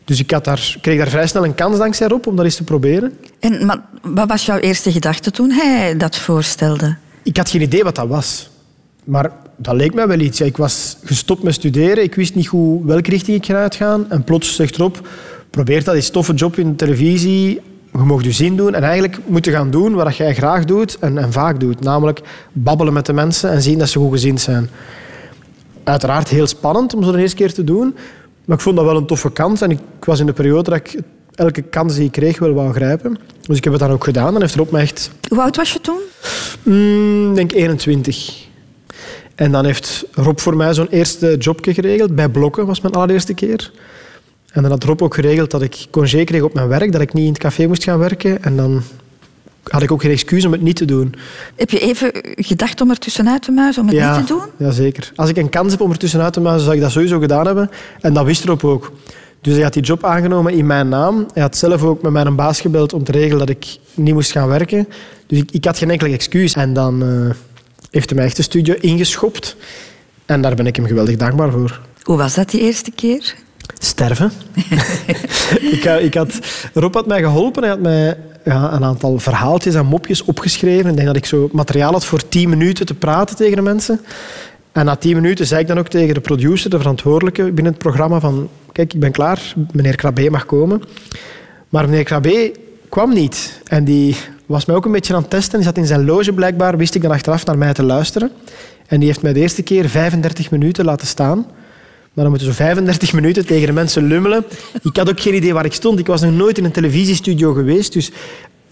Dus 0.06 0.20
ik 0.20 0.32
had 0.32 0.44
daar, 0.44 0.78
kreeg 0.82 0.98
daar 0.98 1.08
vrij 1.08 1.28
snel 1.28 1.46
een 1.46 1.56
kans 1.56 1.78
dankzij 1.78 2.08
Rob 2.08 2.28
om 2.28 2.36
dat 2.36 2.46
eens 2.46 2.56
te 2.56 2.64
proberen. 2.64 3.18
En, 3.40 3.66
maar 3.66 3.82
wat 4.02 4.28
was 4.28 4.46
jouw 4.46 4.58
eerste 4.58 4.92
gedachte 4.92 5.32
toen 5.32 5.52
hij 5.52 5.98
dat 5.98 6.18
voorstelde? 6.18 6.96
Ik 7.24 7.38
had 7.38 7.50
geen 7.50 7.62
idee 7.62 7.84
wat 7.84 7.96
dat 7.96 8.08
was. 8.08 8.50
Maar 9.04 9.32
dat 9.58 9.76
leek 9.76 9.94
mij 9.94 10.08
wel 10.08 10.20
iets. 10.20 10.38
Ja, 10.38 10.46
ik 10.46 10.58
was 10.58 10.98
gestopt 11.04 11.44
met 11.44 11.54
studeren. 11.54 12.04
Ik 12.04 12.16
wist 12.16 12.36
niet 12.36 12.48
goed 12.48 12.86
welke 12.86 13.10
richting 13.10 13.38
ik 13.38 13.46
ging 13.46 13.58
uitgaan. 13.58 14.12
En 14.12 14.24
plots 14.24 14.56
zegt 14.56 14.78
Rob, 14.78 14.96
probeer 15.50 15.84
dat 15.84 15.96
eens 15.96 16.10
toffe 16.10 16.34
job 16.34 16.58
in 16.58 16.70
de 16.70 16.76
televisie. 16.76 17.62
Je 17.92 17.98
mag 17.98 18.24
je 18.24 18.32
zin 18.32 18.56
doen 18.56 18.74
en 18.74 18.84
eigenlijk 18.84 19.18
moeten 19.26 19.52
gaan 19.52 19.70
doen 19.72 19.94
wat 19.94 20.16
jij 20.16 20.34
graag 20.36 20.66
doet 20.66 20.98
en, 21.00 21.18
en 21.18 21.32
vaak 21.32 21.60
doet. 21.60 21.82
Namelijk 21.82 22.22
babbelen 22.54 22.94
met 22.94 23.06
de 23.06 23.14
mensen 23.14 23.52
en 23.52 23.62
zien 23.62 23.80
dat 23.80 23.90
ze 23.90 24.00
goed 24.00 24.12
gezind 24.12 24.42
zijn. 24.42 24.70
Uiteraard 25.84 26.28
heel 26.30 26.48
spannend 26.48 26.94
om 26.94 27.04
zo 27.04 27.12
de 27.12 27.18
eerste 27.18 27.36
keer 27.36 27.54
te 27.54 27.64
doen. 27.64 27.96
Maar 28.46 28.58
ik 28.58 28.64
vond 28.64 28.76
dat 28.76 28.86
wel 28.86 28.98
een 28.98 29.06
toffe 29.06 29.32
kans. 29.32 29.62
En 29.62 29.72
ik 29.72 29.80
was 30.00 30.20
in 30.20 30.26
de 30.26 30.34
periode 30.34 30.70
dat 30.70 30.80
ik 30.80 31.02
elke 31.36 31.62
kans 31.62 31.96
die 31.96 32.06
ik 32.06 32.12
kreeg 32.12 32.40
wel 32.40 32.54
wou 32.54 32.74
grijpen. 32.74 33.18
Dus 33.42 33.58
ik 33.58 33.64
heb 33.64 33.74
het 33.74 33.82
dan 33.82 33.92
ook 33.92 34.04
gedaan. 34.04 34.36
En 34.36 34.42
heeft 34.42 34.56
Rob 34.56 34.72
me 34.72 34.80
echt 34.80 35.12
Hoe 35.28 35.42
oud 35.42 35.56
was 35.56 35.74
je 35.74 35.82
toen? 35.82 36.00
Mm, 36.64 37.30
Ik 37.30 37.36
denk 37.36 37.52
21. 37.52 38.48
En 39.36 39.52
dan 39.52 39.66
heeft 39.66 40.06
Rob 40.12 40.38
voor 40.38 40.56
mij 40.56 40.74
zo'n 40.74 40.88
eerste 40.90 41.36
jobje 41.38 41.74
geregeld. 41.74 42.16
Bij 42.16 42.30
Blokken 42.30 42.66
was 42.66 42.82
mijn 42.82 42.94
allereerste 42.94 43.34
keer. 43.34 43.72
En 44.52 44.62
dan 44.62 44.72
had 44.72 44.84
Rob 44.84 45.02
ook 45.02 45.16
geregeld 45.16 45.52
dat 45.52 45.62
ik 45.62 45.88
congé 45.92 46.24
kreeg 46.24 46.42
op 46.42 46.54
mijn 46.54 46.68
werk, 46.68 46.92
dat 46.92 47.02
ik 47.02 47.14
niet 47.14 47.26
in 47.26 47.32
het 47.32 47.42
café 47.42 47.68
moest 47.68 47.84
gaan 47.84 48.00
werken. 48.00 48.44
En 48.44 48.56
dan 48.56 48.82
had 49.64 49.82
ik 49.82 49.92
ook 49.92 50.02
geen 50.02 50.12
excuus 50.12 50.46
om 50.46 50.52
het 50.52 50.62
niet 50.62 50.76
te 50.76 50.86
doen. 50.86 51.16
Heb 51.56 51.70
je 51.70 51.80
even 51.80 52.12
gedacht 52.36 52.82
om 52.82 52.90
er 52.90 52.98
tussenuit 52.98 53.42
te 53.42 53.52
muizen, 53.52 53.82
om 53.82 53.88
het 53.88 53.98
ja, 53.98 54.18
niet 54.18 54.28
te 54.28 54.34
doen? 54.34 54.44
Ja, 54.58 54.72
zeker. 54.72 55.12
Als 55.16 55.30
ik 55.30 55.38
een 55.38 55.50
kans 55.50 55.72
heb 55.72 55.82
om 55.82 55.92
er 55.92 55.98
tussenuit 55.98 56.34
te 56.34 56.42
muizen, 56.42 56.64
zou 56.64 56.76
ik 56.76 56.82
dat 56.82 56.92
sowieso 56.92 57.20
gedaan 57.20 57.46
hebben. 57.46 57.70
En 58.02 58.14
dat 58.14 58.26
wist 58.26 58.44
Rob 58.44 58.66
ook. 58.66 58.92
Dus 59.42 59.54
hij 59.54 59.64
had 59.64 59.74
die 59.74 59.84
job 59.84 60.04
aangenomen 60.04 60.54
in 60.54 60.66
mijn 60.66 60.90
naam. 60.90 61.26
Hij 61.34 61.42
had 61.42 61.58
zelf 61.58 61.84
ook 61.84 62.02
met 62.02 62.12
mijn 62.12 62.36
baas 62.36 62.62
gebeld 62.62 62.94
om 62.94 63.04
te 63.04 63.12
regelen 63.12 63.38
dat 63.40 63.50
ik 63.50 63.78
niet 63.94 64.14
moest 64.14 64.32
gaan 64.32 64.48
werken. 64.48 64.88
Dus 65.28 65.40
ik, 65.40 65.52
ik 65.52 65.66
had 65.66 65.78
geen 65.78 65.90
enkel 65.90 66.08
excuus. 66.08 66.54
En 66.54 66.74
dan 66.74 67.04
eh, 67.04 67.36
heeft 67.92 68.10
hij 68.10 68.18
mij 68.18 68.28
echt 68.28 68.36
de 68.36 68.44
studio 68.44 68.76
ingeschopt. 68.80 69.56
En 70.26 70.42
daar 70.42 70.56
ben 70.56 70.68
ik 70.68 70.76
hem 70.76 70.86
geweldig 70.86 71.16
dankbaar 71.16 71.52
voor. 71.52 71.82
Hoe 72.02 72.18
was 72.18 72.36
dat 72.36 72.50
die 72.50 72.62
eerste 72.62 72.92
keer? 72.92 73.36
Sterven. 73.78 74.32
ik, 75.76 75.86
eh, 75.86 76.04
ik 76.04 76.14
had, 76.14 76.40
Rob 76.74 76.94
had 76.94 77.08
mij 77.08 77.22
geholpen. 77.22 77.62
Hij 77.62 77.72
had 77.72 77.82
mij 77.82 78.18
ja, 78.46 78.74
een 78.74 78.84
aantal 78.84 79.20
verhaaltjes 79.20 79.76
en 79.76 79.86
mopjes 79.86 80.24
opgeschreven. 80.24 80.90
Ik 80.90 80.96
denk 80.96 81.08
dat 81.08 81.16
ik 81.16 81.26
zo 81.26 81.50
materiaal 81.52 81.92
had 81.92 82.06
voor 82.06 82.30
tien 82.30 82.50
minuten 82.50 82.86
te 82.86 82.94
praten 82.94 83.36
tegen 83.36 83.56
de 83.56 83.62
mensen. 83.62 84.00
En 84.72 84.86
na 84.86 84.96
tien 84.96 85.16
minuten 85.16 85.48
zei 85.48 85.62
ik 85.62 85.68
dan 85.68 85.80
ook 85.80 85.88
tegen 85.88 86.14
de 86.14 86.20
producer, 86.20 86.70
de 86.70 86.78
verantwoordelijke 86.78 87.44
binnen 87.44 87.74
het 87.74 87.82
programma, 87.82 88.20
van 88.20 88.50
kijk, 88.72 88.94
ik 88.94 89.00
ben 89.00 89.12
klaar, 89.12 89.54
meneer 89.72 89.96
Krabbe 89.96 90.30
mag 90.30 90.46
komen. 90.46 90.82
Maar 91.70 91.90
meneer 91.90 92.04
Krabbe 92.04 92.54
kwam 92.90 93.14
niet. 93.14 93.62
En 93.64 93.84
die 93.84 94.16
was 94.46 94.66
mij 94.66 94.76
ook 94.76 94.86
een 94.86 94.92
beetje 94.92 95.14
aan 95.14 95.22
het 95.22 95.30
testen. 95.30 95.56
Die 95.56 95.68
zat 95.68 95.78
in 95.78 95.86
zijn 95.86 96.06
loge 96.06 96.34
blijkbaar, 96.34 96.78
wist 96.78 96.96
ik 96.96 97.02
dan 97.02 97.12
achteraf 97.12 97.46
naar 97.46 97.58
mij 97.58 97.74
te 97.74 97.84
luisteren. 97.84 98.32
En 98.88 99.00
die 99.00 99.08
heeft 99.08 99.22
mij 99.22 99.34
de 99.34 99.40
eerste 99.40 99.62
keer 99.62 99.90
35 99.90 100.52
minuten 100.52 100.86
laten 100.86 101.08
staan. 101.08 101.46
Maar 102.14 102.24
dan 102.24 102.30
moeten 102.30 102.48
zo 102.48 102.64
35 102.64 103.14
minuten 103.14 103.46
tegen 103.46 103.68
de 103.68 103.74
mensen 103.74 104.04
lummelen. 104.04 104.46
Ik 104.84 104.98
had 104.98 105.10
ook 105.10 105.20
geen 105.20 105.36
idee 105.36 105.54
waar 105.54 105.66
ik 105.66 105.74
stond. 105.74 106.00
Ik 106.00 106.08
was 106.08 106.22
nog 106.22 106.32
nooit 106.34 106.58
in 106.58 106.66
een 106.66 106.72
televisiestudio 106.72 107.54
geweest. 107.54 107.94
Dus 107.94 108.12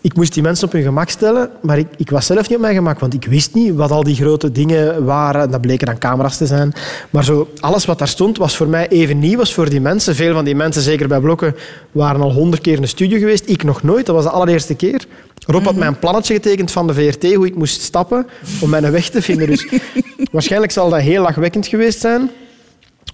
ik 0.02 0.16
moest 0.16 0.34
die 0.34 0.44
mensen 0.44 0.68
op 0.68 0.74
hun 0.74 0.84
gemak 0.84 1.10
stellen. 1.10 1.50
Maar 1.62 1.78
ik, 1.78 1.88
ik 1.98 2.10
was 2.10 2.26
zelf 2.26 2.48
niet 2.48 2.56
op 2.58 2.62
mijn 2.62 2.76
gemak, 2.76 3.00
want 3.00 3.14
ik 3.14 3.26
wist 3.26 3.54
niet 3.54 3.76
wat 3.76 3.92
al 3.92 4.04
die 4.04 4.16
grote 4.16 4.52
dingen 4.52 5.06
waren. 5.06 5.52
Dat 5.52 5.62
bleken 5.62 5.88
dan 5.88 5.98
camera's 5.98 6.38
te 6.38 6.46
zijn. 6.46 6.74
Maar 7.10 7.24
zo, 7.24 7.50
alles 7.60 7.86
wat 7.86 8.00
daar 8.00 8.08
stond 8.08 8.38
was 8.38 8.56
voor 8.56 8.68
mij 8.68 8.88
even 8.88 9.20
nieuw. 9.20 9.38
Was 9.38 9.54
voor 9.54 9.70
die 9.70 9.82
mensen. 9.82 10.16
Veel 10.16 10.34
van 10.34 10.46
die 10.46 10.56
mensen, 10.56 10.82
zeker 10.82 11.08
bij 11.08 11.20
Blokken, 11.20 11.56
waren 11.92 12.22
al 12.22 12.32
honderd 12.32 12.62
keer 12.62 12.76
in 12.76 12.82
de 12.82 12.88
studio 12.88 13.20
geweest. 13.20 13.50
Ik 13.50 13.64
nog 13.64 13.84
nooit. 13.84 14.06
Dat 14.06 14.16
was 14.16 14.24
de 14.24 14.30
allereerste 14.30 14.76
keer. 14.76 15.06
Rob 15.46 15.66
had 15.66 15.76
mij 15.76 15.88
een 15.88 16.00
plannetje 16.00 16.34
getekend 16.34 16.72
van 16.72 16.88
de 16.88 16.94
VRT, 16.94 17.34
hoe 17.34 17.46
ik 17.46 17.56
moest 17.56 17.82
stappen 17.82 18.28
om 18.62 18.70
mijn 18.70 18.92
weg 18.92 19.10
te 19.10 19.22
vinden. 19.22 19.48
Dus 19.48 19.68
waarschijnlijk 20.32 20.72
zal 20.72 20.90
dat 20.90 21.02
heel 21.02 21.22
lachwekkend 21.22 21.68
geweest 21.68 22.00
zijn. 22.00 22.32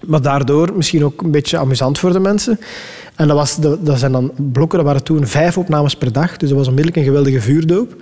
Maar 0.06 0.22
daardoor 0.22 0.72
misschien 0.76 1.04
ook 1.04 1.22
een 1.22 1.30
beetje 1.30 1.58
amusant 1.58 1.98
voor 1.98 2.12
de 2.12 2.18
mensen. 2.18 2.60
En 3.14 3.28
dat, 3.28 3.36
was, 3.36 3.56
dat, 3.56 3.86
dat 3.86 3.98
zijn 3.98 4.12
dan 4.12 4.32
blokken, 4.52 4.78
dat 4.78 4.86
waren 4.86 5.04
toen 5.04 5.26
vijf 5.26 5.58
opnames 5.58 5.96
per 5.96 6.12
dag. 6.12 6.36
Dus 6.36 6.48
dat 6.48 6.58
was 6.58 6.68
onmiddellijk 6.68 7.00
een 7.00 7.12
geweldige 7.12 7.40
vuurdoop. 7.40 7.96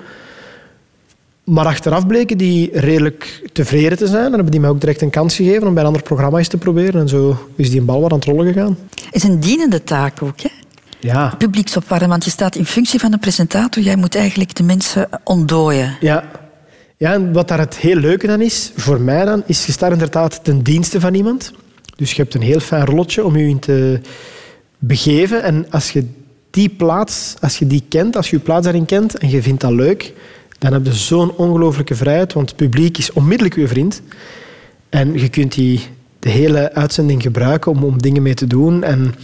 Maar 1.45 1.67
achteraf 1.67 2.07
bleken 2.07 2.39
die 2.39 2.71
redelijk 2.73 3.49
tevreden 3.53 3.99
te 3.99 4.07
zijn. 4.07 4.25
En 4.25 4.33
hebben 4.33 4.51
die 4.51 4.61
mij 4.61 4.71
ook 4.71 4.81
direct 4.81 5.01
een 5.03 5.11
kans 5.11 5.37
gegeven 5.37 5.67
om 5.67 5.73
bij 5.75 5.83
een 5.83 5.89
ander 5.89 6.03
programma 6.03 6.39
eens 6.39 6.49
te 6.49 6.57
proberen. 6.57 7.01
En 7.01 7.09
zo 7.09 7.49
is 7.57 7.71
die 7.71 7.81
een 7.81 7.87
bal 7.87 8.01
wat 8.01 8.13
aan 8.13 8.19
het 8.19 8.27
rollen 8.27 8.53
gegaan. 8.53 8.79
Het 9.05 9.15
is 9.15 9.23
een 9.23 9.41
dienende 9.41 9.85
taak 9.85 10.23
ook, 10.23 10.41
hè? 10.41 10.49
Ja. 11.01 11.35
Publieksopwarmen, 11.39 12.09
want 12.09 12.25
je 12.25 12.31
staat 12.31 12.57
in 12.57 12.67
functie 12.67 13.01
van 13.01 13.11
de 13.11 13.19
presentator. 13.19 13.83
Jij 13.83 13.97
moet 13.97 14.15
eigenlijk 14.15 14.55
de 14.55 14.63
mensen 14.63 15.09
ontdooien. 15.25 15.97
Ja. 16.01 16.25
Ja, 16.97 17.13
en 17.13 17.33
wat 17.33 17.49
daar 17.49 17.59
het 17.59 17.77
heel 17.77 17.97
leuke 17.97 18.31
aan 18.31 18.41
is, 18.41 18.73
voor 18.77 19.01
mij 19.01 19.25
dan, 19.25 19.43
is 19.47 19.67
je 19.67 19.73
staat 19.73 19.93
inderdaad 19.93 20.45
ten 20.45 20.63
dienste 20.63 21.01
van 21.01 21.15
iemand. 21.15 21.53
Dus 22.03 22.13
je 22.13 22.23
hebt 22.23 22.35
een 22.35 22.43
heel 22.43 22.61
fijn 22.61 22.85
rolletje 22.85 23.25
om 23.25 23.37
je 23.37 23.49
in 23.49 23.59
te 23.59 24.01
begeven. 24.79 25.43
En 25.43 25.67
als 25.71 25.91
je 25.91 26.07
die 26.51 26.69
plaats, 26.69 27.35
als 27.41 27.59
je 27.59 27.67
die 27.67 27.83
kent, 27.89 28.17
als 28.17 28.31
je 28.31 28.37
je 28.37 28.43
plaats 28.43 28.65
daarin 28.65 28.85
kent 28.85 29.19
en 29.19 29.31
je 29.31 29.43
vindt 29.43 29.61
dat 29.61 29.73
leuk, 29.73 30.13
dan 30.59 30.73
heb 30.73 30.85
je 30.85 30.93
zo'n 30.93 31.37
ongelooflijke 31.37 31.95
vrijheid, 31.95 32.33
want 32.33 32.49
het 32.49 32.59
publiek 32.59 32.99
is 32.99 33.13
onmiddellijk 33.13 33.57
je 33.57 33.69
vriend. 33.69 34.03
En 34.89 35.19
je 35.19 35.29
kunt 35.29 35.55
die 35.55 35.81
de 36.19 36.31
hele 36.31 36.73
uitzending 36.75 37.23
gebruiken 37.23 37.73
om, 37.73 37.85
om 37.85 38.03
dingen 38.03 38.23
mee 38.23 38.35
te 38.35 38.47
doen. 38.47 38.83
En 38.83 39.15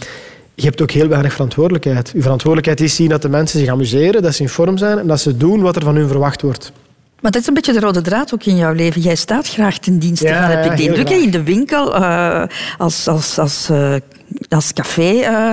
je 0.55 0.65
hebt 0.65 0.81
ook 0.81 0.91
heel 0.91 1.07
weinig 1.07 1.31
verantwoordelijkheid. 1.31 2.11
Je 2.13 2.21
verantwoordelijkheid 2.21 2.81
is 2.81 2.95
zien 2.95 3.09
dat 3.09 3.21
de 3.21 3.29
mensen 3.29 3.59
zich 3.59 3.69
amuseren, 3.69 4.21
dat 4.21 4.35
ze 4.35 4.41
in 4.41 4.49
vorm 4.49 4.77
zijn 4.77 4.97
en 4.97 5.07
dat 5.07 5.19
ze 5.19 5.37
doen 5.37 5.61
wat 5.61 5.75
er 5.75 5.83
van 5.83 5.95
hun 5.95 6.07
verwacht 6.07 6.41
wordt. 6.41 6.71
Maar 7.21 7.31
dat 7.31 7.41
is 7.41 7.47
een 7.47 7.53
beetje 7.53 7.73
de 7.73 7.79
rode 7.79 8.01
draad 8.01 8.33
ook 8.33 8.43
in 8.43 8.55
jouw 8.55 8.73
leven. 8.73 9.01
Jij 9.01 9.15
staat 9.15 9.47
graag 9.47 9.77
ten 9.77 9.99
dienste 9.99 10.27
Ja, 10.27 10.41
van, 10.41 10.57
heb 10.57 10.71
ik 10.71 10.77
de 10.77 10.83
indruk, 10.83 11.09
in 11.09 11.31
de 11.31 11.43
winkel, 11.43 11.95
eh, 11.95 12.43
als, 12.77 13.07
als, 13.07 13.37
als, 13.37 13.69
eh, 13.69 13.95
als 14.49 14.73
café, 14.73 15.19
eh, 15.19 15.51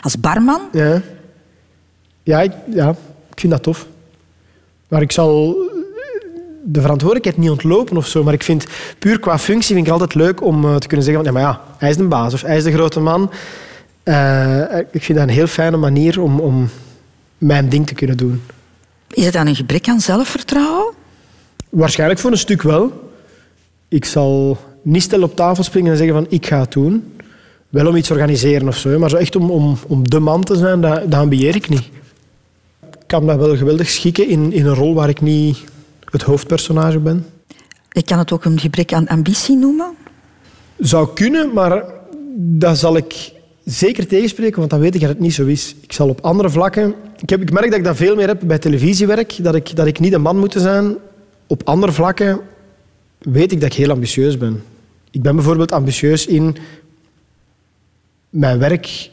als 0.00 0.20
barman. 0.20 0.60
Ja, 0.72 1.02
ja, 2.22 2.40
ik, 2.40 2.52
ja, 2.74 2.88
ik 3.30 3.40
vind 3.40 3.52
dat 3.52 3.62
tof. 3.62 3.86
Maar 4.88 5.02
ik 5.02 5.12
zal 5.12 5.56
de 6.64 6.80
verantwoordelijkheid 6.80 7.38
niet 7.38 7.50
ontlopen 7.50 7.96
of 7.96 8.06
zo. 8.06 8.24
Maar 8.24 8.34
ik 8.34 8.42
vind, 8.42 8.66
puur 8.98 9.20
qua 9.20 9.38
functie, 9.38 9.74
vind 9.74 9.86
ik 9.86 9.92
altijd 9.92 10.14
leuk 10.14 10.42
om 10.42 10.78
te 10.78 10.86
kunnen 10.86 11.06
zeggen 11.06 11.24
van, 11.24 11.32
ja, 11.34 11.40
maar 11.40 11.50
ja, 11.50 11.60
hij 11.78 11.90
is 11.90 11.96
de 11.96 12.04
baas 12.04 12.34
of 12.34 12.42
hij 12.42 12.56
is 12.56 12.64
de 12.64 12.72
grote 12.72 13.00
man. 13.00 13.30
Ik 14.90 15.02
vind 15.02 15.18
dat 15.18 15.28
een 15.28 15.34
heel 15.34 15.46
fijne 15.46 15.76
manier 15.76 16.20
om, 16.20 16.40
om 16.40 16.70
mijn 17.38 17.68
ding 17.68 17.86
te 17.86 17.94
kunnen 17.94 18.16
doen. 18.16 18.42
Is 19.10 19.24
het 19.24 19.32
dan 19.32 19.46
een 19.46 19.56
gebrek 19.56 19.88
aan 19.88 20.00
zelfvertrouwen? 20.00 20.98
Waarschijnlijk 21.70 22.20
voor 22.20 22.30
een 22.30 22.38
stuk 22.38 22.62
wel. 22.62 23.10
Ik 23.88 24.04
zal 24.04 24.58
niet 24.82 25.02
stil 25.02 25.22
op 25.22 25.36
tafel 25.36 25.64
springen 25.64 25.90
en 25.90 25.96
zeggen 25.96 26.16
van 26.16 26.26
ik 26.28 26.46
ga 26.46 26.60
het 26.60 26.72
doen. 26.72 27.12
Wel 27.68 27.86
om 27.86 27.96
iets 27.96 28.10
organiseren 28.10 28.68
of 28.68 28.76
zo, 28.76 28.98
maar 28.98 29.10
zo 29.10 29.16
echt 29.16 29.36
om, 29.36 29.50
om, 29.50 29.78
om 29.86 30.10
de 30.10 30.18
man 30.18 30.44
te 30.44 30.56
zijn, 30.56 30.80
dat, 30.80 31.10
dat 31.10 31.20
ambieer 31.20 31.54
ik 31.54 31.68
niet. 31.68 31.88
Ik 32.90 33.06
kan 33.06 33.24
me 33.24 33.36
wel 33.36 33.56
geweldig 33.56 33.88
schikken 33.88 34.28
in, 34.28 34.52
in 34.52 34.66
een 34.66 34.74
rol 34.74 34.94
waar 34.94 35.08
ik 35.08 35.20
niet 35.20 35.58
het 36.04 36.22
hoofdpersonage 36.22 36.98
ben. 36.98 37.26
Je 37.90 38.02
kan 38.02 38.18
het 38.18 38.32
ook 38.32 38.44
een 38.44 38.58
gebrek 38.58 38.92
aan 38.92 39.06
ambitie 39.06 39.56
noemen. 39.56 39.90
Zou 40.78 41.08
kunnen, 41.14 41.52
maar 41.52 41.84
dat 42.36 42.78
zal 42.78 42.96
ik 42.96 43.32
zeker 43.64 44.06
tegenspreken, 44.06 44.58
want 44.58 44.70
dan 44.70 44.80
weet 44.80 44.94
ik 44.94 45.00
dat 45.00 45.08
het 45.10 45.20
niet 45.20 45.34
zo 45.34 45.46
is. 45.46 45.74
Ik 45.80 45.92
zal 45.92 46.08
op 46.08 46.20
andere 46.20 46.50
vlakken... 46.50 46.94
Ik, 47.20 47.30
heb, 47.30 47.40
ik 47.40 47.52
merk 47.52 47.68
dat 47.70 47.78
ik 47.78 47.84
dat 47.84 47.96
veel 47.96 48.16
meer 48.16 48.26
heb 48.26 48.40
bij 48.44 48.58
televisiewerk, 48.58 49.44
dat 49.44 49.54
ik, 49.54 49.76
dat 49.76 49.86
ik 49.86 50.00
niet 50.00 50.12
een 50.12 50.22
man 50.22 50.38
moet 50.38 50.54
zijn. 50.58 50.96
Op 51.50 51.62
andere 51.64 51.92
vlakken 51.92 52.40
weet 53.18 53.52
ik 53.52 53.60
dat 53.60 53.72
ik 53.72 53.78
heel 53.78 53.90
ambitieus 53.90 54.38
ben. 54.38 54.62
Ik 55.10 55.22
ben 55.22 55.34
bijvoorbeeld 55.34 55.72
ambitieus 55.72 56.26
in 56.26 56.56
mijn 58.28 58.58
werk 58.58 59.10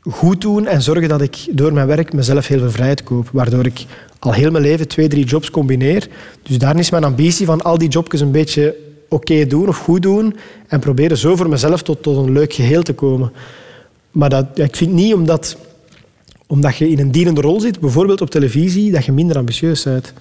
goed 0.00 0.40
doen 0.40 0.66
en 0.66 0.82
zorgen 0.82 1.08
dat 1.08 1.20
ik 1.20 1.46
door 1.50 1.72
mijn 1.72 1.86
werk 1.86 2.12
mezelf 2.12 2.46
heel 2.46 2.58
veel 2.58 2.70
vrijheid 2.70 3.02
koop. 3.02 3.28
Waardoor 3.32 3.66
ik 3.66 3.84
al 4.18 4.32
heel 4.32 4.50
mijn 4.50 4.64
leven 4.64 4.88
twee, 4.88 5.08
drie 5.08 5.24
jobs 5.24 5.50
combineer. 5.50 6.08
Dus 6.42 6.58
daar 6.58 6.78
is 6.78 6.90
mijn 6.90 7.04
ambitie 7.04 7.46
van 7.46 7.62
al 7.62 7.78
die 7.78 7.88
jobjes 7.88 8.20
een 8.20 8.32
beetje 8.32 8.76
oké 9.08 9.46
doen 9.46 9.68
of 9.68 9.78
goed 9.78 10.02
doen 10.02 10.36
en 10.66 10.80
proberen 10.80 11.16
zo 11.16 11.36
voor 11.36 11.48
mezelf 11.48 11.82
tot, 11.82 12.02
tot 12.02 12.16
een 12.16 12.32
leuk 12.32 12.52
geheel 12.52 12.82
te 12.82 12.92
komen. 12.92 13.32
Maar 14.10 14.28
dat, 14.28 14.46
ik 14.58 14.76
vind 14.76 14.92
niet 14.92 15.14
omdat, 15.14 15.56
omdat 16.46 16.76
je 16.76 16.88
in 16.88 16.98
een 16.98 17.10
dienende 17.10 17.40
rol 17.40 17.60
zit, 17.60 17.80
bijvoorbeeld 17.80 18.20
op 18.20 18.30
televisie, 18.30 18.90
dat 18.90 19.04
je 19.04 19.12
minder 19.12 19.36
ambitieus 19.36 19.82
bent. 19.82 20.12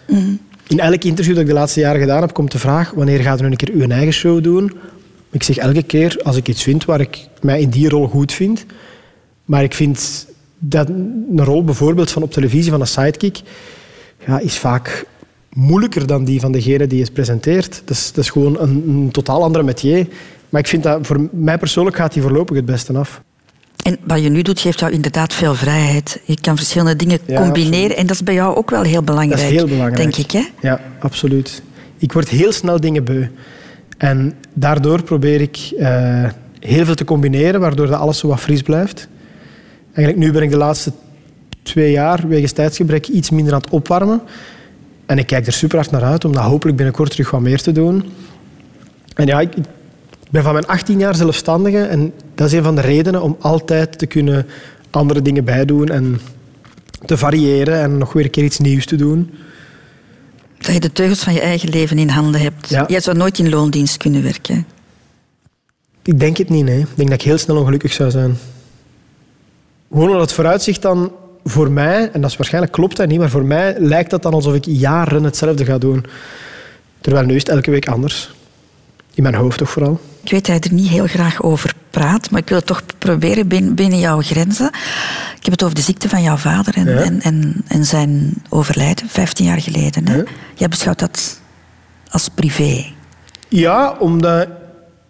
In 0.69 0.79
elk 0.79 1.03
interview 1.03 1.33
dat 1.33 1.41
ik 1.41 1.49
de 1.49 1.53
laatste 1.53 1.79
jaren 1.79 1.99
gedaan 1.99 2.21
heb, 2.21 2.33
komt 2.33 2.51
de 2.51 2.59
vraag 2.59 2.91
wanneer 2.91 3.19
gaat 3.19 3.41
u 3.41 3.45
een 3.45 3.55
keer 3.55 3.71
uw 3.73 3.89
eigen 3.89 4.13
show 4.13 4.43
doen? 4.43 4.71
Ik 5.31 5.43
zeg 5.43 5.57
elke 5.57 5.83
keer 5.83 6.19
als 6.23 6.35
ik 6.35 6.47
iets 6.47 6.63
vind 6.63 6.85
waar 6.85 6.99
ik 6.99 7.27
mij 7.41 7.61
in 7.61 7.69
die 7.69 7.89
rol 7.89 8.07
goed 8.07 8.33
vind. 8.33 8.65
Maar 9.45 9.63
ik 9.63 9.73
vind 9.73 10.27
dat 10.57 10.89
een 10.89 11.43
rol 11.43 11.63
bijvoorbeeld 11.63 12.11
van 12.11 12.23
op 12.23 12.31
televisie 12.31 12.71
van 12.71 12.81
een 12.81 12.87
sidekick 12.87 13.41
ja, 14.25 14.39
is 14.39 14.57
vaak 14.57 15.05
moeilijker 15.53 16.07
dan 16.07 16.23
die 16.23 16.39
van 16.39 16.51
degene 16.51 16.87
die 16.87 17.01
het 17.01 17.13
presenteert. 17.13 17.81
Dat 17.85 17.97
is, 17.97 18.11
dat 18.11 18.23
is 18.23 18.29
gewoon 18.29 18.59
een, 18.59 18.83
een 18.87 19.11
totaal 19.11 19.43
andere 19.43 19.63
métier. 19.63 20.07
Maar 20.49 20.61
ik 20.61 20.67
vind 20.67 20.83
dat 20.83 21.07
voor 21.07 21.29
mij 21.31 21.57
persoonlijk 21.57 21.95
gaat 21.95 22.13
die 22.13 22.21
voorlopig 22.21 22.55
het 22.55 22.65
beste 22.65 22.97
af. 22.97 23.21
En 23.83 23.97
wat 24.03 24.23
je 24.23 24.29
nu 24.29 24.41
doet, 24.41 24.59
geeft 24.59 24.79
jou 24.79 24.91
inderdaad 24.91 25.33
veel 25.33 25.55
vrijheid. 25.55 26.19
Je 26.23 26.37
kan 26.41 26.55
verschillende 26.57 26.95
dingen 26.95 27.19
Ja, 27.25 27.41
combineren. 27.41 27.73
absoluut. 27.75 27.97
En 27.97 28.05
dat 28.07 28.15
is 28.15 28.23
bij 28.23 28.33
jou 28.33 28.55
ook 28.55 28.69
wel 28.69 28.81
heel 28.83 29.03
belangrijk, 29.03 29.41
Dat 29.41 29.51
is 29.51 29.55
heel 29.57 29.67
belangrijk. 29.67 29.97
denk 29.97 30.15
ik. 30.15 30.31
Hè? 30.31 30.43
Ja, 30.61 30.81
absoluut. 30.99 31.61
Ik 31.97 32.13
word 32.13 32.29
heel 32.29 32.51
snel 32.51 32.79
dingen 32.79 33.03
beu. 33.03 33.25
En 33.97 34.33
daardoor 34.53 35.03
probeer 35.03 35.41
ik 35.41 35.57
eh, 35.79 36.23
heel 36.59 36.85
veel 36.85 36.95
te 36.95 37.05
combineren, 37.05 37.59
waardoor 37.59 37.87
dat 37.87 37.99
alles 37.99 38.17
zo 38.17 38.27
wat 38.27 38.39
fris 38.39 38.61
blijft. 38.61 39.07
Eigenlijk 39.93 40.25
nu 40.27 40.31
ben 40.31 40.41
ik 40.43 40.49
de 40.51 40.57
laatste 40.57 40.91
twee 41.63 41.91
jaar, 41.91 42.27
wegens 42.27 42.51
tijdsgebrek, 42.51 43.07
iets 43.07 43.29
minder 43.29 43.53
aan 43.53 43.59
het 43.61 43.69
opwarmen. 43.69 44.21
En 45.05 45.17
ik 45.17 45.27
kijk 45.27 45.45
er 45.47 45.53
super 45.53 45.77
hard 45.77 45.91
naar 45.91 46.03
uit 46.03 46.25
om 46.25 46.33
dat 46.33 46.43
hopelijk 46.43 46.77
binnenkort 46.77 47.11
terug 47.11 47.31
wat 47.31 47.41
meer 47.41 47.61
te 47.61 47.71
doen. 47.71 48.03
En 49.15 49.25
ja, 49.25 49.39
ik, 49.39 49.53
ik 50.29 50.35
ben 50.35 50.43
van 50.43 50.53
mijn 50.53 50.67
18 50.67 50.99
jaar 50.99 51.15
zelfstandige 51.15 51.81
en 51.83 52.13
dat 52.35 52.47
is 52.47 52.53
een 52.53 52.63
van 52.63 52.75
de 52.75 52.81
redenen 52.81 53.21
om 53.21 53.35
altijd 53.39 53.97
te 53.97 54.05
kunnen 54.05 54.45
andere 54.89 55.21
dingen 55.21 55.45
bijdoen 55.45 55.89
en 55.89 56.19
te 57.05 57.17
variëren 57.17 57.81
en 57.81 57.97
nog 57.97 58.13
weer 58.13 58.23
een 58.23 58.29
keer 58.29 58.43
iets 58.43 58.59
nieuws 58.59 58.85
te 58.85 58.95
doen. 58.95 59.31
Dat 60.57 60.73
je 60.73 60.79
de 60.79 60.91
teugels 60.91 61.19
van 61.23 61.33
je 61.33 61.39
eigen 61.41 61.69
leven 61.69 61.97
in 61.97 62.09
handen 62.09 62.41
hebt. 62.41 62.69
Ja. 62.69 62.85
Jij 62.87 62.99
zou 62.99 63.17
nooit 63.17 63.39
in 63.39 63.49
loondienst 63.49 63.97
kunnen 63.97 64.23
werken. 64.23 64.65
Ik 66.01 66.19
denk 66.19 66.37
het 66.37 66.49
niet, 66.49 66.65
nee. 66.65 66.79
Ik 66.79 66.95
denk 66.95 67.09
dat 67.09 67.19
ik 67.19 67.25
heel 67.25 67.37
snel 67.37 67.57
ongelukkig 67.57 67.93
zou 67.93 68.11
zijn. 68.11 68.37
Gewoon 69.91 70.07
omdat 70.07 70.21
het 70.21 70.33
vooruitzicht 70.33 70.81
dan 70.81 71.11
voor 71.43 71.71
mij, 71.71 72.09
en 72.11 72.21
dat 72.21 72.29
is 72.29 72.37
waarschijnlijk 72.37 72.73
klopt 72.73 72.97
dat 72.97 73.07
niet, 73.07 73.19
maar 73.19 73.29
voor 73.29 73.45
mij 73.45 73.75
lijkt 73.79 74.09
dat 74.09 74.23
dan 74.23 74.33
alsof 74.33 74.53
ik 74.53 74.65
jaren 74.65 75.23
hetzelfde 75.23 75.65
ga 75.65 75.77
doen. 75.77 76.05
Terwijl 77.01 77.25
nu 77.25 77.35
is 77.35 77.41
het 77.41 77.49
elke 77.49 77.71
week 77.71 77.87
anders. 77.87 78.31
In 79.19 79.25
mijn 79.25 79.35
hoofd 79.37 79.57
toch 79.57 79.69
vooral. 79.69 79.99
Ik 80.23 80.31
weet 80.31 80.45
dat 80.45 80.63
je 80.63 80.69
er 80.69 80.75
niet 80.75 80.87
heel 80.87 81.07
graag 81.07 81.41
over 81.43 81.73
praat, 81.89 82.31
maar 82.31 82.39
ik 82.41 82.47
wil 82.49 82.57
het 82.57 82.65
toch 82.67 82.83
proberen 82.97 83.47
bin- 83.47 83.75
binnen 83.75 83.99
jouw 83.99 84.21
grenzen. 84.21 84.67
Ik 85.37 85.43
heb 85.43 85.51
het 85.51 85.63
over 85.63 85.75
de 85.75 85.81
ziekte 85.81 86.09
van 86.09 86.21
jouw 86.21 86.35
vader 86.35 86.75
en, 86.75 86.85
Ja. 86.89 86.97
en, 86.99 87.21
en, 87.21 87.63
en 87.67 87.85
zijn 87.85 88.33
overlijden, 88.49 89.09
15 89.09 89.45
jaar 89.45 89.61
geleden. 89.61 90.07
Hè? 90.07 90.15
Ja. 90.17 90.23
Jij 90.55 90.67
beschouwt 90.67 90.99
dat 90.99 91.39
als 92.11 92.29
privé. 92.29 92.85
Ja, 93.47 93.95
omdat... 93.99 94.47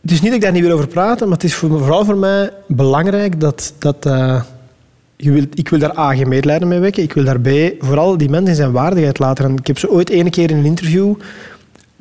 Het 0.01 0.12
is 0.12 0.22
niet 0.22 0.26
dat 0.32 0.34
ik 0.36 0.41
daar 0.41 0.51
niet 0.51 0.64
wil 0.64 0.72
over 0.74 0.88
praten, 0.88 1.28
maar 1.28 1.36
het 1.38 1.45
is 1.45 1.53
voor, 1.55 1.70
vooral 1.70 2.05
voor 2.05 2.18
mij 2.18 2.51
belangrijk 2.68 3.39
dat... 3.39 3.74
dat 3.80 4.05
eh, 4.05 4.41
je 5.16 5.32
wil, 5.32 5.45
ik 5.53 5.70
wil 5.70 5.80
daar 5.80 5.97
A, 5.97 6.16
geen 6.16 6.28
medelijden 6.30 6.68
mee 6.68 6.80
wekken. 6.80 7.03
Ik 7.03 7.14
wil 7.14 7.24
daar 7.24 7.39
B, 7.41 7.49
vooral 7.80 8.18
die 8.18 8.30
mensen 8.30 8.49
in 8.49 8.55
zijn 8.55 8.72
waardigheid 8.72 9.20
laten. 9.20 9.45
En 9.45 9.55
ik 9.57 9.68
heb 9.68 9.78
ze 9.80 9.89
ooit 9.89 10.10
ene 10.10 10.30
keer 10.30 10.49
in 10.51 10.57
een 10.57 10.66
interview... 10.66 11.14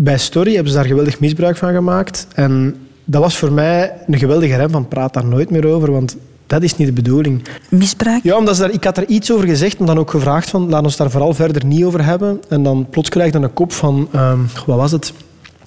Bij 0.00 0.18
Story 0.18 0.54
hebben 0.54 0.72
ze 0.72 0.78
daar 0.78 0.86
geweldig 0.86 1.20
misbruik 1.20 1.56
van 1.56 1.72
gemaakt. 1.72 2.26
En 2.34 2.76
dat 3.04 3.22
was 3.22 3.36
voor 3.36 3.52
mij 3.52 3.92
een 4.06 4.18
geweldige 4.18 4.56
rem 4.56 4.70
van 4.70 4.88
praat 4.88 5.14
daar 5.14 5.24
nooit 5.24 5.50
meer 5.50 5.66
over, 5.66 5.92
want 5.92 6.16
dat 6.46 6.62
is 6.62 6.76
niet 6.76 6.86
de 6.86 6.92
bedoeling. 6.92 7.42
Misbruik? 7.68 8.22
Ja, 8.22 8.36
omdat 8.36 8.56
ze 8.56 8.62
daar, 8.62 8.70
ik 8.70 8.84
had 8.84 8.96
er 8.96 9.06
iets 9.06 9.32
over 9.32 9.46
gezegd, 9.46 9.78
maar 9.78 9.86
dan 9.86 9.98
ook 9.98 10.10
gevraagd 10.10 10.50
van 10.50 10.68
laat 10.68 10.84
ons 10.84 10.96
daar 10.96 11.10
vooral 11.10 11.34
verder 11.34 11.64
niet 11.64 11.84
over 11.84 12.04
hebben. 12.04 12.40
En 12.48 12.62
dan 12.62 12.86
plots 12.90 13.08
krijg 13.08 13.32
je 13.32 13.38
een 13.38 13.52
kop 13.52 13.72
van, 13.72 14.08
ehm, 14.12 14.38
wat 14.66 14.76
was 14.76 14.92
het? 14.92 15.12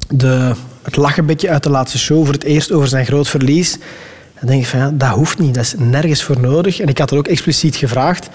De, 0.10 0.54
het 0.82 0.96
lachenbekje 0.96 1.50
uit 1.50 1.64
de 1.64 1.70
laatste 1.70 2.00
show 2.00 2.26
voor 2.26 2.34
het 2.34 2.44
eerst 2.44 2.72
over 2.72 2.88
zijn 2.88 3.06
groot 3.06 3.28
verlies. 3.28 3.78
Dan 4.40 4.50
denk 4.50 4.62
ik 4.62 4.68
van, 4.68 4.80
ja, 4.80 4.92
dat 4.94 5.10
hoeft 5.10 5.40
niet, 5.40 5.54
dat 5.54 5.64
is 5.64 5.76
nergens 5.78 6.24
voor 6.24 6.40
nodig. 6.40 6.80
En 6.80 6.88
ik 6.88 6.98
had 6.98 7.12
er 7.12 7.18
ook 7.18 7.28
expliciet 7.28 7.76
gevraagd. 7.76 8.30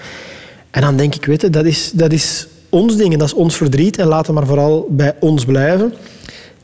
En 0.71 0.81
dan 0.81 0.97
denk 0.97 1.15
ik, 1.15 1.25
weet 1.25 1.41
je, 1.41 1.49
dat 1.49 1.65
is, 1.65 1.91
dat 1.93 2.11
is 2.11 2.47
ons 2.77 2.95
ding 2.95 3.13
en 3.13 3.19
dat 3.19 3.27
is 3.27 3.33
ons 3.33 3.55
verdriet. 3.55 3.97
En 3.97 4.07
laat 4.07 4.27
het 4.27 4.35
maar 4.35 4.45
vooral 4.45 4.87
bij 4.89 5.15
ons 5.19 5.45
blijven. 5.45 5.93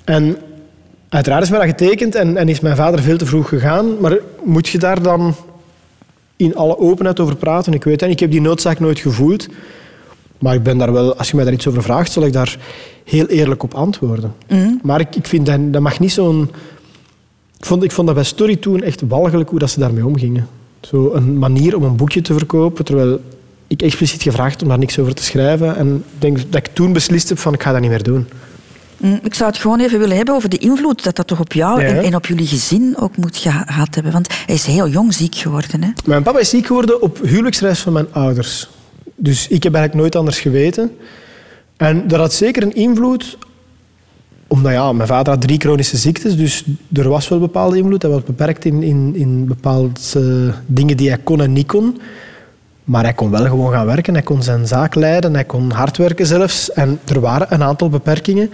En 0.03 0.37
uiteraard 1.09 1.43
is 1.43 1.49
mij 1.49 1.59
dat 1.59 1.67
getekend 1.67 2.15
en, 2.15 2.37
en 2.37 2.49
is 2.49 2.59
mijn 2.59 2.75
vader 2.75 3.01
veel 3.01 3.17
te 3.17 3.25
vroeg 3.25 3.49
gegaan. 3.49 3.99
Maar 3.99 4.17
moet 4.43 4.67
je 4.67 4.77
daar 4.77 5.01
dan 5.01 5.35
in 6.35 6.55
alle 6.55 6.77
openheid 6.77 7.19
over 7.19 7.35
praten? 7.35 7.73
Ik 7.73 7.83
weet 7.83 7.99
het, 7.99 8.09
niet. 8.09 8.11
ik 8.11 8.19
heb 8.19 8.31
die 8.31 8.41
noodzaak 8.41 8.79
nooit 8.79 8.99
gevoeld. 8.99 9.47
Maar 10.39 10.55
ik 10.55 10.63
ben 10.63 10.77
daar 10.77 10.91
wel, 10.91 11.15
als 11.15 11.29
je 11.29 11.35
mij 11.35 11.45
daar 11.45 11.53
iets 11.53 11.67
over 11.67 11.83
vraagt, 11.83 12.11
zal 12.11 12.25
ik 12.25 12.33
daar 12.33 12.57
heel 13.03 13.25
eerlijk 13.25 13.63
op 13.63 13.73
antwoorden. 13.73 14.33
Maar 14.81 14.99
ik, 14.99 15.15
ik 15.15 15.27
vind 15.27 15.45
dat, 15.45 15.73
dat 15.73 15.81
mag 15.81 15.99
niet 15.99 16.11
zo'n... 16.11 16.49
Ik 17.59 17.65
vond, 17.65 17.83
ik 17.83 17.91
vond 17.91 18.07
dat 18.07 18.15
bij 18.15 18.25
Story 18.25 18.55
toen 18.55 18.81
echt 18.81 19.01
walgelijk 19.07 19.49
hoe 19.49 19.59
dat 19.59 19.69
ze 19.69 19.79
daarmee 19.79 20.05
omgingen. 20.05 20.47
Zo 20.81 21.11
een 21.13 21.37
manier 21.37 21.75
om 21.75 21.83
een 21.83 21.95
boekje 21.95 22.21
te 22.21 22.33
verkopen, 22.33 22.85
terwijl 22.85 23.19
ik 23.73 23.81
expliciet 23.81 24.21
gevraagd 24.21 24.61
om 24.61 24.67
daar 24.67 24.77
niks 24.77 24.99
over 24.99 25.13
te 25.15 25.23
schrijven. 25.23 25.75
En 25.75 25.95
ik 25.95 26.21
denk 26.21 26.37
dat 26.37 26.67
ik 26.67 26.73
toen 26.73 26.93
beslist 26.93 27.29
heb 27.29 27.37
van 27.39 27.53
ik 27.53 27.63
ga 27.63 27.71
dat 27.71 27.81
niet 27.81 27.89
meer 27.89 28.03
doen. 28.03 28.27
Mm, 28.97 29.19
Ik 29.23 29.33
zou 29.33 29.49
het 29.49 29.59
gewoon 29.59 29.79
even 29.79 29.99
willen 29.99 30.15
hebben 30.17 30.35
over 30.35 30.49
de 30.49 30.57
invloed 30.57 31.03
dat 31.03 31.15
dat 31.15 31.27
toch 31.27 31.39
op 31.39 31.53
jou 31.53 31.81
Ja. 31.81 31.87
en, 31.87 32.03
en 32.03 32.15
op 32.15 32.25
jullie 32.25 32.47
gezin 32.47 32.95
ook 32.99 33.17
moet 33.17 33.37
gehad 33.37 33.95
hebben. 33.95 34.11
Want 34.13 34.27
hij 34.45 34.55
is 34.55 34.65
heel 34.65 34.87
jong 34.87 35.13
ziek 35.13 35.35
geworden. 35.35 35.83
Hè? 35.83 35.89
Mijn 36.05 36.23
papa 36.23 36.39
is 36.39 36.49
ziek 36.49 36.65
geworden 36.65 37.01
op 37.01 37.19
huwelijksreis 37.23 37.79
van 37.79 37.93
mijn 37.93 38.07
ouders. 38.11 38.69
Dus 39.15 39.47
ik 39.47 39.63
heb 39.63 39.73
eigenlijk 39.73 40.03
nooit 40.03 40.15
anders 40.15 40.39
geweten. 40.39 40.91
En 41.77 42.07
dat 42.07 42.19
had 42.19 42.33
zeker 42.33 42.63
een 42.63 42.75
invloed, 42.75 43.37
omdat 44.47 44.71
ja, 44.71 44.93
mijn 44.93 45.07
vader 45.07 45.33
had 45.33 45.41
drie 45.41 45.59
chronische 45.59 45.97
ziektes, 45.97 46.35
dus 46.37 46.63
er 46.93 47.09
was 47.09 47.27
wel 47.27 47.39
bepaalde 47.39 47.77
invloed. 47.77 48.01
Hij 48.01 48.11
was 48.11 48.23
beperkt 48.23 48.65
in, 48.65 48.83
in, 48.83 49.11
in 49.15 49.47
bepaalde 49.47 49.89
eh, 50.15 50.53
dingen 50.65 50.97
die 50.97 51.09
hij 51.09 51.17
kon 51.23 51.41
en 51.41 51.53
niet 51.53 51.67
kon. 51.67 51.99
Maar 52.83 53.03
hij 53.03 53.13
kon 53.13 53.29
wel 53.29 53.45
gewoon 53.45 53.71
gaan 53.71 53.85
werken, 53.85 54.13
hij 54.13 54.23
kon 54.23 54.43
zijn 54.43 54.67
zaak 54.67 54.95
leiden, 54.95 55.33
hij 55.33 55.43
kon 55.43 55.71
hard 55.71 55.97
werken 55.97 56.25
zelfs. 56.25 56.71
En 56.71 56.99
er 57.05 57.19
waren 57.19 57.47
een 57.49 57.63
aantal 57.63 57.89
beperkingen. 57.89 58.51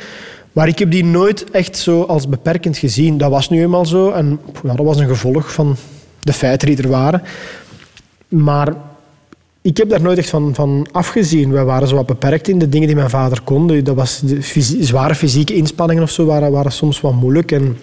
Maar 0.52 0.68
ik 0.68 0.80
heb 0.80 0.92
die 0.92 1.06
nooit 1.06 1.52
echt 1.52 1.78
zo 1.78 2.04
als 2.04 2.30
beperkend 2.30 2.78
gezien. 2.78 3.18
Dat 3.18 3.32
was 3.32 3.50
nu 3.50 3.62
eenmaal 3.62 3.86
zo 3.86 4.12
en 4.12 4.40
ja, 4.64 4.74
dat 4.74 4.86
was 4.86 4.98
een 4.98 5.08
gevolg 5.08 5.54
van 5.54 5.76
de 6.20 6.34
feiten 6.34 6.68
die 6.68 6.78
er 6.78 6.90
waren. 6.90 7.22
Maar 8.28 8.74
ik 9.62 9.78
heb 9.78 9.90
daar 9.90 10.02
nooit 10.02 10.18
echt 10.18 10.30
van, 10.30 10.56
van 10.56 10.88
afgezien. 10.92 11.52
Wij 11.52 11.64
waren 11.64 11.88
zo 11.88 11.96
wat 11.96 12.06
beperkt 12.06 12.48
in 12.48 12.60
de 12.60 12.70
dingen 12.70 12.88
die 12.88 12.96
mijn 12.96 13.10
vader 13.10 13.42
kon. 13.42 13.84
Dat 13.84 13.96
was 13.96 14.24
zware 14.80 15.16
fysieke 15.16 15.56
inspanningen 15.56 16.04
of 16.04 16.10
zo 16.10 16.26
waren, 16.26 16.52
waren 16.52 16.72
soms 16.72 17.02
wat 17.02 17.14
moeilijk. 17.14 17.52
En 17.52 17.78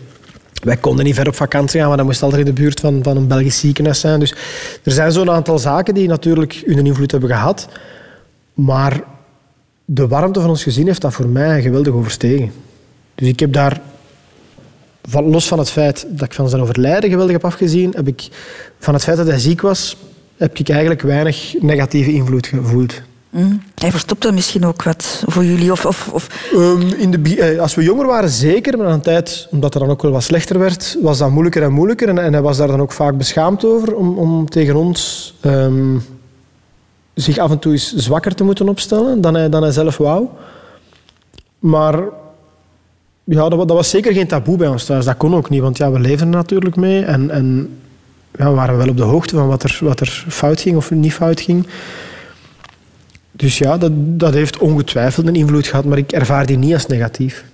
wij 0.63 0.77
konden 0.77 1.05
niet 1.05 1.15
ver 1.15 1.29
op 1.29 1.35
vakantie 1.35 1.79
gaan, 1.81 1.89
maar 1.89 1.97
dat 1.97 2.07
moest 2.07 2.23
altijd 2.23 2.47
in 2.47 2.55
de 2.55 2.61
buurt 2.61 2.81
van, 2.81 3.03
van 3.03 3.17
een 3.17 3.27
Belgisch 3.27 3.59
ziekenhuis 3.59 4.01
zijn. 4.01 4.21
Dus 4.21 4.35
er 4.83 4.93
zijn 4.93 5.13
zo'n 5.13 5.31
aantal 5.31 5.59
zaken 5.59 5.95
die 5.95 6.09
natuurlijk 6.09 6.63
hun 6.67 6.87
invloed 6.87 7.11
hebben 7.11 7.31
gehad. 7.31 7.69
Maar 8.55 9.03
de 9.85 10.09
warmte 10.09 10.41
van 10.41 10.51
ons 10.51 10.63
gezin 10.63 10.87
heeft 10.87 11.01
dat 11.01 11.15
voor 11.15 11.29
mij 11.29 11.63
geweldig 11.63 11.93
overstegen. 11.93 12.53
Dus 13.15 13.29
ik 13.29 13.41
heb 13.41 13.53
daar, 13.53 13.81
los 15.11 15.49
van 15.49 15.59
het 15.59 15.71
feit 15.71 16.07
dat 16.09 16.27
ik 16.27 16.35
van 16.35 16.49
zijn 16.49 16.63
overlijden 16.63 17.11
geweldig 17.11 17.33
heb 17.33 17.45
afgezien, 17.45 17.93
heb 17.97 18.09
ik 18.09 18.29
van 18.79 18.95
het 18.95 19.03
feit 19.03 19.17
dat 19.17 19.27
hij 19.27 19.39
ziek 19.39 19.61
was, 19.61 19.97
heb 20.37 20.59
ik 20.59 20.69
eigenlijk 20.69 21.03
weinig 21.03 21.55
negatieve 21.61 22.13
invloed 22.13 22.47
gevoeld. 22.47 23.03
Mm. 23.37 23.62
Hij 23.74 23.91
verstopte 23.91 24.32
misschien 24.32 24.66
ook 24.66 24.82
wat 24.82 25.24
voor 25.26 25.45
jullie. 25.45 25.72
Of, 25.72 25.87
of, 25.87 26.09
of 26.12 26.28
Ehm, 26.53 26.80
in 26.80 27.11
de, 27.11 27.41
eh, 27.41 27.61
als 27.61 27.74
we 27.74 27.82
jonger 27.82 28.07
waren, 28.07 28.28
zeker. 28.28 28.78
Maar 28.78 28.87
aan 28.87 28.93
een 28.93 29.01
tijd, 29.01 29.49
omdat 29.51 29.74
het 29.74 29.82
dan 29.82 29.93
ook 29.93 30.03
wel 30.03 30.12
wat 30.12 30.22
slechter 30.22 30.59
werd, 30.59 30.97
was 31.03 31.18
dat 31.18 31.30
moeilijker 31.30 31.62
en 31.62 31.72
moeilijker. 31.72 32.09
En, 32.09 32.18
en 32.18 32.32
hij 32.32 32.43
was 32.43 32.57
daar 32.57 32.66
dan 32.66 32.80
ook 32.80 32.93
vaak 32.93 33.16
beschaamd 33.16 33.64
over 33.64 33.95
om, 33.95 34.18
om 34.18 34.49
tegen 34.49 34.76
ons 34.76 35.34
ehm, 35.41 35.97
zich 37.14 37.39
af 37.39 37.51
en 37.51 37.59
toe 37.59 37.72
eens 37.72 37.95
zwakker 37.95 38.34
te 38.34 38.45
moeten 38.45 38.68
opstellen 38.68 39.20
dan 39.20 39.34
hij, 39.34 39.49
dan 39.49 39.72
zelf 39.72 39.97
wou. 39.97 40.26
Maar 41.59 41.99
ja, 43.24 43.49
dat, 43.49 43.59
dat 43.59 43.76
was 43.76 43.91
zeker 43.91 44.12
geen 44.12 44.26
taboe 44.26 44.57
bij 44.57 44.68
ons 44.68 44.84
thuis. 44.84 45.05
Dat 45.05 45.16
kon 45.16 45.34
ook 45.34 45.51
niet, 45.51 45.61
want 45.61 45.76
ja, 45.76 45.91
we 45.91 46.01
leefden 46.01 46.28
er 46.28 46.34
natuurlijk 46.34 46.76
mee. 46.76 47.05
En, 47.05 47.30
en 47.30 47.78
ja, 48.39 48.49
we 48.49 48.55
waren 48.55 48.76
wel 48.76 48.89
op 48.89 48.97
de 48.97 49.03
hoogte 49.03 49.37
van 49.37 49.49
wat 49.49 49.62
er, 49.62 49.78
wat 49.80 50.01
er 50.01 50.24
fout 50.28 50.61
ging 50.61 50.76
of 50.76 50.91
niet 50.91 51.14
fout 51.14 51.41
ging. 51.41 51.66
Dus 53.37 53.59
ja, 53.59 53.78
dat, 53.78 53.93
dat 53.95 54.32
heeft 54.34 54.59
ongetwijfeld 54.59 55.26
een 55.26 55.34
invloed 55.34 55.66
gehad, 55.66 55.84
maar 55.84 55.99
ik 55.99 56.12
ervaar 56.12 56.47
die 56.47 56.59
niet 56.59 56.74
als 56.74 56.87
negatief. 56.87 57.45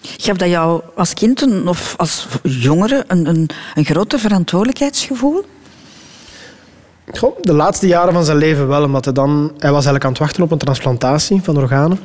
gaf 0.00 0.36
dat 0.36 0.48
jou 0.48 0.80
als 0.94 1.14
kind 1.14 1.42
een- 1.42 1.68
of 1.68 1.94
als 1.96 2.26
jongere 2.42 3.04
een, 3.06 3.26
een, 3.26 3.48
een 3.74 3.84
groter 3.84 4.18
verantwoordelijkheidsgevoel? 4.18 5.44
Goh, 7.14 7.36
de 7.42 7.52
laatste 7.52 7.86
jaren 7.86 8.12
van 8.12 8.24
zijn 8.24 8.36
leven 8.36 8.68
wel, 8.68 8.82
omdat 8.84 9.04
hij 9.04 9.14
dan... 9.14 9.30
Hij 9.58 9.70
was 9.70 9.84
eigenlijk 9.84 10.04
aan 10.04 10.10
het 10.10 10.18
wachten 10.20 10.42
op 10.42 10.50
een 10.50 10.58
transplantatie 10.58 11.40
van 11.42 11.56
organen. 11.56 11.98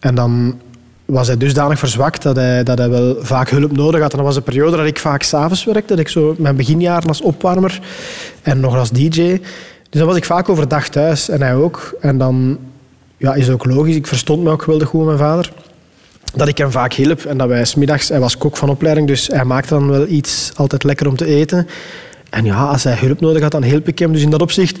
En 0.00 0.14
dan 0.14 0.60
was 1.04 1.26
hij 1.26 1.36
dusdanig 1.36 1.78
verzwakt 1.78 2.22
dat 2.22 2.36
hij, 2.36 2.62
dat 2.62 2.78
hij 2.78 2.88
wel 2.90 3.16
vaak 3.20 3.50
hulp 3.50 3.72
nodig 3.76 4.00
had. 4.00 4.10
En 4.10 4.16
dat 4.16 4.26
was 4.26 4.36
een 4.36 4.42
periode 4.42 4.76
dat 4.76 4.86
ik 4.86 4.98
vaak 4.98 5.22
s'avonds 5.22 5.64
werkte. 5.64 5.86
Dat 5.86 5.98
ik 5.98 6.08
zo 6.08 6.34
mijn 6.38 6.56
beginjaren 6.56 7.08
als 7.08 7.20
opwarmer 7.20 7.80
en 8.42 8.60
nog 8.60 8.76
als 8.76 8.90
DJ. 8.90 9.40
Dus 9.94 10.02
dan 10.02 10.12
was 10.12 10.18
ik 10.18 10.28
vaak 10.28 10.48
overdag 10.48 10.88
thuis 10.88 11.28
en 11.28 11.42
hij 11.42 11.54
ook. 11.54 11.96
En 12.00 12.18
dan 12.18 12.58
ja, 13.16 13.34
is 13.34 13.50
ook 13.50 13.64
logisch. 13.64 13.96
Ik 13.96 14.06
verstond 14.06 14.42
me 14.42 14.50
ook 14.50 14.62
geweldig 14.62 14.88
goed 14.88 14.98
met 14.98 15.08
mijn 15.08 15.18
vader. 15.18 15.52
Dat 16.34 16.48
ik 16.48 16.58
hem 16.58 16.70
vaak 16.70 16.92
hielp 16.92 17.24
en 17.24 17.38
dat 17.38 17.48
wij 17.48 17.64
smiddags... 17.64 18.08
Hij 18.08 18.20
was 18.20 18.38
kok 18.38 18.56
van 18.56 18.68
opleiding, 18.68 19.06
dus 19.06 19.26
hij 19.26 19.44
maakte 19.44 19.74
dan 19.74 19.88
wel 19.88 20.06
iets 20.08 20.52
altijd 20.54 20.84
lekker 20.84 21.08
om 21.08 21.16
te 21.16 21.26
eten. 21.26 21.66
En 22.30 22.44
ja, 22.44 22.64
als 22.64 22.84
hij 22.84 22.96
hulp 23.00 23.20
nodig 23.20 23.42
had, 23.42 23.50
dan 23.50 23.62
hielp 23.62 23.88
ik 23.88 23.98
hem. 23.98 24.12
Dus 24.12 24.22
in 24.22 24.30
dat 24.30 24.42
opzicht, 24.42 24.78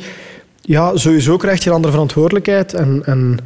ja, 0.60 0.96
sowieso 0.96 1.36
krijg 1.36 1.62
je 1.62 1.68
een 1.70 1.76
andere 1.76 1.92
verantwoordelijkheid. 1.92 2.74
En, 2.74 3.02
en 3.04 3.38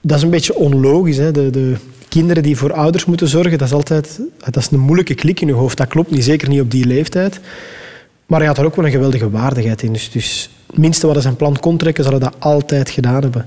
dat 0.00 0.16
is 0.16 0.22
een 0.22 0.30
beetje 0.30 0.54
onlogisch. 0.54 1.16
Hè? 1.16 1.30
De, 1.30 1.50
de 1.50 1.74
kinderen 2.08 2.42
die 2.42 2.56
voor 2.56 2.72
ouders 2.72 3.04
moeten 3.04 3.28
zorgen, 3.28 3.58
dat 3.58 3.68
is 3.68 3.74
altijd 3.74 4.20
dat 4.44 4.56
is 4.56 4.70
een 4.70 4.78
moeilijke 4.78 5.14
klik 5.14 5.40
in 5.40 5.46
je 5.46 5.52
hoofd. 5.52 5.76
Dat 5.76 5.88
klopt 5.88 6.10
niet, 6.10 6.24
zeker 6.24 6.48
niet 6.48 6.60
op 6.60 6.70
die 6.70 6.86
leeftijd. 6.86 7.40
Maar 8.28 8.38
hij 8.38 8.48
had 8.48 8.58
er 8.58 8.64
ook 8.64 8.76
wel 8.76 8.84
een 8.84 8.90
geweldige 8.90 9.30
waardigheid 9.30 9.82
in. 9.82 9.92
Dus, 9.92 10.10
dus 10.10 10.50
het 10.66 10.78
minste 10.78 11.06
wat 11.06 11.14
hij 11.14 11.24
zijn 11.24 11.36
plan 11.36 11.60
kon 11.60 11.76
trekken, 11.76 12.04
zal 12.04 12.12
hij 12.12 12.22
dat 12.22 12.34
altijd 12.38 12.90
gedaan 12.90 13.22
hebben. 13.22 13.46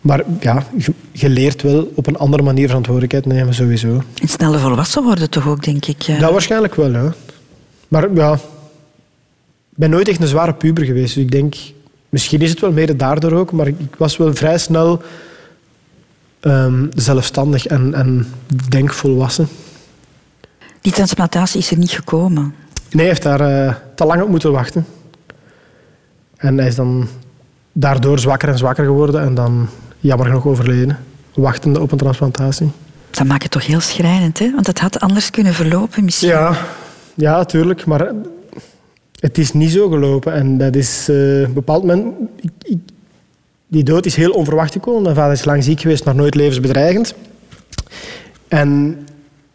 Maar 0.00 0.22
ja, 0.40 0.66
je, 1.12 1.28
leert 1.28 1.62
wel 1.62 1.92
op 1.94 2.06
een 2.06 2.16
andere 2.16 2.42
manier 2.42 2.66
verantwoordelijkheid 2.66 3.26
nemen, 3.26 3.54
sowieso. 3.54 4.02
En 4.22 4.28
sneller 4.28 4.60
volwassen 4.60 5.02
worden 5.02 5.30
toch 5.30 5.48
ook, 5.48 5.64
denk 5.64 5.86
ik. 5.86 6.02
ja. 6.02 6.32
Waarschijnlijk 6.32 6.74
wel, 6.74 6.90
ja. 6.90 7.14
Maar 7.88 8.14
ja, 8.14 8.32
ik 8.32 8.40
ben 9.74 9.90
nooit 9.90 10.08
echt 10.08 10.20
een 10.20 10.26
zware 10.26 10.54
puber 10.54 10.84
geweest. 10.84 11.14
Dus 11.14 11.24
ik 11.24 11.30
denk, 11.30 11.54
misschien 12.08 12.40
is 12.40 12.50
het 12.50 12.60
wel 12.60 12.72
mede 12.72 12.96
daardoor 12.96 13.32
ook, 13.32 13.52
maar 13.52 13.66
ik, 13.66 13.78
ik 13.78 13.96
was 13.96 14.16
wel 14.16 14.34
vrij 14.34 14.58
snel 14.58 15.02
ehm, 16.40 16.86
zelfstandig 16.94 17.66
en, 17.66 17.94
en 17.94 18.32
denk 18.68 18.92
volwassen. 18.92 19.48
Die 20.80 20.92
transplantatie 20.92 21.60
is 21.60 21.70
er 21.70 21.78
niet 21.78 21.90
gekomen. 21.90 22.54
Nee, 22.90 23.06
hij 23.06 23.06
heeft 23.06 23.22
daar 23.22 23.40
eh, 23.40 23.74
te 23.94 24.04
lang 24.04 24.22
op 24.22 24.28
moeten 24.28 24.52
wachten. 24.52 24.86
En 26.36 26.58
hij 26.58 26.66
is 26.66 26.74
dan 26.74 27.08
daardoor 27.72 28.18
zwakker 28.18 28.48
en 28.48 28.58
zwakker 28.58 28.84
geworden 28.84 29.20
en 29.20 29.34
dan 29.34 29.68
jammer 30.00 30.26
genoeg 30.26 30.46
overleden, 30.46 30.98
wachtende 31.34 31.80
op 31.80 31.92
een 31.92 31.98
transplantatie. 31.98 32.70
Dat 33.10 33.26
maakt 33.26 33.42
het 33.42 33.52
toch 33.52 33.66
heel 33.66 33.80
schrijnend, 33.80 34.38
hè? 34.38 34.50
Want 34.54 34.66
het 34.66 34.78
had 34.80 35.00
anders 35.00 35.30
kunnen 35.30 35.54
verlopen 35.54 36.04
misschien. 36.04 36.28
Ja, 36.28 36.56
ja, 37.14 37.36
natuurlijk. 37.36 37.86
Maar 37.86 38.10
het 39.20 39.38
is 39.38 39.52
niet 39.52 39.70
zo 39.70 39.88
gelopen. 39.88 40.32
En 40.32 40.58
dat 40.58 40.74
is 40.76 41.06
een 41.08 41.52
bepaald 41.54 41.84
moment... 41.84 42.14
ik- 42.40 42.50
ik- 42.62 42.78
die 43.68 43.82
dood 43.84 44.06
is 44.06 44.16
heel 44.16 44.30
onverwacht 44.30 44.72
gekomen. 44.72 45.02
Mijn 45.02 45.14
vader 45.14 45.32
is 45.32 45.44
lang 45.44 45.64
ziek 45.64 45.80
geweest, 45.80 46.04
maar 46.04 46.14
nooit 46.14 46.34
levensbedreigend. 46.34 47.14
En 48.48 48.98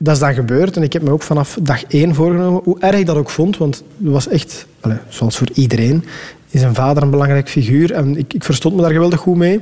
dat 0.03 0.13
is 0.13 0.19
dan 0.19 0.33
gebeurd. 0.33 0.75
En 0.75 0.83
ik 0.83 0.93
heb 0.93 1.01
me 1.01 1.11
ook 1.11 1.21
vanaf 1.21 1.57
dag 1.61 1.83
één 1.83 2.15
voorgenomen, 2.15 2.61
hoe 2.63 2.79
erg 2.79 2.99
ik 2.99 3.05
dat 3.05 3.15
ook 3.15 3.29
vond, 3.29 3.57
want 3.57 3.83
het 4.03 4.11
was 4.11 4.27
echt, 4.27 4.65
zoals 5.09 5.37
voor 5.37 5.47
iedereen, 5.53 6.03
is 6.49 6.61
een 6.61 6.75
vader 6.75 7.03
een 7.03 7.09
belangrijk 7.09 7.49
figuur. 7.49 7.91
En 7.93 8.17
ik, 8.17 8.33
ik 8.33 8.43
verstond 8.43 8.75
me 8.75 8.81
daar 8.81 8.91
geweldig 8.91 9.19
goed 9.19 9.35
mee. 9.35 9.59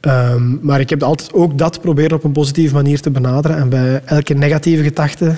Ehm, 0.00 0.66
maar 0.66 0.80
ik 0.80 0.90
heb 0.90 1.02
altijd 1.02 1.32
ook 1.32 1.58
dat 1.58 1.80
proberen 1.80 2.16
op 2.16 2.24
een 2.24 2.32
positieve 2.32 2.74
manier 2.74 3.00
te 3.00 3.10
benaderen. 3.10 3.56
En 3.56 3.68
bij 3.68 4.02
elke 4.04 4.34
negatieve 4.34 4.82
gedachte 4.82 5.36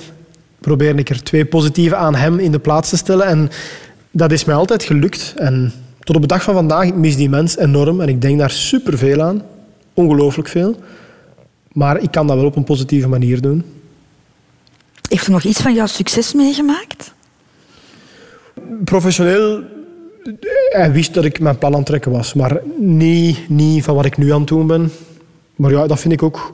probeerde 0.59 0.99
ik 0.99 1.09
er 1.09 1.23
twee 1.23 1.45
positieve 1.45 1.95
aan 1.95 2.15
hem 2.15 2.39
in 2.39 2.51
de 2.51 2.59
plaats 2.59 2.89
te 2.89 2.97
stellen. 2.97 3.25
En 3.25 3.49
dat 4.11 4.31
is 4.31 4.45
mij 4.45 4.55
altijd 4.55 4.83
gelukt. 4.83 5.33
En 5.35 5.73
tot 5.99 6.15
op 6.15 6.21
de 6.21 6.27
dag 6.27 6.43
van 6.43 6.53
vandaag, 6.53 6.85
ik 6.85 6.95
mis 6.95 7.15
die 7.15 7.29
mens 7.29 7.57
enorm. 7.57 8.01
En 8.01 8.07
ik 8.07 8.21
denk 8.21 8.39
daar 8.39 8.51
superveel 8.51 9.21
aan. 9.21 9.41
Ongelooflijk 9.93 10.47
veel. 10.47 10.75
Maar 11.71 12.01
ik 12.01 12.11
kan 12.11 12.27
dat 12.27 12.35
wel 12.35 12.45
op 12.45 12.55
een 12.55 12.63
positieve 12.63 13.07
manier 13.07 13.41
doen. 13.41 13.63
Heeft 15.07 15.25
er 15.25 15.31
nog 15.31 15.43
iets 15.43 15.61
van 15.61 15.73
jouw 15.73 15.85
succes 15.85 16.33
meegemaakt? 16.33 17.13
Professioneel, 18.83 19.63
hij 20.69 20.91
wist 20.91 21.13
dat 21.13 21.25
ik 21.25 21.39
mijn 21.39 21.57
plan 21.57 21.71
aan 21.71 21.77
het 21.77 21.87
trekken 21.87 22.11
was. 22.11 22.33
Maar 22.33 22.61
niet, 22.77 23.49
niet 23.49 23.83
van 23.83 23.95
wat 23.95 24.05
ik 24.05 24.17
nu 24.17 24.31
aan 24.31 24.39
het 24.39 24.47
doen 24.47 24.67
ben. 24.67 24.91
Maar 25.55 25.71
ja, 25.71 25.87
dat 25.87 25.99
vind 25.99 26.13
ik 26.13 26.23
ook... 26.23 26.53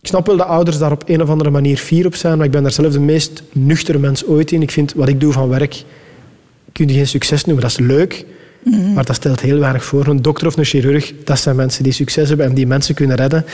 Ik 0.00 0.10
snap 0.10 0.26
wel 0.26 0.36
dat 0.36 0.46
ouders 0.46 0.78
daar 0.78 0.92
op 0.92 1.02
een 1.06 1.22
of 1.22 1.28
andere 1.28 1.50
manier 1.50 1.76
fier 1.76 2.06
op 2.06 2.14
zijn. 2.14 2.36
Maar 2.36 2.46
ik 2.46 2.52
ben 2.52 2.62
daar 2.62 2.72
zelf 2.72 2.92
de 2.92 3.00
meest 3.00 3.42
nuchtere 3.52 3.98
mens 3.98 4.26
ooit 4.26 4.52
in. 4.52 4.62
Ik 4.62 4.70
vind 4.70 4.92
wat 4.92 5.08
ik 5.08 5.20
doe 5.20 5.32
van 5.32 5.48
werk... 5.48 5.84
Kun 6.72 6.88
je 6.88 6.94
geen 6.94 7.06
succes 7.06 7.44
noemen. 7.44 7.62
Dat 7.62 7.72
is 7.72 7.78
leuk. 7.78 8.26
Maar 8.94 9.04
dat 9.04 9.16
stelt 9.16 9.40
heel 9.40 9.58
weinig 9.58 9.84
voor. 9.84 10.06
Een 10.06 10.22
dokter 10.22 10.46
of 10.46 10.56
een 10.56 10.64
chirurg, 10.64 11.12
dat 11.24 11.38
zijn 11.38 11.56
mensen 11.56 11.82
die 11.82 11.92
succes 11.92 12.28
hebben 12.28 12.46
en 12.46 12.54
die 12.54 12.66
mensen 12.66 12.94
kunnen 12.94 13.16
redden. 13.16 13.44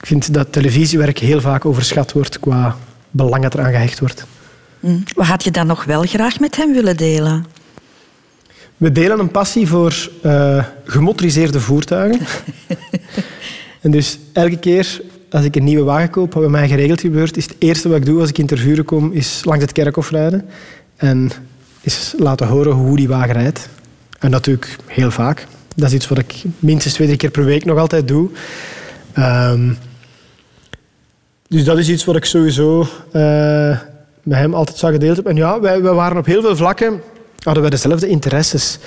Ik 0.00 0.06
vind 0.06 0.34
dat 0.34 0.52
televisiewerk 0.52 1.18
heel 1.18 1.40
vaak 1.40 1.64
overschat 1.64 2.12
wordt 2.12 2.40
qua 2.40 2.76
belang 3.10 3.42
dat 3.42 3.54
eraan 3.54 3.72
gehecht 3.72 4.00
wordt. 4.00 4.24
Wat 5.14 5.26
had 5.26 5.44
je 5.44 5.50
dan 5.50 5.66
nog 5.66 5.84
wel 5.84 6.02
graag 6.02 6.40
met 6.40 6.56
hem 6.56 6.72
willen 6.72 6.96
delen? 6.96 7.44
We 8.76 8.92
delen 8.92 9.18
een 9.18 9.30
passie 9.30 9.66
voor 9.66 10.10
eh, 10.22 10.64
gemotoriseerde 10.84 11.60
voertuigen. 11.60 12.26
en 13.80 13.90
dus 13.90 14.18
elke 14.32 14.58
keer 14.58 15.00
als 15.30 15.44
ik 15.44 15.56
een 15.56 15.64
nieuwe 15.64 15.84
wagen 15.84 16.10
koop, 16.10 16.32
wat 16.32 16.42
bij 16.42 16.52
mij 16.52 16.68
geregeld 16.68 17.00
gebeurt, 17.00 17.36
is 17.36 17.44
het 17.44 17.56
eerste 17.58 17.88
wat 17.88 17.96
ik 17.96 18.06
doe 18.06 18.20
als 18.20 18.28
ik 18.28 18.38
in 18.38 18.46
Tervuren 18.46 18.84
kom, 18.84 19.12
is 19.12 19.40
langs 19.44 19.62
het 19.62 19.72
kerkhof 19.72 20.10
rijden. 20.10 20.48
En 20.96 21.30
is 21.80 22.14
laten 22.18 22.46
horen 22.46 22.72
hoe 22.72 22.96
die 22.96 23.08
wagen 23.08 23.32
rijdt. 23.32 23.68
En 24.18 24.30
dat 24.30 24.44
doe 24.44 24.54
ik 24.54 24.76
heel 24.86 25.10
vaak. 25.10 25.46
Dat 25.76 25.88
is 25.88 25.94
iets 25.94 26.08
wat 26.08 26.18
ik 26.18 26.42
minstens 26.58 26.94
twee, 26.94 27.06
drie 27.06 27.18
keer 27.18 27.30
per 27.30 27.44
week 27.44 27.64
nog 27.64 27.78
altijd 27.78 28.08
doe. 28.08 28.28
Ehm, 29.12 29.72
dus 31.50 31.64
dat 31.64 31.78
is 31.78 31.88
iets 31.88 32.04
wat 32.04 32.16
ik 32.16 32.24
sowieso 32.24 32.86
eh, 33.12 33.78
met 34.22 34.38
hem 34.38 34.54
altijd 34.54 34.78
zou 34.78 34.92
gedeeld 34.92 35.14
hebben. 35.14 35.32
En 35.32 35.38
ja, 35.38 35.60
wij, 35.60 35.82
wij 35.82 35.92
waren 35.92 36.16
op 36.16 36.26
heel 36.26 36.40
veel 36.40 36.56
vlakken, 36.56 37.02
hadden 37.42 37.62
wij 37.62 37.70
dezelfde 37.70 38.08
interesses. 38.08 38.78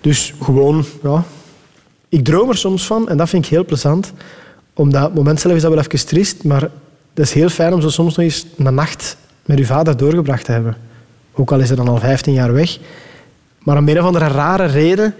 Dus 0.00 0.34
gewoon, 0.42 0.84
ja, 1.02 1.24
ik 2.08 2.24
droom 2.24 2.48
er 2.48 2.56
soms 2.56 2.86
van 2.86 3.08
en 3.08 3.16
dat 3.16 3.28
vind 3.28 3.44
ik 3.44 3.50
heel 3.50 3.64
plezant. 3.64 4.12
Omdat 4.74 5.02
het 5.02 5.14
moment 5.14 5.40
zelf 5.40 5.54
is 5.54 5.62
dat 5.62 5.70
wel 5.70 5.80
even 5.80 6.06
triest, 6.06 6.44
maar 6.44 6.60
het 6.60 7.26
is 7.26 7.32
heel 7.32 7.48
fijn 7.48 7.72
om 7.72 7.80
zo 7.80 7.88
soms 7.88 8.16
nog 8.16 8.24
eens 8.24 8.46
een 8.56 8.74
nacht 8.74 9.16
met 9.44 9.58
uw 9.58 9.64
vader 9.64 9.96
doorgebracht 9.96 10.44
te 10.44 10.52
hebben. 10.52 10.76
Ook 11.32 11.52
al 11.52 11.60
is 11.60 11.68
hij 11.68 11.76
dan 11.76 11.88
al 11.88 11.98
15 11.98 12.32
jaar 12.32 12.52
weg. 12.52 12.78
Maar 13.58 13.76
om 13.76 13.88
een 13.88 13.98
of 13.98 14.06
andere 14.06 14.26
rare 14.26 14.66
reden 14.66 15.14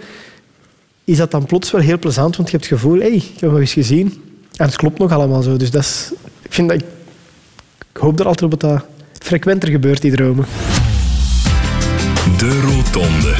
is 1.03 1.17
dat 1.17 1.31
dan 1.31 1.45
plots 1.45 1.71
wel 1.71 1.81
heel 1.81 1.99
plezant, 1.99 2.35
want 2.35 2.49
je 2.49 2.57
hebt 2.57 2.69
het 2.69 2.79
gevoel, 2.79 2.99
hé, 2.99 3.07
hey, 3.07 3.15
ik 3.15 3.23
heb 3.23 3.39
hem 3.39 3.49
nog 3.49 3.59
eens 3.59 3.73
gezien. 3.73 4.23
En 4.55 4.65
het 4.65 4.75
klopt 4.75 4.99
nog 4.99 5.11
allemaal 5.11 5.41
zo. 5.41 5.57
Dus 5.57 5.71
dat 5.71 5.81
is, 5.81 6.11
ik, 6.45 6.53
vind 6.53 6.69
dat, 6.69 6.81
ik, 6.81 6.87
ik 7.93 7.97
hoop 7.97 8.19
er 8.19 8.25
altijd 8.27 8.53
op 8.53 8.59
dat 8.59 8.71
dat 8.71 8.85
frequenter 9.21 9.69
gebeurt, 9.69 10.01
die 10.01 10.11
dromen. 10.11 10.45
De 12.37 12.61
Rotonde. 12.61 13.35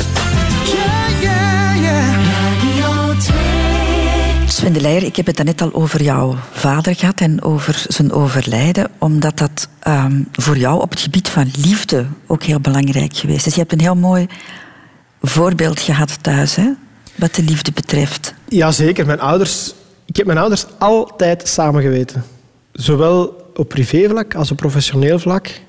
Sven 4.48 4.74
de 4.74 4.82
Leijer, 4.82 5.04
ik 5.04 5.16
heb 5.16 5.26
het 5.26 5.44
net 5.44 5.62
al 5.62 5.74
over 5.74 6.04
jouw 6.04 6.36
vader 6.52 6.96
gehad 6.96 7.20
en 7.20 7.42
over 7.42 7.86
zijn 7.88 8.12
overlijden, 8.12 8.92
omdat 8.98 9.38
dat 9.38 9.68
ehm, 9.80 10.22
voor 10.32 10.58
jou 10.58 10.82
op 10.82 10.90
het 10.90 11.00
gebied 11.00 11.30
van 11.30 11.52
liefde 11.58 12.06
ook 12.28 12.44
heel 12.44 12.60
belangrijk 12.60 13.18
geweest 13.18 13.46
is. 13.46 13.54
Je 13.54 13.60
hebt 13.60 13.72
een 13.72 13.80
heel 13.80 13.96
mooi 13.96 14.28
voorbeeld 15.22 15.80
gehad 15.80 16.24
thuis, 16.24 16.56
hè, 16.56 16.70
wat 17.16 17.36
de 17.36 17.44
liefde 17.44 17.72
betreft. 17.72 18.34
Jazeker, 18.48 19.06
mijn 19.06 19.20
ouders... 19.20 19.74
Ik 20.06 20.16
heb 20.16 20.26
mijn 20.26 20.38
ouders 20.38 20.66
altijd 20.78 21.48
samen 21.48 21.82
geweten. 21.82 22.24
Zowel 22.76 23.52
op 23.56 23.70
privévlak 23.70 24.36
als 24.36 24.52
op 24.52 24.58
professioneel 24.58 25.20
vlak. 25.20 25.62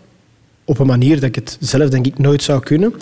Op 0.65 0.79
een 0.79 0.87
manier 0.87 1.15
dat 1.15 1.25
ik 1.25 1.35
het 1.35 1.57
zelf 1.61 1.89
denk 1.91 2.07
ik 2.07 2.19
nooit 2.19 2.43
zou 2.43 2.61
kunnen. 2.61 2.95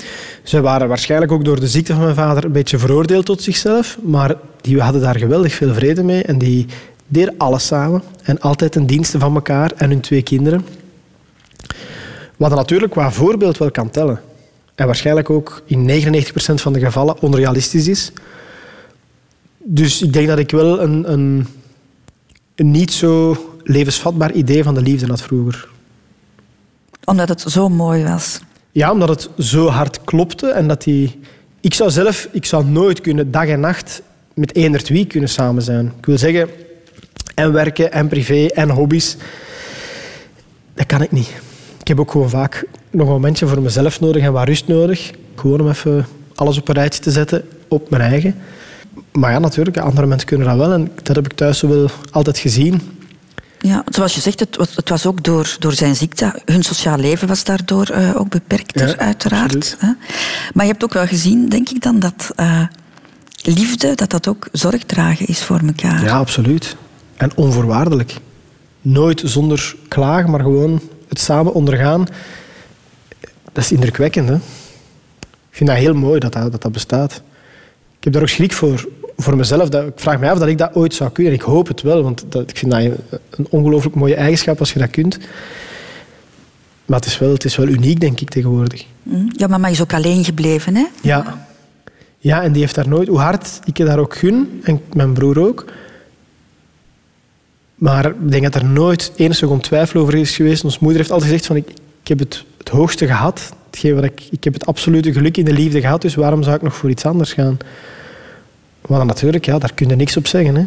Ze 0.42 0.60
waren 0.60 0.88
waarschijnlijk 0.88 1.32
ook 1.32 1.44
door 1.44 1.60
de 1.60 1.68
ziekte 1.68 1.92
van 1.92 2.02
mijn 2.02 2.14
vader 2.14 2.44
een 2.44 2.52
beetje 2.52 2.78
veroordeeld 2.78 3.26
tot 3.26 3.42
zichzelf. 3.42 3.98
Maar 4.02 4.34
die 4.60 4.80
hadden 4.80 5.00
daar 5.00 5.18
geweldig 5.18 5.54
veel 5.54 5.74
vrede 5.74 6.02
mee. 6.02 6.22
En 6.22 6.38
die 6.38 6.66
deden 7.06 7.34
alles 7.38 7.66
samen. 7.66 8.02
En 8.22 8.40
altijd 8.40 8.72
ten 8.72 8.86
dienste 8.86 9.18
van 9.18 9.34
elkaar 9.34 9.72
en 9.76 9.90
hun 9.90 10.00
twee 10.00 10.22
kinderen. 10.22 10.64
Wat 12.36 12.54
natuurlijk 12.54 12.92
qua 12.92 13.10
voorbeeld 13.10 13.58
wel 13.58 13.70
kan 13.70 13.90
tellen. 13.90 14.20
En 14.74 14.86
waarschijnlijk 14.86 15.30
ook 15.30 15.62
in 15.66 16.04
99% 16.04 16.34
van 16.54 16.72
de 16.72 16.80
gevallen 16.80 17.20
onrealistisch 17.20 17.88
is. 17.88 18.12
Dus 19.58 20.02
ik 20.02 20.12
denk 20.12 20.28
dat 20.28 20.38
ik 20.38 20.50
wel 20.50 20.80
een, 20.80 21.12
een, 21.12 21.46
een 22.54 22.70
niet 22.70 22.92
zo 22.92 23.36
levensvatbaar 23.64 24.32
idee 24.32 24.62
van 24.62 24.74
de 24.74 24.82
liefde 24.82 25.06
had 25.06 25.22
vroeger. 25.22 25.68
Omdat 27.04 27.28
het 27.28 27.40
zo 27.40 27.68
mooi 27.68 28.04
was. 28.04 28.40
Ja, 28.72 28.92
omdat 28.92 29.08
het 29.08 29.28
zo 29.38 29.66
hard 29.66 30.04
klopte 30.04 30.48
en 30.48 30.68
dat 30.68 30.82
die... 30.82 31.20
Ik 31.60 31.74
zou 31.74 31.90
zelf, 31.90 32.28
ik 32.32 32.44
zou 32.44 32.64
nooit 32.64 33.00
kunnen 33.00 33.30
dag 33.30 33.46
en 33.46 33.60
nacht 33.60 34.02
met 34.34 34.54
eenderd 34.54 34.88
wie 34.88 35.06
kunnen 35.06 35.28
samen 35.28 35.62
zijn. 35.62 35.92
Ik 35.98 36.06
wil 36.06 36.18
zeggen, 36.18 36.48
en 37.34 37.52
werken, 37.52 37.92
en 37.92 38.08
privé, 38.08 38.46
en 38.46 38.70
hobby's. 38.70 39.16
Dat 40.74 40.86
kan 40.86 41.02
ik 41.02 41.12
niet. 41.12 41.28
Ik 41.80 41.88
heb 41.88 42.00
ook 42.00 42.10
gewoon 42.10 42.30
vaak 42.30 42.66
nog 42.90 43.06
een 43.06 43.12
momentje 43.12 43.46
voor 43.46 43.62
mezelf 43.62 44.00
nodig 44.00 44.22
en 44.22 44.32
wat 44.32 44.46
rust 44.46 44.66
nodig. 44.66 45.10
Gewoon 45.34 45.60
om 45.60 45.68
even 45.68 46.06
alles 46.34 46.58
op 46.58 46.68
een 46.68 46.74
rijtje 46.74 47.00
te 47.00 47.10
zetten 47.10 47.44
op 47.68 47.90
mijn 47.90 48.02
eigen. 48.02 48.34
Maar 49.12 49.32
ja, 49.32 49.38
natuurlijk, 49.38 49.78
andere 49.78 50.06
mensen 50.06 50.28
kunnen 50.28 50.46
dat 50.46 50.56
wel. 50.56 50.72
En 50.72 50.90
dat 51.02 51.16
heb 51.16 51.24
ik 51.24 51.32
thuis 51.32 51.58
zo 51.58 51.68
wel 51.68 51.90
altijd 52.10 52.38
gezien. 52.38 52.80
Ja, 53.66 53.84
zoals 53.88 54.14
je 54.14 54.20
zegt, 54.20 54.40
het 54.40 54.56
was, 54.56 54.76
het 54.76 54.88
was 54.88 55.06
ook 55.06 55.22
door, 55.22 55.56
door 55.58 55.72
zijn 55.72 55.96
ziekte. 55.96 56.42
Hun 56.44 56.62
sociaal 56.62 56.98
leven 56.98 57.28
was 57.28 57.44
daardoor 57.44 57.86
eh, 57.86 58.16
ook 58.16 58.28
beperkter, 58.28 58.88
Ja, 58.88 58.96
uiteraard. 58.96 59.76
Hè? 59.78 59.92
Maar 60.54 60.64
je 60.64 60.70
hebt 60.70 60.84
ook 60.84 60.92
wel 60.92 61.06
gezien, 61.06 61.48
denk 61.48 61.68
ik 61.68 61.82
dan, 61.82 61.98
dat 61.98 62.30
eh, 62.36 62.62
liefde, 63.42 63.94
dat 63.94 64.10
dat 64.10 64.28
ook 64.28 64.48
zorg 64.52 64.84
dragen 64.84 65.26
is 65.26 65.42
voor 65.42 65.60
elkaar. 65.66 66.04
Ja, 66.04 66.16
absoluut. 66.16 66.76
En 67.16 67.30
onvoorwaardelijk. 67.36 68.14
Nooit 68.80 69.22
zonder 69.24 69.76
klagen, 69.88 70.30
maar 70.30 70.40
gewoon 70.40 70.80
het 71.08 71.20
samen 71.20 71.54
ondergaan. 71.54 72.06
Dat 73.52 73.64
is 73.64 73.72
indrukwekkend, 73.72 74.28
hè? 74.28 74.34
Ik 74.34 75.60
vind 75.60 75.68
dat 75.68 75.78
heel 75.78 75.94
mooi 75.94 76.20
dat 76.20 76.32
dat, 76.32 76.52
dat, 76.52 76.62
dat 76.62 76.72
bestaat. 76.72 77.22
Ik 77.98 78.04
heb 78.04 78.12
daar 78.12 78.22
ook 78.22 78.28
schrik 78.28 78.52
voor, 78.52 78.88
voor 79.16 79.36
mezelf. 79.36 79.68
Dat, 79.68 79.86
ik 79.86 79.92
vraag 79.96 80.20
me 80.20 80.30
af 80.30 80.38
dat 80.38 80.48
ik 80.48 80.58
dat 80.58 80.74
ooit 80.74 80.94
zou 80.94 81.10
kunnen. 81.10 81.32
En 81.32 81.38
ik 81.38 81.44
hoop 81.44 81.68
het 81.68 81.82
wel, 81.82 82.02
want 82.02 82.24
dat, 82.28 82.50
ik 82.50 82.56
vind 82.56 82.72
dat 82.72 82.82
een 83.30 83.46
ongelooflijk 83.50 83.96
mooie 83.96 84.14
eigenschap 84.14 84.58
als 84.58 84.72
je 84.72 84.78
dat 84.78 84.90
kunt. 84.90 85.18
Maar 86.84 86.98
het 86.98 87.08
is 87.08 87.18
wel, 87.18 87.32
het 87.32 87.44
is 87.44 87.56
wel 87.56 87.68
uniek, 87.68 88.00
denk 88.00 88.20
ik, 88.20 88.30
tegenwoordig. 88.30 88.84
Hm? 89.02 89.28
Ja, 89.28 89.46
mama 89.46 89.68
is 89.68 89.82
ook 89.82 89.92
alleen 89.92 90.24
gebleven, 90.24 90.74
hè? 90.74 90.84
Ja. 91.02 91.46
Ja, 92.18 92.42
en 92.42 92.52
die 92.52 92.60
heeft 92.60 92.74
daar 92.74 92.88
nooit... 92.88 93.08
Hoe 93.08 93.18
hard 93.18 93.60
ik 93.64 93.76
je 93.76 93.84
daar 93.84 93.98
ook 93.98 94.16
gun, 94.16 94.60
en 94.62 94.80
mijn 94.92 95.12
broer 95.12 95.46
ook... 95.46 95.64
Maar 97.74 98.06
ik 98.06 98.30
denk 98.30 98.42
dat 98.42 98.54
er 98.54 98.64
nooit 98.64 99.12
één 99.16 99.34
seconde 99.34 99.62
twijfel 99.62 100.00
over 100.00 100.14
is 100.14 100.36
geweest. 100.36 100.64
Ons 100.64 100.78
moeder 100.78 100.98
heeft 100.98 101.10
altijd 101.10 101.30
gezegd 101.30 101.46
van... 101.46 101.56
Ik, 101.56 101.68
ik 102.02 102.08
heb 102.08 102.18
het, 102.18 102.44
het 102.58 102.68
hoogste 102.68 103.06
gehad. 103.06 103.52
Hetgeen 103.70 103.94
wat 103.94 104.04
ik, 104.04 104.22
ik 104.30 104.44
heb 104.44 104.52
het 104.52 104.66
absolute 104.66 105.12
geluk 105.12 105.36
in 105.36 105.44
de 105.44 105.52
liefde 105.52 105.80
gehad, 105.80 106.02
dus 106.02 106.14
waarom 106.14 106.42
zou 106.42 106.56
ik 106.56 106.62
nog 106.62 106.76
voor 106.76 106.90
iets 106.90 107.04
anders 107.04 107.32
gaan? 107.32 107.58
Maar 108.88 109.06
natuurlijk, 109.06 109.44
ja, 109.44 109.58
daar 109.58 109.74
kun 109.74 109.88
je 109.88 109.96
niks 109.96 110.16
op 110.16 110.26
zeggen. 110.26 110.54
Hè. 110.54 110.64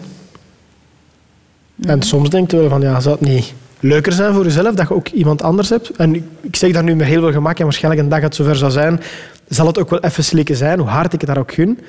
En 1.82 2.02
soms 2.02 2.30
denk 2.30 2.52
je 2.52 2.58
wel 2.58 2.70
van, 2.70 2.82
ja, 2.82 3.00
zou 3.00 3.18
het 3.20 3.30
niet 3.30 3.54
leuker 3.80 4.12
zijn 4.12 4.34
voor 4.34 4.44
jezelf 4.44 4.76
dat 4.76 4.88
je 4.88 4.94
ook 4.94 5.08
iemand 5.08 5.42
anders 5.42 5.70
hebt? 5.70 5.90
En 5.90 6.16
ik, 6.42 6.56
zeg 6.56 6.72
dat 6.72 6.84
nu 6.84 6.96
met 6.96 7.08
heel 7.08 7.22
veel 7.22 7.32
gemak 7.32 7.58
en 7.58 7.64
waarschijnlijk 7.64 8.04
een 8.04 8.10
dag 8.10 8.20
dat 8.20 8.28
het 8.28 8.38
zover 8.38 8.56
zou 8.56 8.72
zijn, 8.72 9.02
zal 9.48 9.68
het 9.68 9.80
ook 9.80 9.90
wel 9.90 10.00
even 10.00 10.24
slikken 10.24 10.56
zijn, 10.56 10.80
hoe 10.80 10.88
hard 10.88 11.14
ik 11.14 11.22
het 11.22 11.30
daar 11.30 11.40
ook 11.40 11.54
gun. 11.54 11.80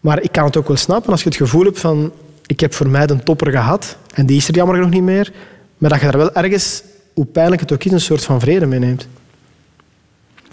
Maar 0.00 0.22
ik 0.22 0.32
kan 0.32 0.44
het 0.44 0.56
ook 0.56 0.68
wel 0.68 0.76
snappen 0.76 1.12
als 1.12 1.22
je 1.22 1.28
het 1.28 1.38
gevoel 1.38 1.64
hebt 1.64 1.80
van, 1.80 2.12
ik 2.46 2.60
heb 2.60 2.74
voor 2.74 2.88
mij 2.88 3.06
de 3.06 3.22
topper 3.22 3.50
gehad 3.50 3.96
en 4.14 4.26
die 4.26 4.36
is 4.36 4.48
er 4.48 4.54
jammer 4.54 4.76
genoeg 4.76 4.90
niet 4.90 5.02
meer, 5.02 5.32
maar 5.78 5.90
dat 5.90 6.00
je 6.00 6.06
daar 6.06 6.18
wel 6.18 6.34
ergens, 6.34 6.82
hoe 7.14 7.24
pijnlijk 7.24 7.60
het 7.60 7.72
ook 7.72 7.84
is, 7.84 7.92
een 7.92 8.00
soort 8.00 8.24
van 8.24 8.40
vrede 8.40 8.66
mee 8.66 8.78
neemt. 8.78 9.06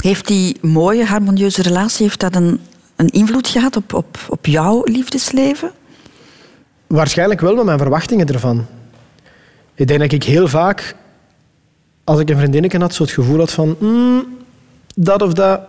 Heeft 0.04 0.28
die 0.28 0.58
mooie, 0.62 1.06
harmonieuze 1.06 1.62
relatie 1.62 2.06
heeft 2.06 2.20
dat 2.20 2.36
een, 2.36 2.60
een 3.00 3.10
invloed 3.10 3.48
gehad 3.48 3.76
op, 3.76 3.94
op, 3.94 4.18
op 4.30 4.46
jouw 4.46 4.82
liefdesleven? 4.84 5.72
Waarschijnlijk 6.88 7.42
wel 7.42 7.56
met 7.56 7.66
mijn 7.66 7.78
verwachtingen 7.78 8.28
ervan. 8.28 8.66
Ik 9.76 9.88
denk 9.88 10.00
dat 10.00 10.12
ik 10.12 10.24
heel 10.24 10.48
vaak, 10.48 10.96
als 12.04 12.20
ik 12.20 12.30
een 12.30 12.38
vriendinnetje 12.38 12.80
had, 12.80 12.94
zo 12.94 13.04
het 13.04 13.12
gevoel 13.12 13.38
had 13.38 13.52
van 13.52 13.76
"Mm, 13.80 14.26
dat 14.96 15.22
of 15.22 15.34
dat, 15.34 15.62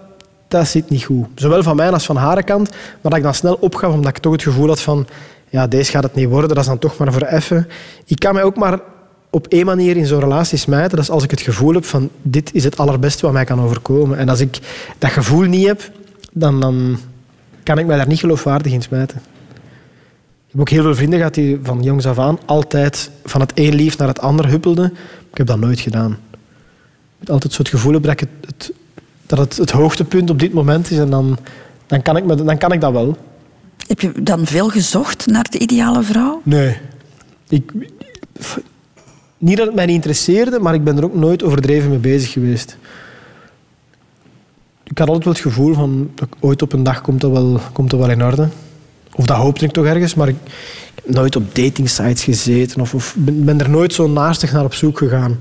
dat 0.49 0.69
zit 0.69 0.91
niet 0.91 1.05
goed. 1.05 1.27
Zowel 1.35 1.63
van 1.63 1.77
mijn 1.77 1.93
als 1.93 2.07
van 2.07 2.17
haar 2.17 2.45
kant. 2.45 2.71
Maar 2.71 3.11
dat 3.11 3.17
ik 3.17 3.23
dan 3.23 3.35
snel 3.35 3.57
opgaf, 3.61 3.93
omdat 3.93 4.17
ik 4.17 4.19
toch 4.19 4.33
het 4.33 4.43
gevoel 4.43 4.69
had 4.69 4.81
van 4.81 5.07
ja, 5.49 5.67
deze 5.67 5.91
gaat 5.91 6.03
het 6.03 6.15
niet 6.15 6.29
worden, 6.29 6.49
dat 6.49 6.59
is 6.59 6.67
dan 6.67 6.79
toch 6.79 6.99
maar 6.99 7.13
voor 7.13 7.23
effen. 7.23 7.69
Ik 8.05 8.19
kan 8.19 8.35
mij 8.35 8.43
ook 8.43 8.57
maar 8.57 8.81
op 9.31 9.47
één 9.47 9.67
manier 9.67 9.97
in 9.97 10.07
zo'n 10.07 10.21
relatie 10.21 10.59
smijten. 10.59 10.91
Dat 10.97 11.05
is 11.05 11.11
als 11.11 11.25
ik 11.25 11.31
het 11.31 11.41
gevoel 11.41 11.75
heb 11.75 11.85
van 11.85 12.11
dit 12.23 12.55
is 12.55 12.65
het 12.65 12.79
allerbeste 12.79 13.23
wat 13.23 13.33
mij 13.33 13.45
kan 13.45 13.61
overkomen. 13.61 14.19
En 14.19 14.29
als 14.29 14.41
ik 14.41 14.59
dat 14.99 15.11
gevoel 15.11 15.45
niet 15.45 15.67
heb, 15.67 15.91
dan, 16.33 16.61
dan 16.61 16.99
kan 17.71 17.79
ik 17.79 17.87
mij 17.87 17.97
daar 17.97 18.07
niet 18.09 18.19
geloofwaardig 18.19 18.73
in 18.73 18.83
smijten. 18.83 19.17
Ik 20.47 20.51
heb 20.51 20.61
ook 20.61 20.69
heel 20.69 20.83
veel 20.83 20.95
vrienden 20.95 21.19
gehad 21.19 21.35
die 21.35 21.59
van 21.63 21.83
jongs 21.83 22.07
af 22.07 22.19
aan 22.19 22.39
altijd 22.47 23.11
van 23.25 23.41
het 23.41 23.53
een 23.55 23.75
lief 23.75 23.99
naar 23.99 24.09
het 24.09 24.21
ander 24.21 24.49
huppelden. 24.49 24.93
Ik 25.31 25.39
heb 25.39 25.47
dat 25.47 25.59
nooit 25.59 25.81
gedaan. 25.81 26.11
Ik 26.11 27.19
heb 27.19 27.31
altijd 27.31 27.53
zo 27.53 27.59
het 27.63 27.71
gevoel 27.71 28.01
dat, 28.01 28.07
ik 28.13 28.21
het, 28.21 28.29
het- 28.47 28.73
dat 29.27 29.39
het 29.39 29.57
het 29.57 29.71
hoogtepunt 29.71 30.31
op 30.31 30.39
dit 30.39 30.53
moment 30.53 30.91
is 30.91 30.99
en 30.99 31.11
dan, 31.11 31.39
dan, 31.87 32.03
kan, 32.03 32.17
ik 32.17 32.25
me, 32.25 32.35
dan 32.45 32.59
kan 32.59 32.73
ik 32.73 32.81
dat 32.81 32.93
wel. 32.93 33.17
Heb 33.87 34.01
je 34.01 34.13
dan 34.23 34.47
veel 34.47 34.69
gezocht 34.69 35.27
naar 35.27 35.47
de 35.51 35.59
ideale 35.59 36.03
vrouw? 36.03 36.41
Nee. 36.45 36.77
Ik, 37.49 37.73
niet 39.39 39.57
dat 39.57 39.67
het 39.67 39.75
mij 39.75 39.87
niet 39.87 39.95
interesseerde, 39.95 40.59
maar 40.59 40.75
ik 40.75 40.85
ben 40.85 40.97
er 40.97 41.05
ook 41.05 41.15
nooit 41.15 41.43
overdreven 41.43 41.91
mee 41.91 41.99
bezig 41.99 42.33
geweest. 42.33 42.77
Ik 44.91 44.99
had 44.99 45.09
altijd 45.09 45.25
wel 45.25 45.35
het 45.35 45.43
gevoel 45.43 45.75
van 45.75 46.11
dat 46.15 46.29
ooit 46.41 46.63
op 46.63 46.73
een 46.73 46.83
dag 46.83 47.01
komt 47.01 47.21
dat 47.21 47.31
wel, 47.31 47.61
komt 47.73 47.91
dat 47.91 48.01
wel 48.01 48.11
in 48.11 48.25
orde. 48.25 48.49
Of 49.15 49.27
dat 49.27 49.37
hoopte 49.37 49.65
ik 49.65 49.71
toch 49.71 49.85
ergens, 49.85 50.15
maar 50.15 50.29
ik, 50.29 50.37
heb 50.95 51.15
nooit 51.15 51.37
op 51.37 51.55
datingsites 51.55 52.25
gezeten 52.25 52.81
of, 52.81 52.95
of 52.95 53.15
ben, 53.19 53.45
ben 53.45 53.61
er 53.61 53.71
nooit 53.71 53.93
zo 53.93 54.09
naastig 54.09 54.53
naar 54.53 54.65
op 54.65 54.75
zoek 54.75 54.99
gegaan. 54.99 55.39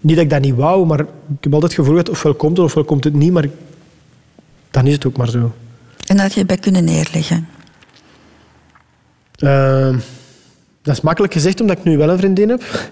Niet 0.00 0.14
dat 0.14 0.24
ik 0.24 0.30
dat 0.30 0.40
niet 0.40 0.54
wou, 0.54 0.86
maar 0.86 1.00
ik 1.00 1.06
heb 1.40 1.54
altijd 1.54 1.72
het 1.72 1.80
gevoel 1.80 1.96
dat 1.96 2.08
ofwel 2.08 2.34
komt 2.34 2.56
het 2.56 2.66
ofwel 2.66 2.84
komt 2.84 3.04
het 3.04 3.14
niet, 3.14 3.32
maar 3.32 3.48
dan 4.70 4.86
is 4.86 4.92
het 4.92 5.06
ook 5.06 5.16
maar 5.16 5.28
zo. 5.28 5.52
En 6.06 6.16
dat 6.16 6.34
je 6.34 6.46
bij 6.46 6.56
kunnen 6.56 6.84
neerleggen? 6.84 7.48
Eh, 9.36 9.96
dat 10.82 10.94
is 10.94 11.00
makkelijk 11.00 11.32
gezegd, 11.32 11.60
omdat 11.60 11.78
ik 11.78 11.84
nu 11.84 11.96
wel 11.96 12.10
een 12.10 12.18
vriendin 12.18 12.48
heb. 12.48 12.90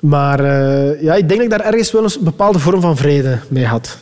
Maar 0.00 0.40
eh, 0.40 1.02
ja, 1.02 1.14
ik 1.14 1.28
denk 1.28 1.40
dat 1.40 1.52
ik 1.52 1.58
daar 1.58 1.66
ergens 1.66 1.92
wel 1.92 2.04
een 2.04 2.16
bepaalde 2.20 2.58
vorm 2.58 2.80
van 2.80 2.96
vrede 2.96 3.38
mee 3.48 3.66
had. 3.66 3.98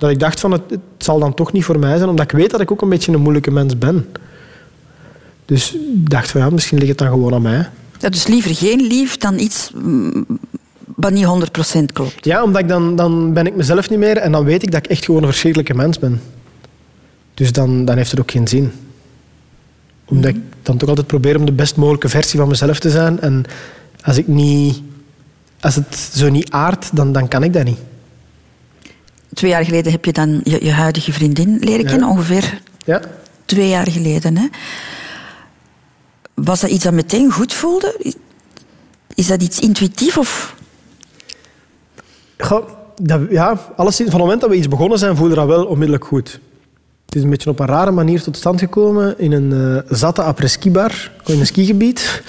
Dat 0.00 0.10
ik 0.10 0.18
dacht 0.18 0.40
van, 0.40 0.52
het, 0.52 0.62
het 0.68 0.80
zal 0.98 1.18
dan 1.18 1.34
toch 1.34 1.52
niet 1.52 1.64
voor 1.64 1.78
mij 1.78 1.96
zijn, 1.96 2.08
omdat 2.08 2.24
ik 2.24 2.38
weet 2.38 2.50
dat 2.50 2.60
ik 2.60 2.70
ook 2.70 2.82
een 2.82 2.88
beetje 2.88 3.12
een 3.12 3.20
moeilijke 3.20 3.50
mens 3.50 3.78
ben. 3.78 4.06
Dus 5.44 5.74
ik 5.74 6.10
dacht 6.10 6.30
van, 6.30 6.40
ja, 6.40 6.50
misschien 6.50 6.78
ligt 6.78 6.88
het 6.88 6.98
dan 6.98 7.08
gewoon 7.08 7.34
aan 7.34 7.42
mij. 7.42 7.68
Ja, 7.98 8.08
dus 8.08 8.26
liever 8.26 8.54
geen 8.54 8.80
lief 8.80 9.16
dan 9.16 9.38
iets 9.38 9.70
mm, 9.74 10.26
wat 10.84 11.12
niet 11.12 11.26
100% 11.80 11.84
klopt. 11.92 12.24
Ja, 12.24 12.42
omdat 12.42 12.60
ik 12.60 12.68
dan, 12.68 12.96
dan 12.96 13.32
ben 13.32 13.46
ik 13.46 13.56
mezelf 13.56 13.90
niet 13.90 13.98
meer 13.98 14.16
en 14.16 14.32
dan 14.32 14.44
weet 14.44 14.62
ik 14.62 14.70
dat 14.70 14.84
ik 14.84 14.90
echt 14.90 15.04
gewoon 15.04 15.22
een 15.22 15.28
verschrikkelijke 15.28 15.74
mens 15.74 15.98
ben. 15.98 16.20
Dus 17.34 17.52
dan, 17.52 17.84
dan 17.84 17.96
heeft 17.96 18.10
het 18.10 18.20
ook 18.20 18.30
geen 18.30 18.48
zin. 18.48 18.72
Omdat 20.04 20.30
ik 20.30 20.40
dan 20.62 20.76
toch 20.76 20.88
altijd 20.88 21.06
probeer 21.06 21.36
om 21.36 21.44
de 21.44 21.52
best 21.52 21.76
mogelijke 21.76 22.08
versie 22.08 22.38
van 22.38 22.48
mezelf 22.48 22.78
te 22.78 22.90
zijn. 22.90 23.20
En 23.20 23.44
als, 24.02 24.16
ik 24.16 24.26
niet, 24.26 24.82
als 25.60 25.74
het 25.74 25.96
zo 26.14 26.28
niet 26.28 26.50
aardt, 26.50 26.96
dan, 26.96 27.12
dan 27.12 27.28
kan 27.28 27.42
ik 27.42 27.52
dat 27.52 27.64
niet. 27.64 27.78
Twee 29.34 29.50
jaar 29.50 29.64
geleden 29.64 29.92
heb 29.92 30.04
je 30.04 30.12
dan 30.12 30.40
je, 30.44 30.64
je 30.64 30.70
huidige 30.72 31.12
vriendin 31.12 31.58
leren 31.60 31.84
kennen, 31.86 32.08
ongeveer 32.08 32.60
Ja. 32.84 33.00
twee 33.44 33.68
jaar 33.68 33.90
geleden. 33.90 34.36
Hè? 34.36 34.46
Was 36.34 36.60
dat 36.60 36.70
iets 36.70 36.84
dat 36.84 36.92
meteen 36.92 37.32
goed 37.32 37.52
voelde? 37.52 38.14
Is- 39.14 39.26
dat 39.26 39.42
iets 39.42 39.58
intuïtief 39.60 40.18
of... 40.18 40.54
Goh, 42.38 42.68
dat, 43.02 43.20
ja, 43.30 43.58
alleszins, 43.76 44.10
van 44.10 44.18
het 44.18 44.26
moment 44.28 44.40
dat 44.40 44.50
we 44.50 44.56
iets 44.56 44.68
begonnen 44.68 44.98
zijn, 44.98 45.16
voelde 45.16 45.34
dat 45.34 45.46
wel 45.46 45.64
onmiddellijk 45.64 46.04
goed. 46.04 46.40
Het 47.04 47.14
is 47.14 47.22
een 47.22 47.30
beetje 47.30 47.50
op 47.50 47.60
een 47.60 47.66
rare 47.66 47.90
manier 47.90 48.22
tot 48.22 48.36
stand 48.36 48.60
gekomen 48.60 49.18
in 49.18 49.32
een 49.32 49.76
eh, 49.86 49.96
zatte 49.96 50.22
après-ski 50.22 50.70
bar 50.70 51.12
in 51.26 51.40
een 51.40 51.46
skigebied. 51.46 52.22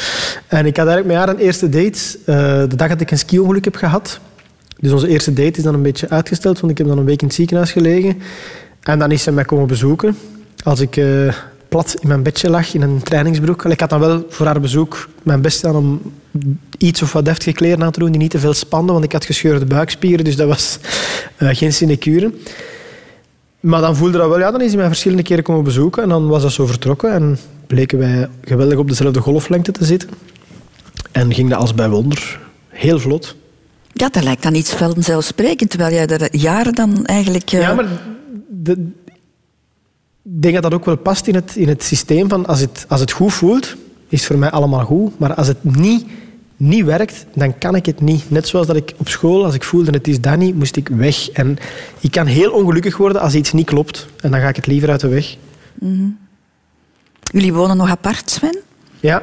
En 0.48 0.66
ik 0.66 0.78
had 0.78 0.88
eigenlijk 0.88 1.08
met 1.08 1.16
haar 1.16 1.30
een 1.36 1.46
eerste 1.46 1.70
date 1.70 2.00
eh, 2.26 2.36
de 2.70 2.76
dag 2.76 2.90
dat 2.90 3.02
ik 3.02 3.12
een 3.12 3.18
ski-ongeluk 3.18 3.64
heb 3.66 3.76
gehad. 3.76 4.20
Dus 4.82 4.92
onze 4.92 5.08
eerste 5.08 5.34
date 5.34 5.58
is 5.58 5.64
dan 5.64 5.74
een 5.74 5.82
beetje 5.82 6.10
uitgesteld, 6.10 6.60
want 6.60 6.72
ik 6.72 6.78
heb 6.78 6.88
dan 6.88 6.98
een 6.98 7.06
week 7.06 7.22
in 7.22 7.28
het 7.28 7.36
ziekenhuis 7.36 7.72
gelegen. 7.72 8.22
En 8.82 9.00
dan 9.00 9.12
is 9.12 9.24
ze 9.24 9.32
mij 9.32 9.46
komen 9.46 9.68
bezoeken. 9.68 10.18
Als 10.64 10.80
ik 10.80 10.98
eh, 10.98 11.34
plat 11.72 11.96
in 12.00 12.08
mijn 12.08 12.24
bedje 12.24 12.50
lag, 12.50 12.74
in 12.74 12.82
een 12.82 13.04
trainingsbroek. 13.04 13.66
Ik 13.66 13.80
had 13.80 13.90
dan 13.90 14.00
wel 14.00 14.26
voor 14.30 14.46
haar 14.46 14.60
bezoek 14.60 15.10
mijn 15.24 15.42
best 15.42 15.60
gedaan 15.60 15.76
om 15.76 16.02
iets 16.78 17.02
of 17.02 17.14
wat 17.14 17.26
deftige 17.26 17.56
kleren 17.56 17.84
aan 17.84 17.92
te 17.92 18.00
doen 18.00 18.12
die 18.12 18.22
niet 18.22 18.32
te 18.32 18.40
veel 18.40 18.54
spanden, 18.54 18.94
want 18.94 19.06
ik 19.06 19.12
had 19.12 19.26
gescheurde 19.26 19.66
buikspieren, 19.66 20.26
dus 20.26 20.36
dat 20.36 20.48
was 20.48 20.80
eh, 21.38 21.50
geen 21.52 21.74
sinecure. 21.74 22.34
Maar 23.60 23.82
dan 23.82 23.96
voelde 23.96 24.18
dat 24.18 24.30
wel, 24.30 24.40
ja, 24.40 24.52
dan 24.52 24.62
is 24.62 24.68
hij 24.68 24.78
mij 24.78 24.88
verschillende 24.88 25.24
keren 25.24 25.44
komen 25.44 25.64
bezoeken 25.64 26.04
en 26.04 26.10
dan 26.10 26.28
was 26.28 26.42
dat 26.42 26.52
zo 26.52 26.66
vertrokken 26.66 27.12
en 27.14 27.38
bleken 27.68 27.98
wij 27.98 28.30
geweldig 28.44 28.78
op 28.78 28.88
dezelfde 28.88 29.20
golflengte 29.20 29.72
te 29.72 29.86
zitten. 29.86 30.10
En 31.12 31.34
ging 31.34 31.50
dat 31.50 31.60
als 31.60 31.74
bij 31.74 31.90
wonder 31.90 32.40
heel 32.70 33.00
vlot. 33.00 33.36
Ja, 33.94 34.10
dat 34.10 34.24
lijkt 34.24 34.44
dan 34.44 34.56
iets 34.56 34.74
vanzelfsprekend, 34.74 35.70
terwijl 35.70 35.94
jij 35.94 36.08
er 36.08 36.36
jaren 36.36 36.74
dan 36.76 37.06
eigenlijk... 37.06 37.52
eh, 37.52 37.60
Ja, 37.62 37.74
maar 37.74 37.86
de, 38.50 38.72
ik 40.24 40.42
denk 40.42 40.54
dat 40.54 40.64
dat 40.64 40.74
ook 40.74 40.86
wel 40.86 40.98
past 40.98 41.28
in 41.28 41.36
het, 41.36 41.56
in 41.56 41.68
het 41.68 41.84
systeem 41.84 42.30
van 42.30 42.46
als 42.46 42.60
het, 42.60 42.86
als 42.88 43.00
het 43.00 43.12
goed 43.12 43.34
voelt, 43.34 43.76
is 44.08 44.18
het 44.20 44.28
voor 44.28 44.38
mij 44.38 44.50
allemaal 44.52 44.86
goed. 44.86 45.20
Maar 45.20 45.34
als 45.34 45.48
het 45.48 45.64
niet, 45.64 46.06
niet 46.58 46.86
werkt, 46.86 47.26
dan 47.36 47.58
kan 47.58 47.76
ik 47.76 47.86
het 47.86 48.02
niet. 48.02 48.30
Net 48.32 48.48
zoals 48.48 48.68
dat 48.68 48.76
ik 48.76 48.94
op 48.98 49.08
school, 49.08 49.46
als 49.46 49.56
ik 49.56 49.64
voelde 49.64 49.92
het 49.92 50.08
is 50.08 50.22
dat 50.22 50.38
niet, 50.38 50.56
moest 50.56 50.76
ik 50.76 50.88
weg. 50.88 51.30
En 51.30 51.58
ik 52.00 52.12
kan 52.12 52.26
heel 52.26 52.52
ongelukkig 52.52 52.98
worden 52.98 53.22
als 53.22 53.34
iets 53.36 53.52
niet 53.54 53.66
klopt. 53.66 54.08
En 54.22 54.32
dan 54.32 54.40
ga 54.40 54.48
ik 54.48 54.56
het 54.56 54.68
liever 54.68 54.90
uit 54.90 55.00
de 55.00 55.08
weg. 55.08 55.36
mhm. 55.80 56.06
Jullie 57.32 57.54
wonen 57.54 57.78
nog 57.78 57.90
apart, 57.90 58.30
Sven? 58.30 58.58
Ja, 59.00 59.22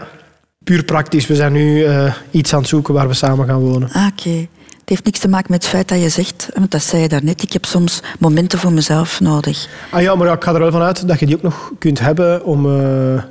puur 0.64 0.84
praktisch. 0.84 1.26
We 1.26 1.34
zijn 1.34 1.52
nu 1.52 1.84
eh, 1.84 2.14
iets 2.30 2.52
aan 2.52 2.58
het 2.60 2.68
zoeken 2.68 2.94
waar 2.94 3.08
we 3.08 3.14
samen 3.14 3.46
gaan 3.46 3.60
wonen. 3.60 3.90
Ah, 3.92 4.06
Oké. 4.06 4.46
Het 4.88 4.96
heeft 4.96 5.04
niks 5.04 5.18
te 5.18 5.28
maken 5.28 5.50
met 5.50 5.62
het 5.62 5.72
feit 5.72 5.88
dat 5.88 6.00
je 6.00 6.08
zegt, 6.08 6.48
want 6.54 6.70
dat 6.70 6.82
zei 6.82 7.02
je 7.02 7.08
daarnet, 7.08 7.42
ik 7.42 7.52
heb 7.52 7.64
soms 7.64 8.02
momenten 8.18 8.58
voor 8.58 8.72
mezelf 8.72 9.20
nodig. 9.20 9.68
Ah 9.90 10.02
ja, 10.02 10.14
maar 10.14 10.32
ik 10.32 10.44
ga 10.44 10.52
er 10.54 10.60
wel 10.60 10.70
van 10.70 10.82
uit 10.82 11.08
dat 11.08 11.20
je 11.20 11.26
die 11.26 11.36
ook 11.36 11.42
nog 11.42 11.72
kunt 11.78 11.98
hebben 11.98 12.44
om... 12.44 12.80
eh, 12.80 13.22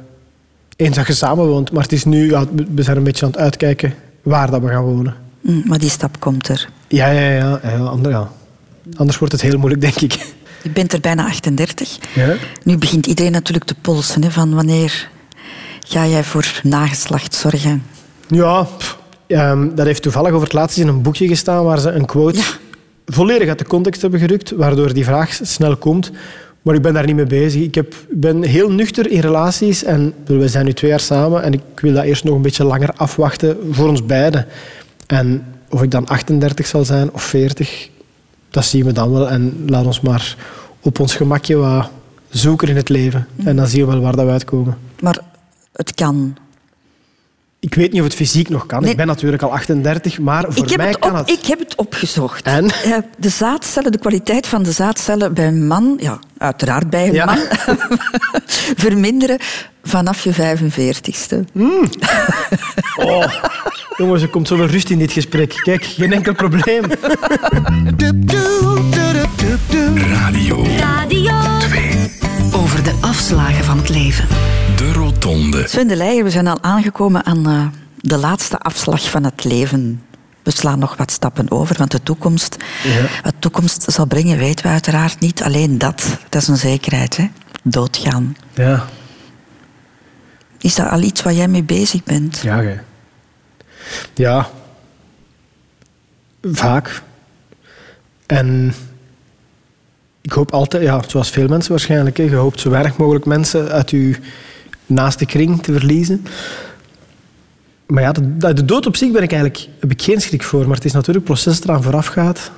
eens 0.75 0.95
dat 0.95 1.07
je 1.07 1.13
samen 1.13 1.45
woont. 1.45 1.71
Maar 1.71 1.83
het 1.83 1.91
is 1.91 2.05
nu... 2.05 2.29
Ja, 2.29 2.45
we 2.75 2.83
zijn 2.83 2.97
een 2.97 3.03
beetje 3.03 3.25
aan 3.25 3.31
het 3.31 3.39
uitkijken 3.39 3.93
waar 4.21 4.51
dat 4.51 4.61
we 4.61 4.67
gaan 4.67 4.83
wonen. 4.83 5.15
Mm, 5.41 5.63
maar 5.65 5.79
die 5.79 5.89
stap 5.89 6.19
komt 6.19 6.47
er. 6.47 6.69
Ja, 6.87 7.07
ja, 7.07 7.29
ja. 7.29 7.59
ja, 7.63 7.77
ander, 7.77 8.11
ja. 8.11 8.31
Anders 8.95 9.17
wordt 9.17 9.33
het 9.33 9.41
heel 9.41 9.57
moeilijk, 9.57 9.81
denk 9.81 9.95
ik. 9.95 10.13
Je 10.63 10.69
bent 10.69 10.93
er 10.93 10.99
bijna 10.99 11.25
38. 11.25 11.97
Ja. 12.13 12.35
Nu 12.63 12.77
begint 12.77 13.05
iedereen 13.05 13.31
natuurlijk 13.31 13.65
te 13.65 13.75
polsen. 13.81 14.23
Hè, 14.23 14.31
van 14.31 14.53
wanneer 14.55 15.09
ga 15.87 16.07
jij 16.07 16.23
voor 16.23 16.59
nageslacht 16.63 17.35
zorgen? 17.35 17.83
Ja, 18.27 18.63
pff, 18.63 18.97
ehm, 19.27 19.75
dat 19.75 19.85
heeft 19.85 20.01
toevallig 20.01 20.31
over 20.31 20.43
het 20.43 20.53
laatst 20.53 20.77
in 20.77 20.87
een 20.87 21.01
boekje 21.01 21.27
gestaan 21.27 21.63
waar 21.63 21.79
ze 21.79 21.89
een 21.89 22.05
quote 22.05 22.41
volledig 23.05 23.47
uit 23.47 23.59
de 23.59 23.67
context 23.67 24.01
hebben 24.01 24.19
gerukt, 24.19 24.51
waardoor 24.51 24.93
die 24.93 25.05
vraag 25.05 25.39
snel 25.41 25.77
komt. 25.77 26.11
Maar 26.61 26.75
ik 26.75 26.81
ben 26.81 26.93
daar 26.93 27.05
niet 27.05 27.15
mee 27.15 27.25
bezig. 27.25 27.61
Ik 27.61 27.75
heb, 27.75 27.93
ben 28.09 28.43
heel 28.43 28.71
nuchter 28.71 29.11
in 29.11 29.19
relaties 29.19 29.83
en 29.83 30.13
we 30.25 30.47
zijn 30.47 30.65
nu 30.65 30.73
twee 30.73 30.89
jaar 30.89 30.99
samen 30.99 31.43
en 31.43 31.53
ik 31.53 31.61
wil 31.75 31.93
dat 31.93 32.03
eerst 32.03 32.23
nog 32.23 32.35
een 32.35 32.41
beetje 32.41 32.63
langer 32.63 32.93
afwachten 32.95 33.57
voor 33.71 33.89
ons 33.89 34.05
beiden. 34.05 34.45
En 35.05 35.45
of 35.69 35.81
ik 35.81 35.91
dan 35.91 36.07
38 36.07 36.67
zal 36.67 36.85
zijn 36.85 37.13
of 37.13 37.23
40, 37.23 37.89
dat 38.49 38.65
zien 38.65 38.85
we 38.85 38.91
dan 38.91 39.11
wel. 39.11 39.29
En 39.29 39.63
laat 39.67 39.85
ons 39.85 40.01
maar 40.01 40.35
op 40.81 40.99
ons 40.99 41.15
gemakje 41.15 41.55
wat 41.55 41.89
zoeken 42.29 42.67
in 42.67 42.75
het 42.75 42.89
leven. 42.89 43.27
En 43.43 43.55
dan 43.55 43.67
zien 43.67 43.85
we 43.85 43.91
wel 43.91 44.01
waar 44.01 44.15
dat 44.15 44.25
we 44.25 44.31
uitkomen. 44.31 44.77
Maar 44.99 45.19
het 45.71 45.93
kan. 45.93 46.37
Ik 47.59 47.73
weet 47.73 47.91
niet 47.91 48.01
of 48.01 48.07
het 48.07 48.15
fysiek 48.15 48.49
nog 48.49 48.65
kan. 48.65 48.81
Nee. 48.81 48.91
Ik 48.91 48.97
ben 48.97 49.07
natuurlijk 49.07 49.43
al 49.43 49.51
38, 49.53 50.19
maar 50.19 50.43
voor 50.49 50.63
ik, 50.63 50.69
heb 50.69 50.77
mij 50.77 50.87
het 50.87 50.99
kan 50.99 51.11
op- 51.11 51.17
het. 51.17 51.29
ik 51.29 51.45
heb 51.45 51.59
het 51.59 51.75
opgezocht. 51.75 52.45
En? 52.45 52.69
Eh, 52.69 52.97
De 53.17 53.29
zaadcellen, 53.29 53.91
de 53.91 53.97
kwaliteit 53.97 54.47
van 54.47 54.63
de 54.63 54.71
zaadcellen 54.71 55.33
bij 55.33 55.47
een 55.47 55.67
man, 55.67 55.97
ja, 55.99 56.19
uiteraard 56.37 56.89
bij 56.89 57.07
een 57.07 57.13
Ja. 57.13 57.25
man, 57.25 57.37
verminderen 58.85 59.37
vanaf 59.83 60.23
je 60.23 60.33
45ste. 60.33 61.45
Oh, 62.95 63.33
jongens, 63.97 64.21
er 64.21 64.29
komt 64.29 64.47
zoveel 64.47 64.65
rust 64.67 64.89
in 64.89 64.97
dit 64.99 65.11
gesprek. 65.11 65.53
Kijk, 65.63 65.83
geen 65.85 66.13
enkel 66.13 66.33
probleem. 66.33 66.83
Radio 69.95 70.65
Radio. 70.77 71.35
Over 72.53 72.83
de 72.83 72.97
afslagen 73.01 73.63
van 73.63 73.77
het 73.77 73.89
leven. 73.89 74.27
De 74.75 74.91
Rotonde. 74.93 75.67
Sven 75.67 75.87
de 75.87 75.95
Leijer, 75.95 76.23
we 76.23 76.29
zijn 76.29 76.47
al 76.47 76.61
aangekomen 76.63 77.25
aan 77.25 77.47
eh, 77.47 77.67
de 78.01 78.17
laatste 78.17 78.57
afslag 78.59 79.09
van 79.09 79.23
het 79.23 79.43
leven. 79.43 80.01
We 80.43 80.51
slaan 80.51 80.79
nog 80.79 80.95
wat 80.97 81.11
stappen 81.11 81.51
over, 81.51 81.75
want 81.77 81.91
de 81.91 82.03
toekomst, 82.03 82.57
wat 83.23 83.31
de 83.33 83.39
toekomst 83.39 83.83
zal 83.91 84.05
brengen, 84.05 84.37
weten 84.37 84.65
we 84.65 84.71
uiteraard 84.71 85.19
niet. 85.19 85.43
Alleen 85.43 85.77
dat, 85.77 86.17
dat 86.29 86.41
is 86.41 86.47
een 86.47 86.57
zekerheid. 86.57 87.17
Hè? 87.17 87.29
Doodgaan. 87.63 88.37
Ja, 88.53 88.85
Is 90.57 90.75
dat 90.75 90.89
al 90.89 91.01
iets 91.01 91.21
waar 91.23 91.33
jij 91.33 91.47
mee 91.47 91.63
bezig 91.63 92.03
bent? 92.03 92.39
ja, 92.43 92.57
gij. 92.57 92.81
Ja. 94.13 94.49
Vaak. 96.41 97.01
En 98.25 98.73
ik 100.27 100.33
hoop 100.33 100.51
altijd, 100.51 100.83
ja, 100.83 101.01
zoals 101.07 101.29
veel 101.29 101.47
mensen 101.47 101.71
waarschijnlijk, 101.71 102.17
hè, 102.17 102.23
je 102.23 102.35
hoopt 102.35 102.59
zo 102.59 102.69
weinig 102.69 102.97
mogelijk 102.97 103.25
mensen 103.25 103.71
uit 103.71 103.89
je 103.89 104.15
naaste 104.85 105.25
kring 105.25 105.63
te 105.63 105.71
verliezen. 105.71 106.25
Maar 107.85 108.03
ja, 108.03 108.11
de, 108.11 108.53
de 108.53 108.65
dood 108.65 108.85
op 108.85 108.95
zich 108.95 109.11
ben 109.11 109.23
ik 109.23 109.31
eigenlijk, 109.31 109.67
heb 109.79 109.91
ik 109.91 110.01
geen 110.01 110.21
schrik 110.21 110.43
voor. 110.43 110.67
Maar 110.67 110.75
het 110.75 110.85
is 110.85 110.91
natuurlijk 110.91 111.27
het 111.27 111.35
proces 111.35 111.59
dat 111.59 111.69
eraan 111.69 111.83
vooraf 111.83 112.05
gaat. 112.05 112.51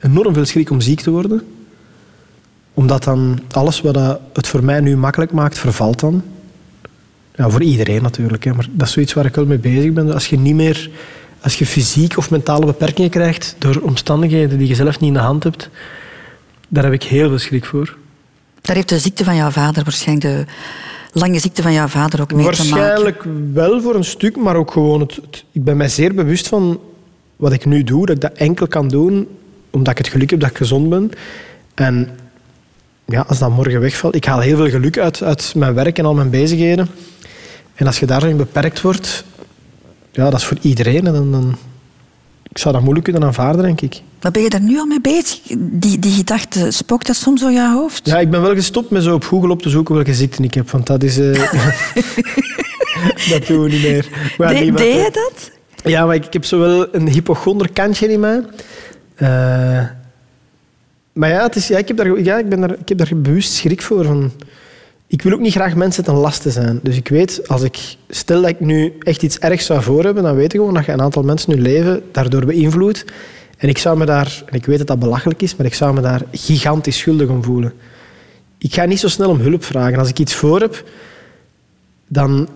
Enorm 0.00 0.34
veel 0.34 0.44
schrik 0.44 0.70
om 0.70 0.80
ziek 0.80 1.00
te 1.00 1.10
worden. 1.10 1.42
Omdat 2.74 3.04
dan 3.04 3.40
alles 3.50 3.80
wat 3.80 4.20
het 4.32 4.48
voor 4.48 4.64
mij 4.64 4.80
nu 4.80 4.96
makkelijk 4.96 5.32
maakt, 5.32 5.58
vervalt 5.58 6.00
dan. 6.00 6.22
Ja, 7.34 7.50
voor 7.50 7.62
iedereen 7.62 8.02
natuurlijk. 8.02 8.44
Hè. 8.44 8.54
Maar 8.54 8.66
dat 8.70 8.86
is 8.86 8.92
zoiets 8.92 9.12
waar 9.12 9.26
ik 9.26 9.34
wel 9.34 9.46
mee 9.46 9.58
bezig 9.58 9.92
ben. 9.92 10.12
Als 10.12 10.28
je 10.28 10.38
niet 10.38 10.54
meer... 10.54 10.90
Als 11.40 11.58
je 11.58 11.66
fysiek 11.66 12.16
of 12.16 12.30
mentale 12.30 12.66
beperkingen 12.66 13.10
krijgt 13.10 13.56
door 13.58 13.76
omstandigheden 13.76 14.58
die 14.58 14.68
je 14.68 14.74
zelf 14.74 15.00
niet 15.00 15.08
in 15.08 15.14
de 15.14 15.22
hand 15.22 15.42
hebt, 15.42 15.70
daar 16.72 16.84
heb 16.84 16.92
ik 16.92 17.02
heel 17.02 17.28
veel 17.28 17.38
schrik 17.38 17.64
voor. 17.64 17.96
Daar 18.60 18.76
heeft 18.76 18.88
de 18.88 18.98
ziekte 18.98 19.24
van 19.24 19.36
jouw 19.36 19.50
vader, 19.50 19.82
waarschijnlijk 19.84 20.26
de 20.36 20.44
lange 21.20 21.38
ziekte 21.38 21.62
van 21.62 21.72
jouw 21.72 21.86
vader 21.86 22.20
ook 22.20 22.32
mee 22.32 22.50
te 22.50 22.64
maken. 22.64 22.76
Waarschijnlijk 22.78 23.24
wel 23.52 23.80
voor 23.80 23.94
een 23.94 24.04
stuk, 24.04 24.36
maar 24.36 24.56
ook 24.56 24.70
gewoon... 24.70 25.00
Het, 25.00 25.16
het- 25.16 25.44
ik 25.52 25.64
ben 25.64 25.76
mij 25.76 25.88
zeer 25.88 26.14
bewust 26.14 26.48
van 26.48 26.80
wat 27.36 27.52
ik 27.52 27.64
nu 27.64 27.84
doe, 27.84 28.06
dat 28.06 28.14
ik 28.14 28.20
dat 28.20 28.32
enkel 28.32 28.66
kan 28.68 28.88
doen 28.88 29.28
omdat 29.70 29.92
ik 29.92 29.98
het 29.98 30.08
geluk 30.08 30.30
heb 30.30 30.40
dat 30.40 30.50
ik 30.50 30.56
gezond 30.56 30.88
ben. 30.88 31.10
En 31.74 32.08
ja, 33.04 33.24
als 33.28 33.38
dat 33.38 33.50
morgen 33.50 33.80
wegvalt... 33.80 34.14
Ik 34.14 34.24
haal 34.24 34.40
heel 34.40 34.56
veel 34.56 34.68
geluk 34.70 34.98
uit, 34.98 35.22
uit 35.22 35.52
mijn 35.56 35.74
werk 35.74 35.98
en 35.98 36.04
al 36.04 36.14
mijn 36.14 36.30
bezigheden. 36.30 36.88
En 37.74 37.86
als 37.86 37.98
je 37.98 38.06
daarin 38.06 38.36
beperkt 38.36 38.80
wordt... 38.80 39.24
Ja, 40.12 40.30
dat 40.30 40.40
is 40.40 40.46
voor 40.46 40.58
iedereen. 40.60 41.06
En 41.06 41.12
dan, 41.12 41.32
dan, 41.32 41.56
ik 42.52 42.58
zou 42.58 42.74
dat 42.74 42.82
moeilijk 42.82 43.04
kunnen 43.04 43.24
aanvaarden, 43.24 43.62
denk 43.62 43.80
ik. 43.80 44.00
Maar 44.22 44.30
ben 44.32 44.42
je 44.42 44.48
daar 44.50 44.60
nu 44.60 44.78
al 44.78 44.86
mee 44.86 45.00
bezig? 45.00 45.40
Die, 45.58 45.98
die 45.98 46.12
gedachte, 46.12 46.70
spookt 46.70 47.06
dat 47.06 47.16
soms 47.16 47.40
door 47.40 47.50
je 47.50 47.70
hoofd? 47.72 48.06
Ja, 48.06 48.18
ik 48.18 48.30
ben 48.30 48.42
wel 48.42 48.54
gestopt 48.54 48.90
met 48.90 49.02
zo 49.02 49.14
op 49.14 49.24
Google 49.24 49.50
op 49.50 49.62
te 49.62 49.68
zoeken 49.68 49.94
welke 49.94 50.14
ziekte 50.14 50.42
ik 50.42 50.54
heb. 50.54 50.70
Want 50.70 50.86
dat 50.86 51.02
is... 51.02 51.18
eh, 51.18 51.32
dat 53.30 53.46
doen 53.46 53.62
we 53.62 53.68
niet 53.68 53.82
meer. 53.82 54.08
Maar 54.38 54.48
De- 54.54 54.72
deed 54.72 54.94
je 55.04 55.10
dat? 55.12 55.50
Ja, 55.84 56.06
maar 56.06 56.14
ik, 56.14 56.24
ik 56.26 56.32
heb 56.32 56.44
zo 56.44 56.58
wel 56.58 56.94
een 56.94 57.08
hypochonder 57.08 57.72
kantje 57.72 58.08
in 58.12 58.20
mij. 58.20 58.40
Eh, 59.14 59.28
maar 61.12 61.28
ja, 61.28 61.42
het 61.42 61.56
is, 61.56 61.68
ja, 61.68 61.78
ik, 61.78 61.88
heb 61.88 61.96
daar, 61.96 62.20
ja 62.22 62.38
ik, 62.38 62.48
ben 62.48 62.60
daar, 62.60 62.70
ik 62.78 62.88
heb 62.88 62.98
daar 62.98 63.10
bewust 63.16 63.52
schrik 63.52 63.82
voor. 63.82 64.04
Van, 64.04 64.32
ik 65.12 65.22
wil 65.22 65.32
ook 65.32 65.40
niet 65.40 65.54
graag 65.54 65.74
mensen 65.74 66.04
ten 66.04 66.14
laste 66.14 66.50
zijn. 66.50 66.80
Dus 66.82 66.96
ik 66.96 67.08
weet, 67.08 67.48
als 67.48 67.62
ik, 67.62 67.96
stel 68.08 68.40
dat 68.40 68.50
ik 68.50 68.60
nu 68.60 68.92
echt 68.98 69.22
iets 69.22 69.38
ergs 69.38 69.66
zou 69.66 69.82
voor 69.82 70.04
hebben, 70.04 70.22
dan 70.22 70.34
weet 70.34 70.52
ik 70.52 70.60
gewoon 70.60 70.74
dat 70.74 70.84
je 70.84 70.92
een 70.92 71.02
aantal 71.02 71.22
mensen 71.22 71.52
hun 71.52 71.62
leven 71.62 72.02
daardoor 72.12 72.46
beïnvloedt. 72.46 73.04
En 73.58 73.68
ik 73.68 73.78
zou 73.78 73.98
me 73.98 74.04
daar, 74.04 74.42
en 74.46 74.54
ik 74.54 74.66
weet 74.66 74.78
dat 74.78 74.86
dat 74.86 74.98
belachelijk 74.98 75.42
is, 75.42 75.56
maar 75.56 75.66
ik 75.66 75.74
zou 75.74 75.94
me 75.94 76.00
daar 76.00 76.22
gigantisch 76.30 76.98
schuldig 76.98 77.28
om 77.28 77.44
voelen. 77.44 77.72
Ik 78.58 78.74
ga 78.74 78.84
niet 78.84 79.00
zo 79.00 79.08
snel 79.08 79.28
om 79.28 79.40
hulp 79.40 79.64
vragen. 79.64 79.98
Als 79.98 80.08
ik 80.08 80.18
iets 80.18 80.34
voor 80.34 80.60
heb, 80.60 80.84
dan 82.06 82.48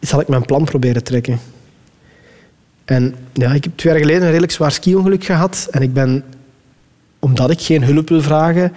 zal 0.00 0.20
ik 0.20 0.28
mijn 0.28 0.46
plan 0.46 0.64
proberen 0.64 1.04
trekken. 1.04 1.38
En 2.84 3.14
ja, 3.32 3.52
ik 3.52 3.64
heb 3.64 3.72
twee 3.76 3.92
jaar 3.92 4.02
geleden 4.02 4.22
een 4.22 4.28
redelijk 4.28 4.52
zwaar 4.52 4.72
ski-ongeluk 4.72 5.24
gehad. 5.24 5.68
En 5.70 5.82
ik 5.82 5.92
ben, 5.92 6.24
omdat 7.18 7.50
ik 7.50 7.60
geen 7.60 7.84
hulp 7.84 8.08
wil 8.08 8.22
vragen, 8.22 8.72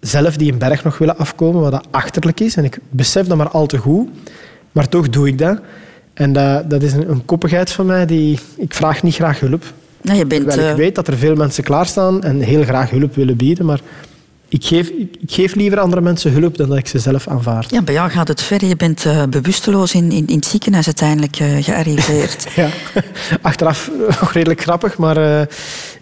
zelf 0.00 0.36
die 0.36 0.52
een 0.52 0.58
berg 0.58 0.84
nog 0.84 0.98
willen 0.98 1.18
afkomen, 1.18 1.60
wat 1.62 1.72
dat 1.72 1.86
achterlijk 1.90 2.40
is. 2.40 2.56
En 2.56 2.64
ik 2.64 2.78
besef 2.90 3.26
dat 3.26 3.36
maar 3.36 3.48
al 3.48 3.66
te 3.66 3.76
goed. 3.78 4.08
Maar 4.72 4.88
toch 4.88 5.08
doe 5.08 5.28
ik 5.28 5.38
dat. 5.38 5.58
En 6.14 6.32
dat, 6.32 6.70
dat 6.70 6.82
is 6.82 6.92
een, 6.92 7.10
een 7.10 7.24
koppigheid 7.24 7.70
van 7.70 7.86
mij. 7.86 8.06
Die, 8.06 8.38
ik 8.56 8.74
vraag 8.74 9.02
niet 9.02 9.14
graag 9.14 9.40
hulp. 9.40 9.64
Nou, 10.02 10.18
je 10.18 10.26
bent, 10.26 10.46
Terwijl 10.48 10.66
eh, 10.66 10.70
ik 10.72 10.76
weet 10.78 10.94
dat 10.94 11.08
er 11.08 11.16
veel 11.18 11.34
mensen 11.34 11.64
klaarstaan 11.64 12.22
en 12.22 12.40
heel 12.40 12.62
graag 12.64 12.90
hulp 12.90 13.14
willen 13.14 13.36
bieden. 13.36 13.64
Maar 13.66 13.80
ik 14.48 14.64
geef, 14.64 14.88
ik, 14.88 15.14
geef 15.26 15.54
liever 15.54 15.78
andere 15.80 16.00
mensen 16.02 16.32
hulp 16.32 16.56
dan 16.56 16.68
dat 16.68 16.78
ik 16.78 16.86
ze 16.88 16.98
zelf 16.98 17.28
aanvaard. 17.28 17.70
Ja, 17.70 17.82
bij 17.82 17.94
jou 17.94 18.10
gaat 18.10 18.28
het 18.28 18.42
ver. 18.42 18.64
Je 18.64 18.76
bent 18.76 19.04
eh, 19.04 19.22
bewusteloos 19.26 19.94
in, 19.94 20.10
in, 20.12 20.26
in 20.26 20.36
het 20.36 20.44
ziekenhuis 20.46 20.86
uiteindelijk 20.86 21.36
eh, 21.40 21.48
gearriveerd. 21.64 22.46
Ja, 22.56 22.68
achteraf 23.42 23.90
eh, 24.08 24.20
nog 24.20 24.32
redelijk 24.38 24.60
grappig, 24.60 24.98
maar 24.98 25.16
eh, 25.40 25.46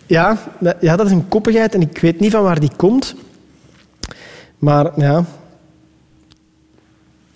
ja, 0.06 0.38
dat- 0.60 0.76
ja, 0.80 0.96
dat 0.96 1.06
is 1.06 1.12
een 1.12 1.28
koppigheid 1.28 1.74
en 1.74 1.80
ik 1.80 1.98
weet 1.98 2.20
niet 2.20 2.32
van 2.32 2.42
waar 2.42 2.60
die 2.60 2.70
komt. 2.76 3.14
Maar 4.66 4.92
ja, 4.96 5.24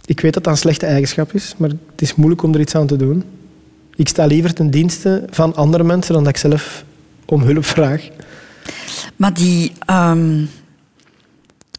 ik 0.05 0.21
weet 0.21 0.35
dat 0.35 0.45
dat 0.45 0.53
een 0.53 0.59
slechte 0.59 0.87
eigenschap 0.87 1.33
is, 1.33 1.55
maar 1.57 1.69
het 1.69 2.03
is 2.03 2.15
moeilijk 2.15 2.43
om 2.43 2.55
er 2.55 2.61
iets 2.61 2.75
aan 2.75 2.87
te 2.87 2.97
doen. 2.97 3.25
Ik 3.95 4.09
sta 4.09 4.27
liever 4.27 4.55
ten 4.55 4.71
dienste 4.71 5.25
van 5.31 5.55
andere 5.55 5.85
mensen 5.85 6.15
dan 6.15 6.25
dat 6.25 6.33
ik 6.35 6.41
zelf 6.41 6.85
om 7.25 7.43
hulp 7.43 7.65
vraag. 7.65 8.09
Maar 9.17 9.35
die, 9.35 9.73
ehm, 9.87 10.45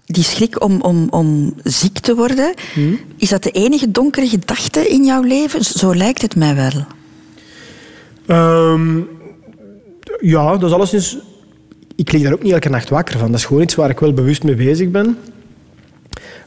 die 0.06 0.24
schrik 0.24 0.64
om, 0.64 0.82
om, 0.82 1.08
om 1.10 1.54
ziek 1.64 2.00
te 2.00 2.16
worden, 2.16 2.54
Hmm? 2.74 3.00
is 3.18 3.30
dat 3.30 3.44
de 3.44 3.52
enige 3.52 3.92
donkere 3.92 4.28
gedachte 4.28 4.88
in 4.88 5.06
jouw 5.06 5.22
leven? 5.22 5.64
Zo 5.64 5.96
lijkt 5.96 6.22
het 6.22 6.36
mij 6.36 6.56
wel. 6.56 6.86
Ehm, 8.26 9.00
ja, 10.20 10.52
dat 10.52 10.70
is 10.70 10.76
alleszins... 10.76 11.18
Ik 11.96 12.12
lig 12.12 12.24
daar 12.24 12.34
ook 12.34 12.44
niet 12.44 12.54
elke 12.54 12.70
nacht 12.70 12.90
wakker 12.90 13.20
van. 13.20 13.28
Dat 13.28 13.40
is 13.40 13.46
gewoon 13.46 13.64
iets 13.64 13.76
waar 13.76 13.90
ik 13.90 14.00
wel 14.00 14.14
bewust 14.14 14.44
mee 14.44 14.56
bezig 14.56 14.90
ben. 14.90 15.18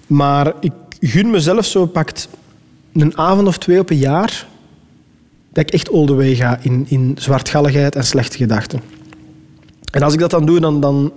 Maar 0.06 0.52
ik 0.60 0.72
gun 1.00 1.30
mezelf 1.30 1.64
zo 1.64 1.86
pakt 1.86 2.28
een 2.92 3.18
avond 3.18 3.48
of 3.48 3.58
twee 3.58 3.78
op 3.78 3.90
een 3.90 3.96
jaar 3.96 4.46
dat 5.52 5.64
ik 5.64 5.70
echt 5.70 5.92
all 5.92 6.06
the 6.06 6.14
way 6.14 6.34
ga 6.34 6.58
in, 6.60 6.86
in 6.88 7.16
zwartgalligheid 7.18 7.96
en 7.96 8.04
slechte 8.04 8.36
gedachten. 8.36 8.80
En 9.90 10.02
als 10.02 10.12
ik 10.12 10.20
dat 10.20 10.30
dan 10.30 10.46
doe, 10.46 10.60
dan, 10.60 10.80
dan 10.80 11.12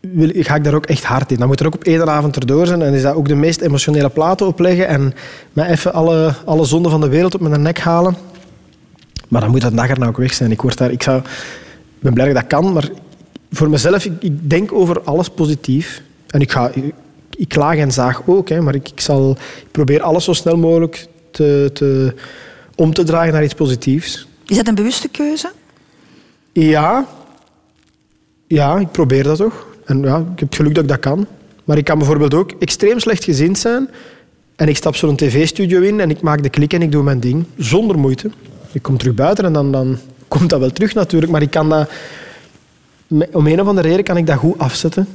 wil, 0.00 0.30
ga 0.34 0.54
ik 0.54 0.64
daar 0.64 0.74
ook 0.74 0.86
echt 0.86 1.04
hard 1.04 1.30
in. 1.30 1.38
Dan 1.38 1.46
moet 1.48 1.60
er 1.60 1.66
ook 1.66 1.74
op 1.74 1.84
één 1.84 2.08
avond 2.08 2.36
erdoor 2.36 2.66
zijn 2.66 2.82
en 2.82 2.94
is 2.94 3.02
dat 3.02 3.14
ook 3.14 3.28
de 3.28 3.34
meest 3.34 3.60
emotionele 3.60 4.08
platen 4.08 4.46
opleggen 4.46 4.88
en 4.88 5.14
mij 5.52 5.68
even 5.68 5.92
alle, 5.92 6.34
alle 6.44 6.64
zonden 6.64 6.90
van 6.90 7.00
de 7.00 7.08
wereld 7.08 7.34
op 7.34 7.40
mijn 7.40 7.62
nek 7.62 7.78
halen. 7.78 8.16
Maar 9.28 9.40
dan 9.40 9.50
moet 9.50 9.60
dat 9.60 9.76
dag 9.76 9.88
erna 9.88 10.06
ook 10.06 10.16
weg 10.16 10.34
zijn. 10.34 10.50
Ik, 10.50 10.62
word 10.62 10.78
daar, 10.78 10.90
ik, 10.90 11.02
zou, 11.02 11.22
ben 11.98 12.14
blij 12.14 12.26
dat 12.26 12.34
dat 12.34 12.46
kan, 12.46 12.72
maar 12.72 12.88
voor 13.50 13.70
mezelf, 13.70 14.04
ik 14.04 14.50
denk 14.50 14.72
over 14.72 15.02
alles 15.02 15.28
positief. 15.28 16.02
En 16.26 16.40
ik, 16.40 16.52
ga, 16.52 16.70
ik, 17.36 17.48
klaag 17.48 17.76
en 17.76 17.92
zaag 17.92 18.22
ook, 18.26 18.48
hè, 18.48 18.60
maar 18.60 18.74
ik, 18.74 18.88
ik, 18.88 19.00
zal, 19.00 19.30
ik 19.56 19.70
probeer 19.70 20.02
alles 20.02 20.24
zo 20.24 20.32
snel 20.32 20.56
mogelijk 20.56 21.06
te, 21.30 21.70
te, 21.72 22.14
om 22.74 22.94
te 22.94 23.02
draaien 23.02 23.32
naar 23.32 23.44
iets 23.44 23.54
positiefs. 23.54 24.26
Is 24.46 24.56
dat 24.56 24.68
een 24.68 24.74
bewuste 24.74 25.08
keuze? 25.08 25.50
Ja. 26.52 27.06
Ja, 28.46 28.78
ik 28.78 28.90
probeer 28.90 29.22
dat 29.22 29.36
toch. 29.36 29.66
En 29.84 30.02
ja, 30.02 30.16
ik 30.16 30.38
heb 30.38 30.48
het 30.48 30.54
geluk 30.54 30.74
dat 30.74 30.82
ik 30.82 30.88
dat 30.88 30.98
kan. 30.98 31.26
Maar 31.64 31.78
ik 31.78 31.84
kan 31.84 31.98
bijvoorbeeld 31.98 32.34
ook 32.34 32.52
extreem 32.58 32.98
slecht 32.98 33.24
gezind 33.24 33.58
zijn 33.58 33.88
en 34.56 34.68
ik 34.68 34.76
stap 34.76 34.96
zo'n 34.96 35.16
tv-studio 35.16 35.80
in 35.80 36.00
en 36.00 36.10
ik 36.10 36.20
maak 36.20 36.42
de 36.42 36.48
klik 36.48 36.72
en 36.72 36.82
ik 36.82 36.92
doe 36.92 37.02
mijn 37.02 37.20
ding. 37.20 37.44
Zonder 37.56 37.98
moeite. 37.98 38.30
Ik 38.72 38.82
kom 38.82 38.98
terug 38.98 39.14
buiten 39.14 39.44
en 39.44 39.52
dan, 39.52 39.72
dan 39.72 39.98
komt 40.28 40.50
dat 40.50 40.60
wel 40.60 40.70
terug 40.70 40.94
natuurlijk. 40.94 41.32
Maar 41.32 41.42
ik 41.42 41.50
kan 41.50 41.68
dat... 41.68 41.90
Om 43.32 43.46
een 43.46 43.60
of 43.60 43.66
andere 43.66 43.88
reden 43.88 44.04
kan 44.04 44.16
ik 44.16 44.26
dat 44.26 44.36
goed 44.36 44.58
afzetten. 44.58 45.08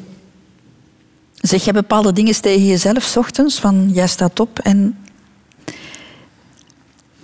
Zeg 1.41 1.63
je 1.65 1.73
bepaalde 1.73 2.13
dingen 2.13 2.41
tegen 2.41 2.65
jezelf 2.65 3.03
s 3.03 3.17
ochtends? 3.17 3.59
Van 3.59 3.89
jij 3.93 4.07
staat 4.07 4.39
op 4.39 4.59
en 4.59 4.97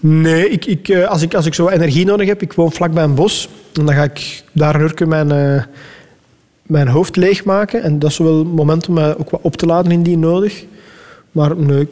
Nee, 0.08 0.50
ik, 0.50 0.66
ik, 0.66 0.90
eh, 0.90 1.08
als, 1.08 1.22
ik, 1.22 1.34
als 1.34 1.46
ik 1.46 1.54
zo 1.54 1.68
energie 1.68 2.06
nodig 2.06 2.28
heb, 2.28 2.42
ik 2.42 2.54
woon 2.54 2.72
vlakbij 2.72 3.04
een 3.04 3.16
bos, 3.16 3.50
en 3.74 3.86
dan 3.86 3.96
ga 3.96 4.04
ik 4.04 4.44
daar 4.52 4.76
een 4.76 4.82
uurtje 4.82 5.06
mijn, 5.06 5.34
uh, 5.34 5.64
mijn 6.62 6.88
hoofd 6.88 7.16
leegmaken. 7.16 7.84
En 7.84 8.00
dat 8.00 8.12
is 8.12 8.18
wel 8.18 8.40
een 8.40 8.48
moment 8.48 8.88
om 8.88 8.94
mij 8.94 9.18
ook 9.18 9.30
wat 9.30 9.42
op 9.42 9.56
te 9.56 9.66
laden 9.66 9.92
indien 9.92 10.20
nodig. 10.20 10.66
Maar 11.32 11.56
nee, 11.58 11.82
ik 11.82 11.90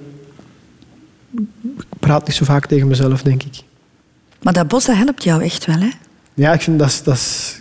praat 1.99 2.28
niet 2.28 2.36
zo 2.36 2.45
vaak 2.45 2.65
tegen 2.65 2.88
mezelf, 2.88 3.21
denk 3.21 3.43
ik. 3.43 3.61
Maar 4.41 4.53
dat 4.53 4.67
bos, 4.67 4.86
dat 4.86 4.95
helpt 4.95 5.24
jou 5.24 5.43
echt 5.43 5.65
wel, 5.65 5.80
hè? 5.80 5.89
Ja, 6.34 6.53
ik 6.53 6.61
vind 6.61 6.80
dat... 6.80 7.01
dat 7.03 7.59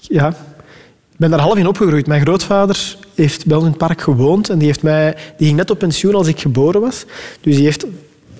ja. 0.00 0.28
ik 0.28 1.16
ben 1.16 1.30
daar 1.30 1.40
half 1.40 1.56
in 1.56 1.66
opgegroeid. 1.66 2.06
Mijn 2.06 2.20
grootvader 2.20 2.96
heeft 3.14 3.44
ons 3.52 3.62
in 3.62 3.68
het 3.68 3.78
park 3.78 4.00
gewoond 4.00 4.48
en 4.48 4.58
die, 4.58 4.66
heeft 4.66 4.82
mij, 4.82 5.16
die 5.36 5.46
ging 5.46 5.58
net 5.58 5.70
op 5.70 5.78
pensioen 5.78 6.14
als 6.14 6.26
ik 6.26 6.40
geboren 6.40 6.80
was. 6.80 7.04
Dus 7.40 7.54
die 7.54 7.64
heeft 7.64 7.86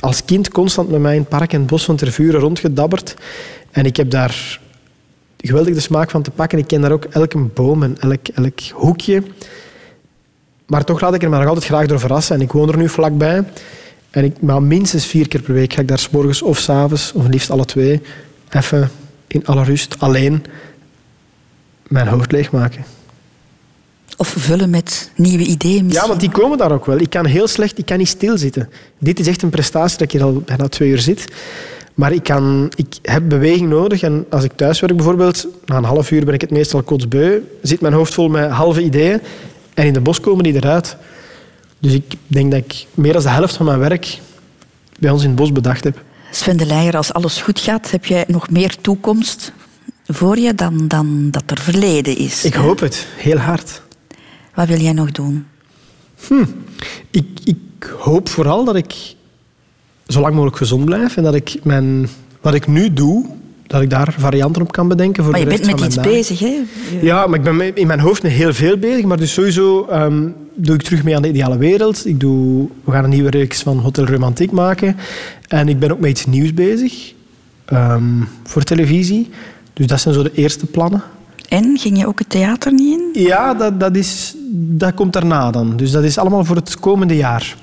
als 0.01 0.25
kind 0.25 0.49
constant 0.49 0.91
met 0.91 1.01
mij 1.01 1.15
in 1.15 1.21
het 1.21 1.29
park 1.29 1.53
en 1.53 1.59
het 1.59 1.69
bos 1.69 1.85
van 1.85 1.97
Tervuren 1.97 2.41
rondgedabberd. 2.41 3.15
En 3.71 3.85
ik 3.85 3.97
heb 3.97 4.11
daar 4.11 4.61
geweldig 5.37 5.75
de 5.75 5.81
smaak 5.81 6.11
van 6.11 6.23
te 6.23 6.31
pakken. 6.31 6.59
Ik 6.59 6.67
ken 6.67 6.81
daar 6.81 6.93
ook 6.93 7.05
elke 7.05 7.39
boom 7.39 7.83
en 7.83 7.97
elk, 8.01 8.29
elk 8.29 8.61
hoekje. 8.61 9.23
Maar 10.67 10.85
toch 10.85 11.01
laat 11.01 11.15
ik 11.15 11.23
er 11.23 11.31
me 11.31 11.39
nog 11.39 11.47
altijd 11.47 11.65
graag 11.65 11.87
door 11.87 12.01
verrassen. 12.01 12.37
En 12.37 12.43
ik 12.43 12.53
woon 12.53 12.69
er 12.69 12.77
nu 12.77 12.89
vlakbij. 12.89 13.45
En 14.11 14.25
ik, 14.25 14.41
maar 14.41 14.63
minstens 14.63 15.07
vier 15.07 15.29
keer 15.29 15.41
per 15.43 15.55
week 15.55 15.73
ga 15.73 15.81
ik 15.81 15.89
daar 15.89 15.99
s 15.99 16.11
morgens 16.11 16.43
of 16.43 16.59
s 16.59 16.69
avonds, 16.69 17.13
of 17.13 17.27
liefst 17.27 17.51
alle 17.51 17.65
twee, 17.65 18.01
even 18.51 18.91
in 19.27 19.47
alle 19.47 19.65
rust, 19.65 19.97
alleen, 19.99 20.45
mijn 21.89 22.09
hoofd 22.09 22.33
leegmaken. 22.33 22.85
Of 24.17 24.35
vullen 24.39 24.71
met 24.71 25.11
nieuwe 25.17 25.45
ideeën 25.45 25.91
Ja, 25.91 26.09
want 26.09 26.21
die 26.21 26.31
komen 26.31 26.59
daar 26.59 26.73
ook 26.73 26.87
wel. 26.87 26.99
Ik 26.99 27.11
kan 27.11 27.27
heel 27.27 27.49
slecht, 27.49 27.79
ik 27.79 27.87
kan 27.87 27.99
niet 27.99 28.09
stilzitten. 28.09 28.69
Dit 28.99 29.21
is 29.21 29.27
echt 29.27 29.43
een 29.43 29.51
prestatie 29.51 29.99
dat 29.99 30.07
ik 30.07 30.13
hier 30.13 30.23
al 30.23 30.43
bijna 30.47 30.69
twee 30.69 30.89
uur 30.91 30.99
zit. 30.99 31.25
Maar 31.95 32.13
ik, 32.13 32.23
kan, 32.23 32.73
ik 32.77 32.99
heb 33.03 33.29
beweging 33.29 33.69
nodig. 33.69 34.03
En 34.03 34.27
als 34.31 34.45
ik 34.45 34.53
thuiswerk 34.57 34.97
bijvoorbeeld, 34.97 35.47
na 35.65 35.77
een 35.77 35.85
half 35.85 36.11
uur 36.11 36.25
ben 36.25 36.35
ik 36.35 36.41
het 36.41 36.51
meestal 36.51 36.83
kotsbeu. 36.83 37.43
Zit 37.63 37.81
mijn 37.81 37.95
hoofd 37.95 38.15
vol 38.15 38.29
met 38.29 38.51
halve 38.51 38.83
ideeën. 38.83 39.21
En 39.75 39.87
in 39.87 39.93
de 39.93 40.01
bos 40.01 40.21
komen 40.21 40.45
die 40.45 40.55
eruit. 40.55 40.97
Dus 41.79 41.93
ik 41.93 42.15
denk 42.27 42.51
dat 42.51 42.61
ik 42.61 42.87
meer 42.95 43.13
dan 43.13 43.23
de 43.23 43.29
helft 43.29 43.57
van 43.57 43.67
mijn 43.67 43.79
werk 43.79 44.19
bij 44.99 45.11
ons 45.11 45.23
in 45.23 45.29
het 45.29 45.37
bos 45.39 45.53
bedacht 45.53 45.85
heb. 45.85 46.03
Sven 46.31 46.57
de 46.57 46.67
Leijer, 46.67 46.97
als 46.97 47.13
alles 47.13 47.41
goed 47.41 47.61
gaat, 47.61 47.91
heb 47.91 48.05
jij 48.05 48.25
nog 48.29 48.51
meer 48.51 48.77
toekomst 48.81 49.53
voor 50.07 50.39
je 50.39 50.55
dan, 50.55 50.89
dan 50.89 51.31
dat 51.31 51.43
er 51.47 51.61
verleden 51.61 52.17
is. 52.17 52.45
Ik 52.45 52.55
hoop 52.55 52.81
het, 52.81 53.07
heel 53.17 53.37
hard. 53.37 53.82
Wat 54.55 54.69
wil 54.69 54.79
jij 54.81 54.93
nog 54.93 55.11
doen? 55.13 55.47
Hm. 56.27 56.45
Ik, 57.11 57.27
ik 57.45 57.95
hoop 57.99 58.29
vooral 58.29 58.65
dat 58.65 58.77
ik 58.77 58.95
zo 60.07 60.21
lang 60.21 60.33
mogelijk 60.35 60.57
gezond 60.57 60.85
blijf 60.85 61.17
en 61.17 61.23
dat 61.23 61.35
ik 61.35 61.59
mijn, 61.63 62.09
wat 62.41 62.55
ik 62.55 62.67
nu 62.67 62.93
doe, 62.93 63.27
dat 63.67 63.83
ik 63.83 63.91
daar 63.91 64.15
varianten 64.19 64.63
op 64.63 64.73
kan 64.73 64.89
bedenken. 64.89 65.23
Voor 65.23 65.33
maar 65.33 65.41
je 65.41 65.47
bent 65.47 65.67
met 65.67 65.81
iets 65.81 66.01
bezig, 66.01 66.39
hè? 66.39 66.61
Ja, 67.01 67.27
maar 67.27 67.39
ik 67.39 67.45
ben 67.45 67.77
in 67.77 67.87
mijn 67.87 68.01
hoofd 68.01 68.23
heel 68.23 68.53
veel 68.55 68.77
bezig. 68.77 69.05
Maar 69.05 69.17
dus 69.17 69.33
sowieso 69.33 69.87
ehm, 69.87 70.29
doe 70.55 70.75
ik 70.75 70.83
terug 70.83 71.03
mee 71.05 71.17
aan 71.17 71.23
de 71.23 71.29
ideale 71.29 71.59
wereld. 71.59 72.07
Ik 72.07 72.21
doe, 72.21 72.69
we 72.85 72.93
gaan 72.93 73.05
een 73.05 73.11
nieuwe 73.11 73.31
reeks 73.31 73.63
van 73.63 73.79
Hotel 73.79 74.07
Romantiek 74.07 74.51
maken. 74.51 74.97
En 75.49 75.69
ik 75.69 75.79
ben 75.79 75.93
ook 75.93 76.01
met 76.01 76.11
iets 76.11 76.27
nieuws 76.27 76.55
bezig. 76.55 77.13
ehm, 77.65 78.03
voor 78.43 78.63
televisie. 78.63 79.31
Dus 79.73 79.87
dat 79.87 80.01
zijn 80.01 80.15
zo 80.15 80.23
de 80.23 80.33
eerste 80.35 80.67
plannen. 80.67 81.03
En 81.49 81.79
ging 81.79 81.99
je 81.99 82.07
ook 82.07 82.19
het 82.19 82.31
theater 82.31 82.73
niet 82.73 83.01
in? 83.01 83.23
Ja, 83.23 83.55
dat, 83.55 83.81
dat, 83.81 83.97
is, 83.97 84.35
dat 84.55 84.95
komt 84.95 85.13
daarna 85.13 85.51
dan. 85.51 85.77
Dus 85.77 85.91
dat 85.91 86.05
is 86.05 86.19
allemaal 86.19 86.45
voor 86.45 86.57
het 86.57 86.81
komende 86.81 87.17
jaar. 87.17 87.57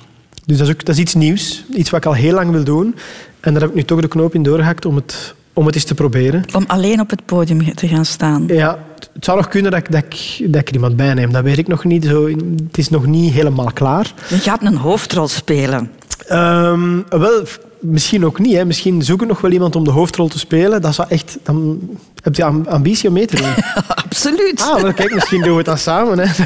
Dus 0.46 0.58
dat 0.58 0.68
is, 0.68 0.74
ook, 0.74 0.86
dat 0.86 0.96
is 0.96 1.02
iets 1.02 1.14
nieuws. 1.14 1.64
Iets 1.76 1.90
wat 1.90 2.00
ik 2.00 2.06
al 2.06 2.14
heel 2.14 2.34
lang 2.34 2.52
wil 2.52 2.64
doen. 2.64 2.96
En 3.40 3.54
daar 3.54 3.62
heb 3.62 3.70
ik 3.70 3.76
nu 3.76 3.84
toch 3.84 4.02
de 4.02 4.08
knoop 4.08 4.36
in 4.36 4.44
doorgehakt 4.44 4.86
om 4.86 4.96
het, 4.96 5.36
om 5.54 5.66
het 5.66 5.76
eens 5.76 5.84
te 5.84 5.94
proberen. 5.94 6.44
Om 6.54 6.64
alleen 6.68 7.00
op 7.00 7.10
het 7.10 7.26
podium 7.26 7.76
te 7.76 7.88
gaan 7.88 8.06
staan. 8.06 8.48
Ja, 8.48 8.80
het 9.14 9.26
zou 9.26 9.38
nog 9.38 9.48
kunnen 9.48 9.72
dat 9.72 9.80
ik, 9.80 9.92
dat 9.92 10.04
ik, 10.04 10.46
dat 10.52 10.62
ik 10.62 10.68
er 10.68 10.74
iemand 10.74 10.96
bij 10.96 11.14
neem. 11.14 11.32
Dat 11.32 11.44
weet 11.44 11.58
ik 11.58 11.68
nog 11.68 11.84
niet. 11.84 12.06
Zo, 12.06 12.28
het 12.68 12.78
is 12.78 12.90
nog 12.90 13.06
niet 13.06 13.34
helemaal 13.34 13.72
klaar. 13.74 14.14
Je 14.30 14.38
gaat 14.38 14.64
een 14.64 14.78
hoofdrol 14.78 15.28
spelen. 15.28 15.92
Ehm, 16.30 17.02
wel, 17.10 17.44
misschien 17.80 18.26
ook 18.26 18.40
niet. 18.40 18.56
Hè. 18.56 18.66
Misschien 18.66 19.02
zoek 19.02 19.22
ik 19.22 19.28
nog 19.28 19.42
wel 19.42 19.52
iemand 19.52 19.76
om 19.76 19.84
de 19.84 19.92
hoofdrol 19.92 20.28
te 20.28 20.40
spelen. 20.40 20.82
Dat 20.82 20.96
zou 20.96 21.08
echt... 21.10 21.38
Dan 21.44 21.80
heb 22.24 22.36
je 22.36 22.44
am- 22.44 22.66
ambitie 22.68 23.08
om 23.08 23.14
mee 23.14 23.26
te 23.26 23.36
doen. 23.36 23.54
Absoluut. 24.06 24.62
Ah, 24.62 24.82
wel, 24.82 24.94
kijk, 24.94 25.14
misschien 25.14 25.42
doen 25.42 25.52
we 25.52 25.58
het 25.58 25.66
dan 25.66 25.78
samen. 25.78 26.20
Hè. 26.20 26.26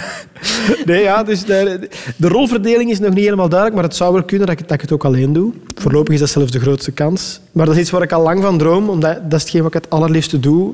Nee, 0.86 1.02
ja, 1.02 1.24
dus 1.24 1.46
de, 1.46 1.90
de 2.18 2.28
rolverdeling 2.28 2.92
is 2.92 3.00
nog 3.00 3.14
niet 3.14 3.24
helemaal 3.24 3.50
duidelijk, 3.50 3.80
maar 3.80 3.90
het 3.90 3.98
zou 3.98 4.14
wel 4.14 4.24
kunnen 4.24 4.48
dat 4.48 4.60
ik, 4.60 4.68
dat 4.68 4.76
ik 4.76 4.82
het 4.82 4.92
ook 4.92 5.06
alleen 5.06 5.34
doe. 5.34 5.54
Voorlopig 5.76 6.14
is 6.14 6.20
dat 6.20 6.30
zelfs 6.30 6.52
de 6.52 6.60
grootste 6.60 6.92
kans. 6.92 7.40
Maar 7.52 7.66
dat 7.66 7.76
is 7.76 7.82
iets 7.82 7.90
waar 7.90 8.02
ik 8.02 8.12
al 8.12 8.24
lang 8.24 8.42
van 8.42 8.58
droom, 8.58 8.90
omdat 8.90 9.16
dat 9.24 9.34
is 9.34 9.42
hetgeen 9.42 9.62
wat 9.64 9.76
ik 9.76 9.82
het 9.82 9.92
allerliefste 9.92 10.40
doe. 10.40 10.74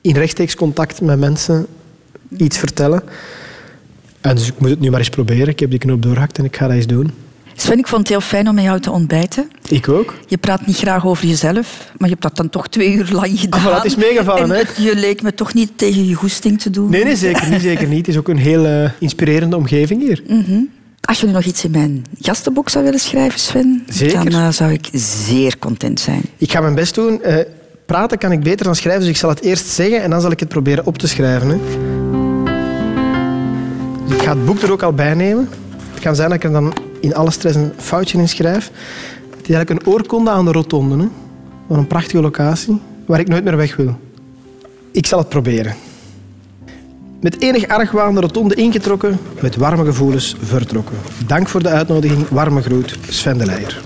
In 0.00 0.14
rechtstreeks 0.14 0.54
contact 0.54 1.00
met 1.00 1.18
mensen 1.18 1.66
iets 2.36 2.58
vertellen. 2.58 3.02
En 4.20 4.34
dus 4.34 4.46
ik 4.48 4.58
moet 4.58 4.70
het 4.70 4.80
nu 4.80 4.90
maar 4.90 4.98
eens 4.98 5.10
proberen. 5.10 5.48
Ik 5.48 5.60
heb 5.60 5.70
die 5.70 5.78
knoop 5.78 6.02
doorgehakt 6.02 6.38
en 6.38 6.44
ik 6.44 6.56
ga 6.56 6.66
dat 6.66 6.76
eens 6.76 6.86
doen. 6.86 7.10
Sven, 7.60 7.78
ik 7.78 7.86
vond 7.86 8.00
het 8.00 8.08
heel 8.08 8.20
fijn 8.20 8.48
om 8.48 8.54
met 8.54 8.64
jou 8.64 8.80
te 8.80 8.90
ontbijten. 8.90 9.50
Ik 9.68 9.88
ook. 9.88 10.14
Je 10.26 10.36
praat 10.36 10.66
niet 10.66 10.76
graag 10.76 11.06
over 11.06 11.26
jezelf, 11.26 11.90
maar 11.96 12.08
je 12.08 12.14
hebt 12.14 12.22
dat 12.22 12.36
dan 12.36 12.50
toch 12.50 12.68
twee 12.68 12.92
uur 12.92 13.08
lang 13.12 13.40
gedaan. 13.40 13.60
Ah, 13.60 13.66
voilà, 13.66 13.74
het 13.74 13.84
is 13.84 13.96
meegevallen, 13.96 14.42
En 14.42 14.50
hè? 14.50 14.82
je 14.82 14.96
leek 14.96 15.22
me 15.22 15.34
toch 15.34 15.54
niet 15.54 15.70
tegen 15.76 16.06
je 16.06 16.14
goesting 16.14 16.60
te 16.60 16.70
doen. 16.70 16.90
Nee, 16.90 17.04
nee, 17.04 17.16
zeker 17.16 17.48
niet. 17.50 17.60
Zeker 17.60 17.88
niet. 17.88 17.98
Het 17.98 18.08
is 18.08 18.16
ook 18.16 18.28
een 18.28 18.36
heel 18.38 18.90
inspirerende 19.00 19.56
omgeving 19.56 20.02
hier. 20.02 20.22
Mhm. 20.28 20.60
Als 21.00 21.20
je 21.20 21.26
nu 21.26 21.32
nog 21.32 21.44
iets 21.44 21.64
in 21.64 21.70
mijn 21.70 22.04
gastenboek 22.20 22.68
zou 22.68 22.84
willen 22.84 23.00
schrijven, 23.00 23.40
Sven, 23.40 23.84
Zeker. 23.88 24.30
dan 24.30 24.40
eh, 24.40 24.48
zou 24.48 24.72
ik 24.72 24.88
zeer 24.92 25.58
content 25.58 26.00
zijn. 26.00 26.22
Ik 26.36 26.52
ga 26.52 26.60
mijn 26.60 26.74
best 26.74 26.94
doen. 26.94 27.22
Eh, 27.22 27.36
praten 27.86 28.18
kan 28.18 28.32
ik 28.32 28.42
beter 28.42 28.64
dan 28.64 28.76
schrijven, 28.76 29.00
dus 29.00 29.10
ik 29.10 29.16
zal 29.16 29.28
het 29.30 29.40
eerst 29.40 29.66
zeggen 29.66 30.02
en 30.02 30.10
dan 30.10 30.20
zal 30.20 30.30
ik 30.30 30.40
het 30.40 30.48
proberen 30.48 30.86
op 30.86 30.98
te 30.98 31.08
schrijven. 31.08 31.48
Hè. 31.48 31.56
Dus 34.06 34.16
ik 34.16 34.22
ga 34.22 34.30
het 34.30 34.44
boek 34.46 34.62
er 34.62 34.72
ook 34.72 34.82
al 34.82 34.92
bij 34.92 35.14
nemen. 35.14 35.48
Het 35.90 36.00
kan 36.00 36.16
zijn 36.16 36.28
dat 36.28 36.38
ik 36.38 36.44
er 36.44 36.52
dan 36.52 36.74
in 37.00 37.14
alle 37.14 37.30
stress 37.30 37.56
een 37.56 37.72
foutje 37.76 38.18
in 38.18 38.28
schrijf. 38.28 38.70
Het 39.30 39.48
is 39.48 39.54
eigenlijk 39.54 39.86
een 39.86 39.92
oorkonde 39.92 40.30
aan 40.30 40.44
de 40.44 40.52
rotonde. 40.52 40.96
Hè. 40.96 41.08
Een 41.74 41.86
prachtige 41.86 42.20
locatie, 42.20 42.80
waar 43.06 43.20
ik 43.20 43.28
nooit 43.28 43.44
meer 43.44 43.56
weg 43.56 43.76
wil. 43.76 43.98
Ik 44.92 45.06
zal 45.06 45.18
het 45.18 45.28
proberen. 45.28 45.74
Met 47.20 47.40
enig 47.40 47.68
argwaan 47.68 48.14
de 48.14 48.20
rotonde 48.20 48.54
ingetrokken, 48.54 49.18
met 49.40 49.56
warme 49.56 49.84
gevoelens 49.84 50.36
vertrokken. 50.42 50.96
Dank 51.26 51.48
voor 51.48 51.62
de 51.62 51.68
uitnodiging. 51.68 52.28
Warme 52.28 52.62
groet, 52.62 52.98
Sven 53.08 53.38
de 53.38 53.46
Leijer. 53.46 53.80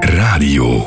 Radio. 0.00 0.84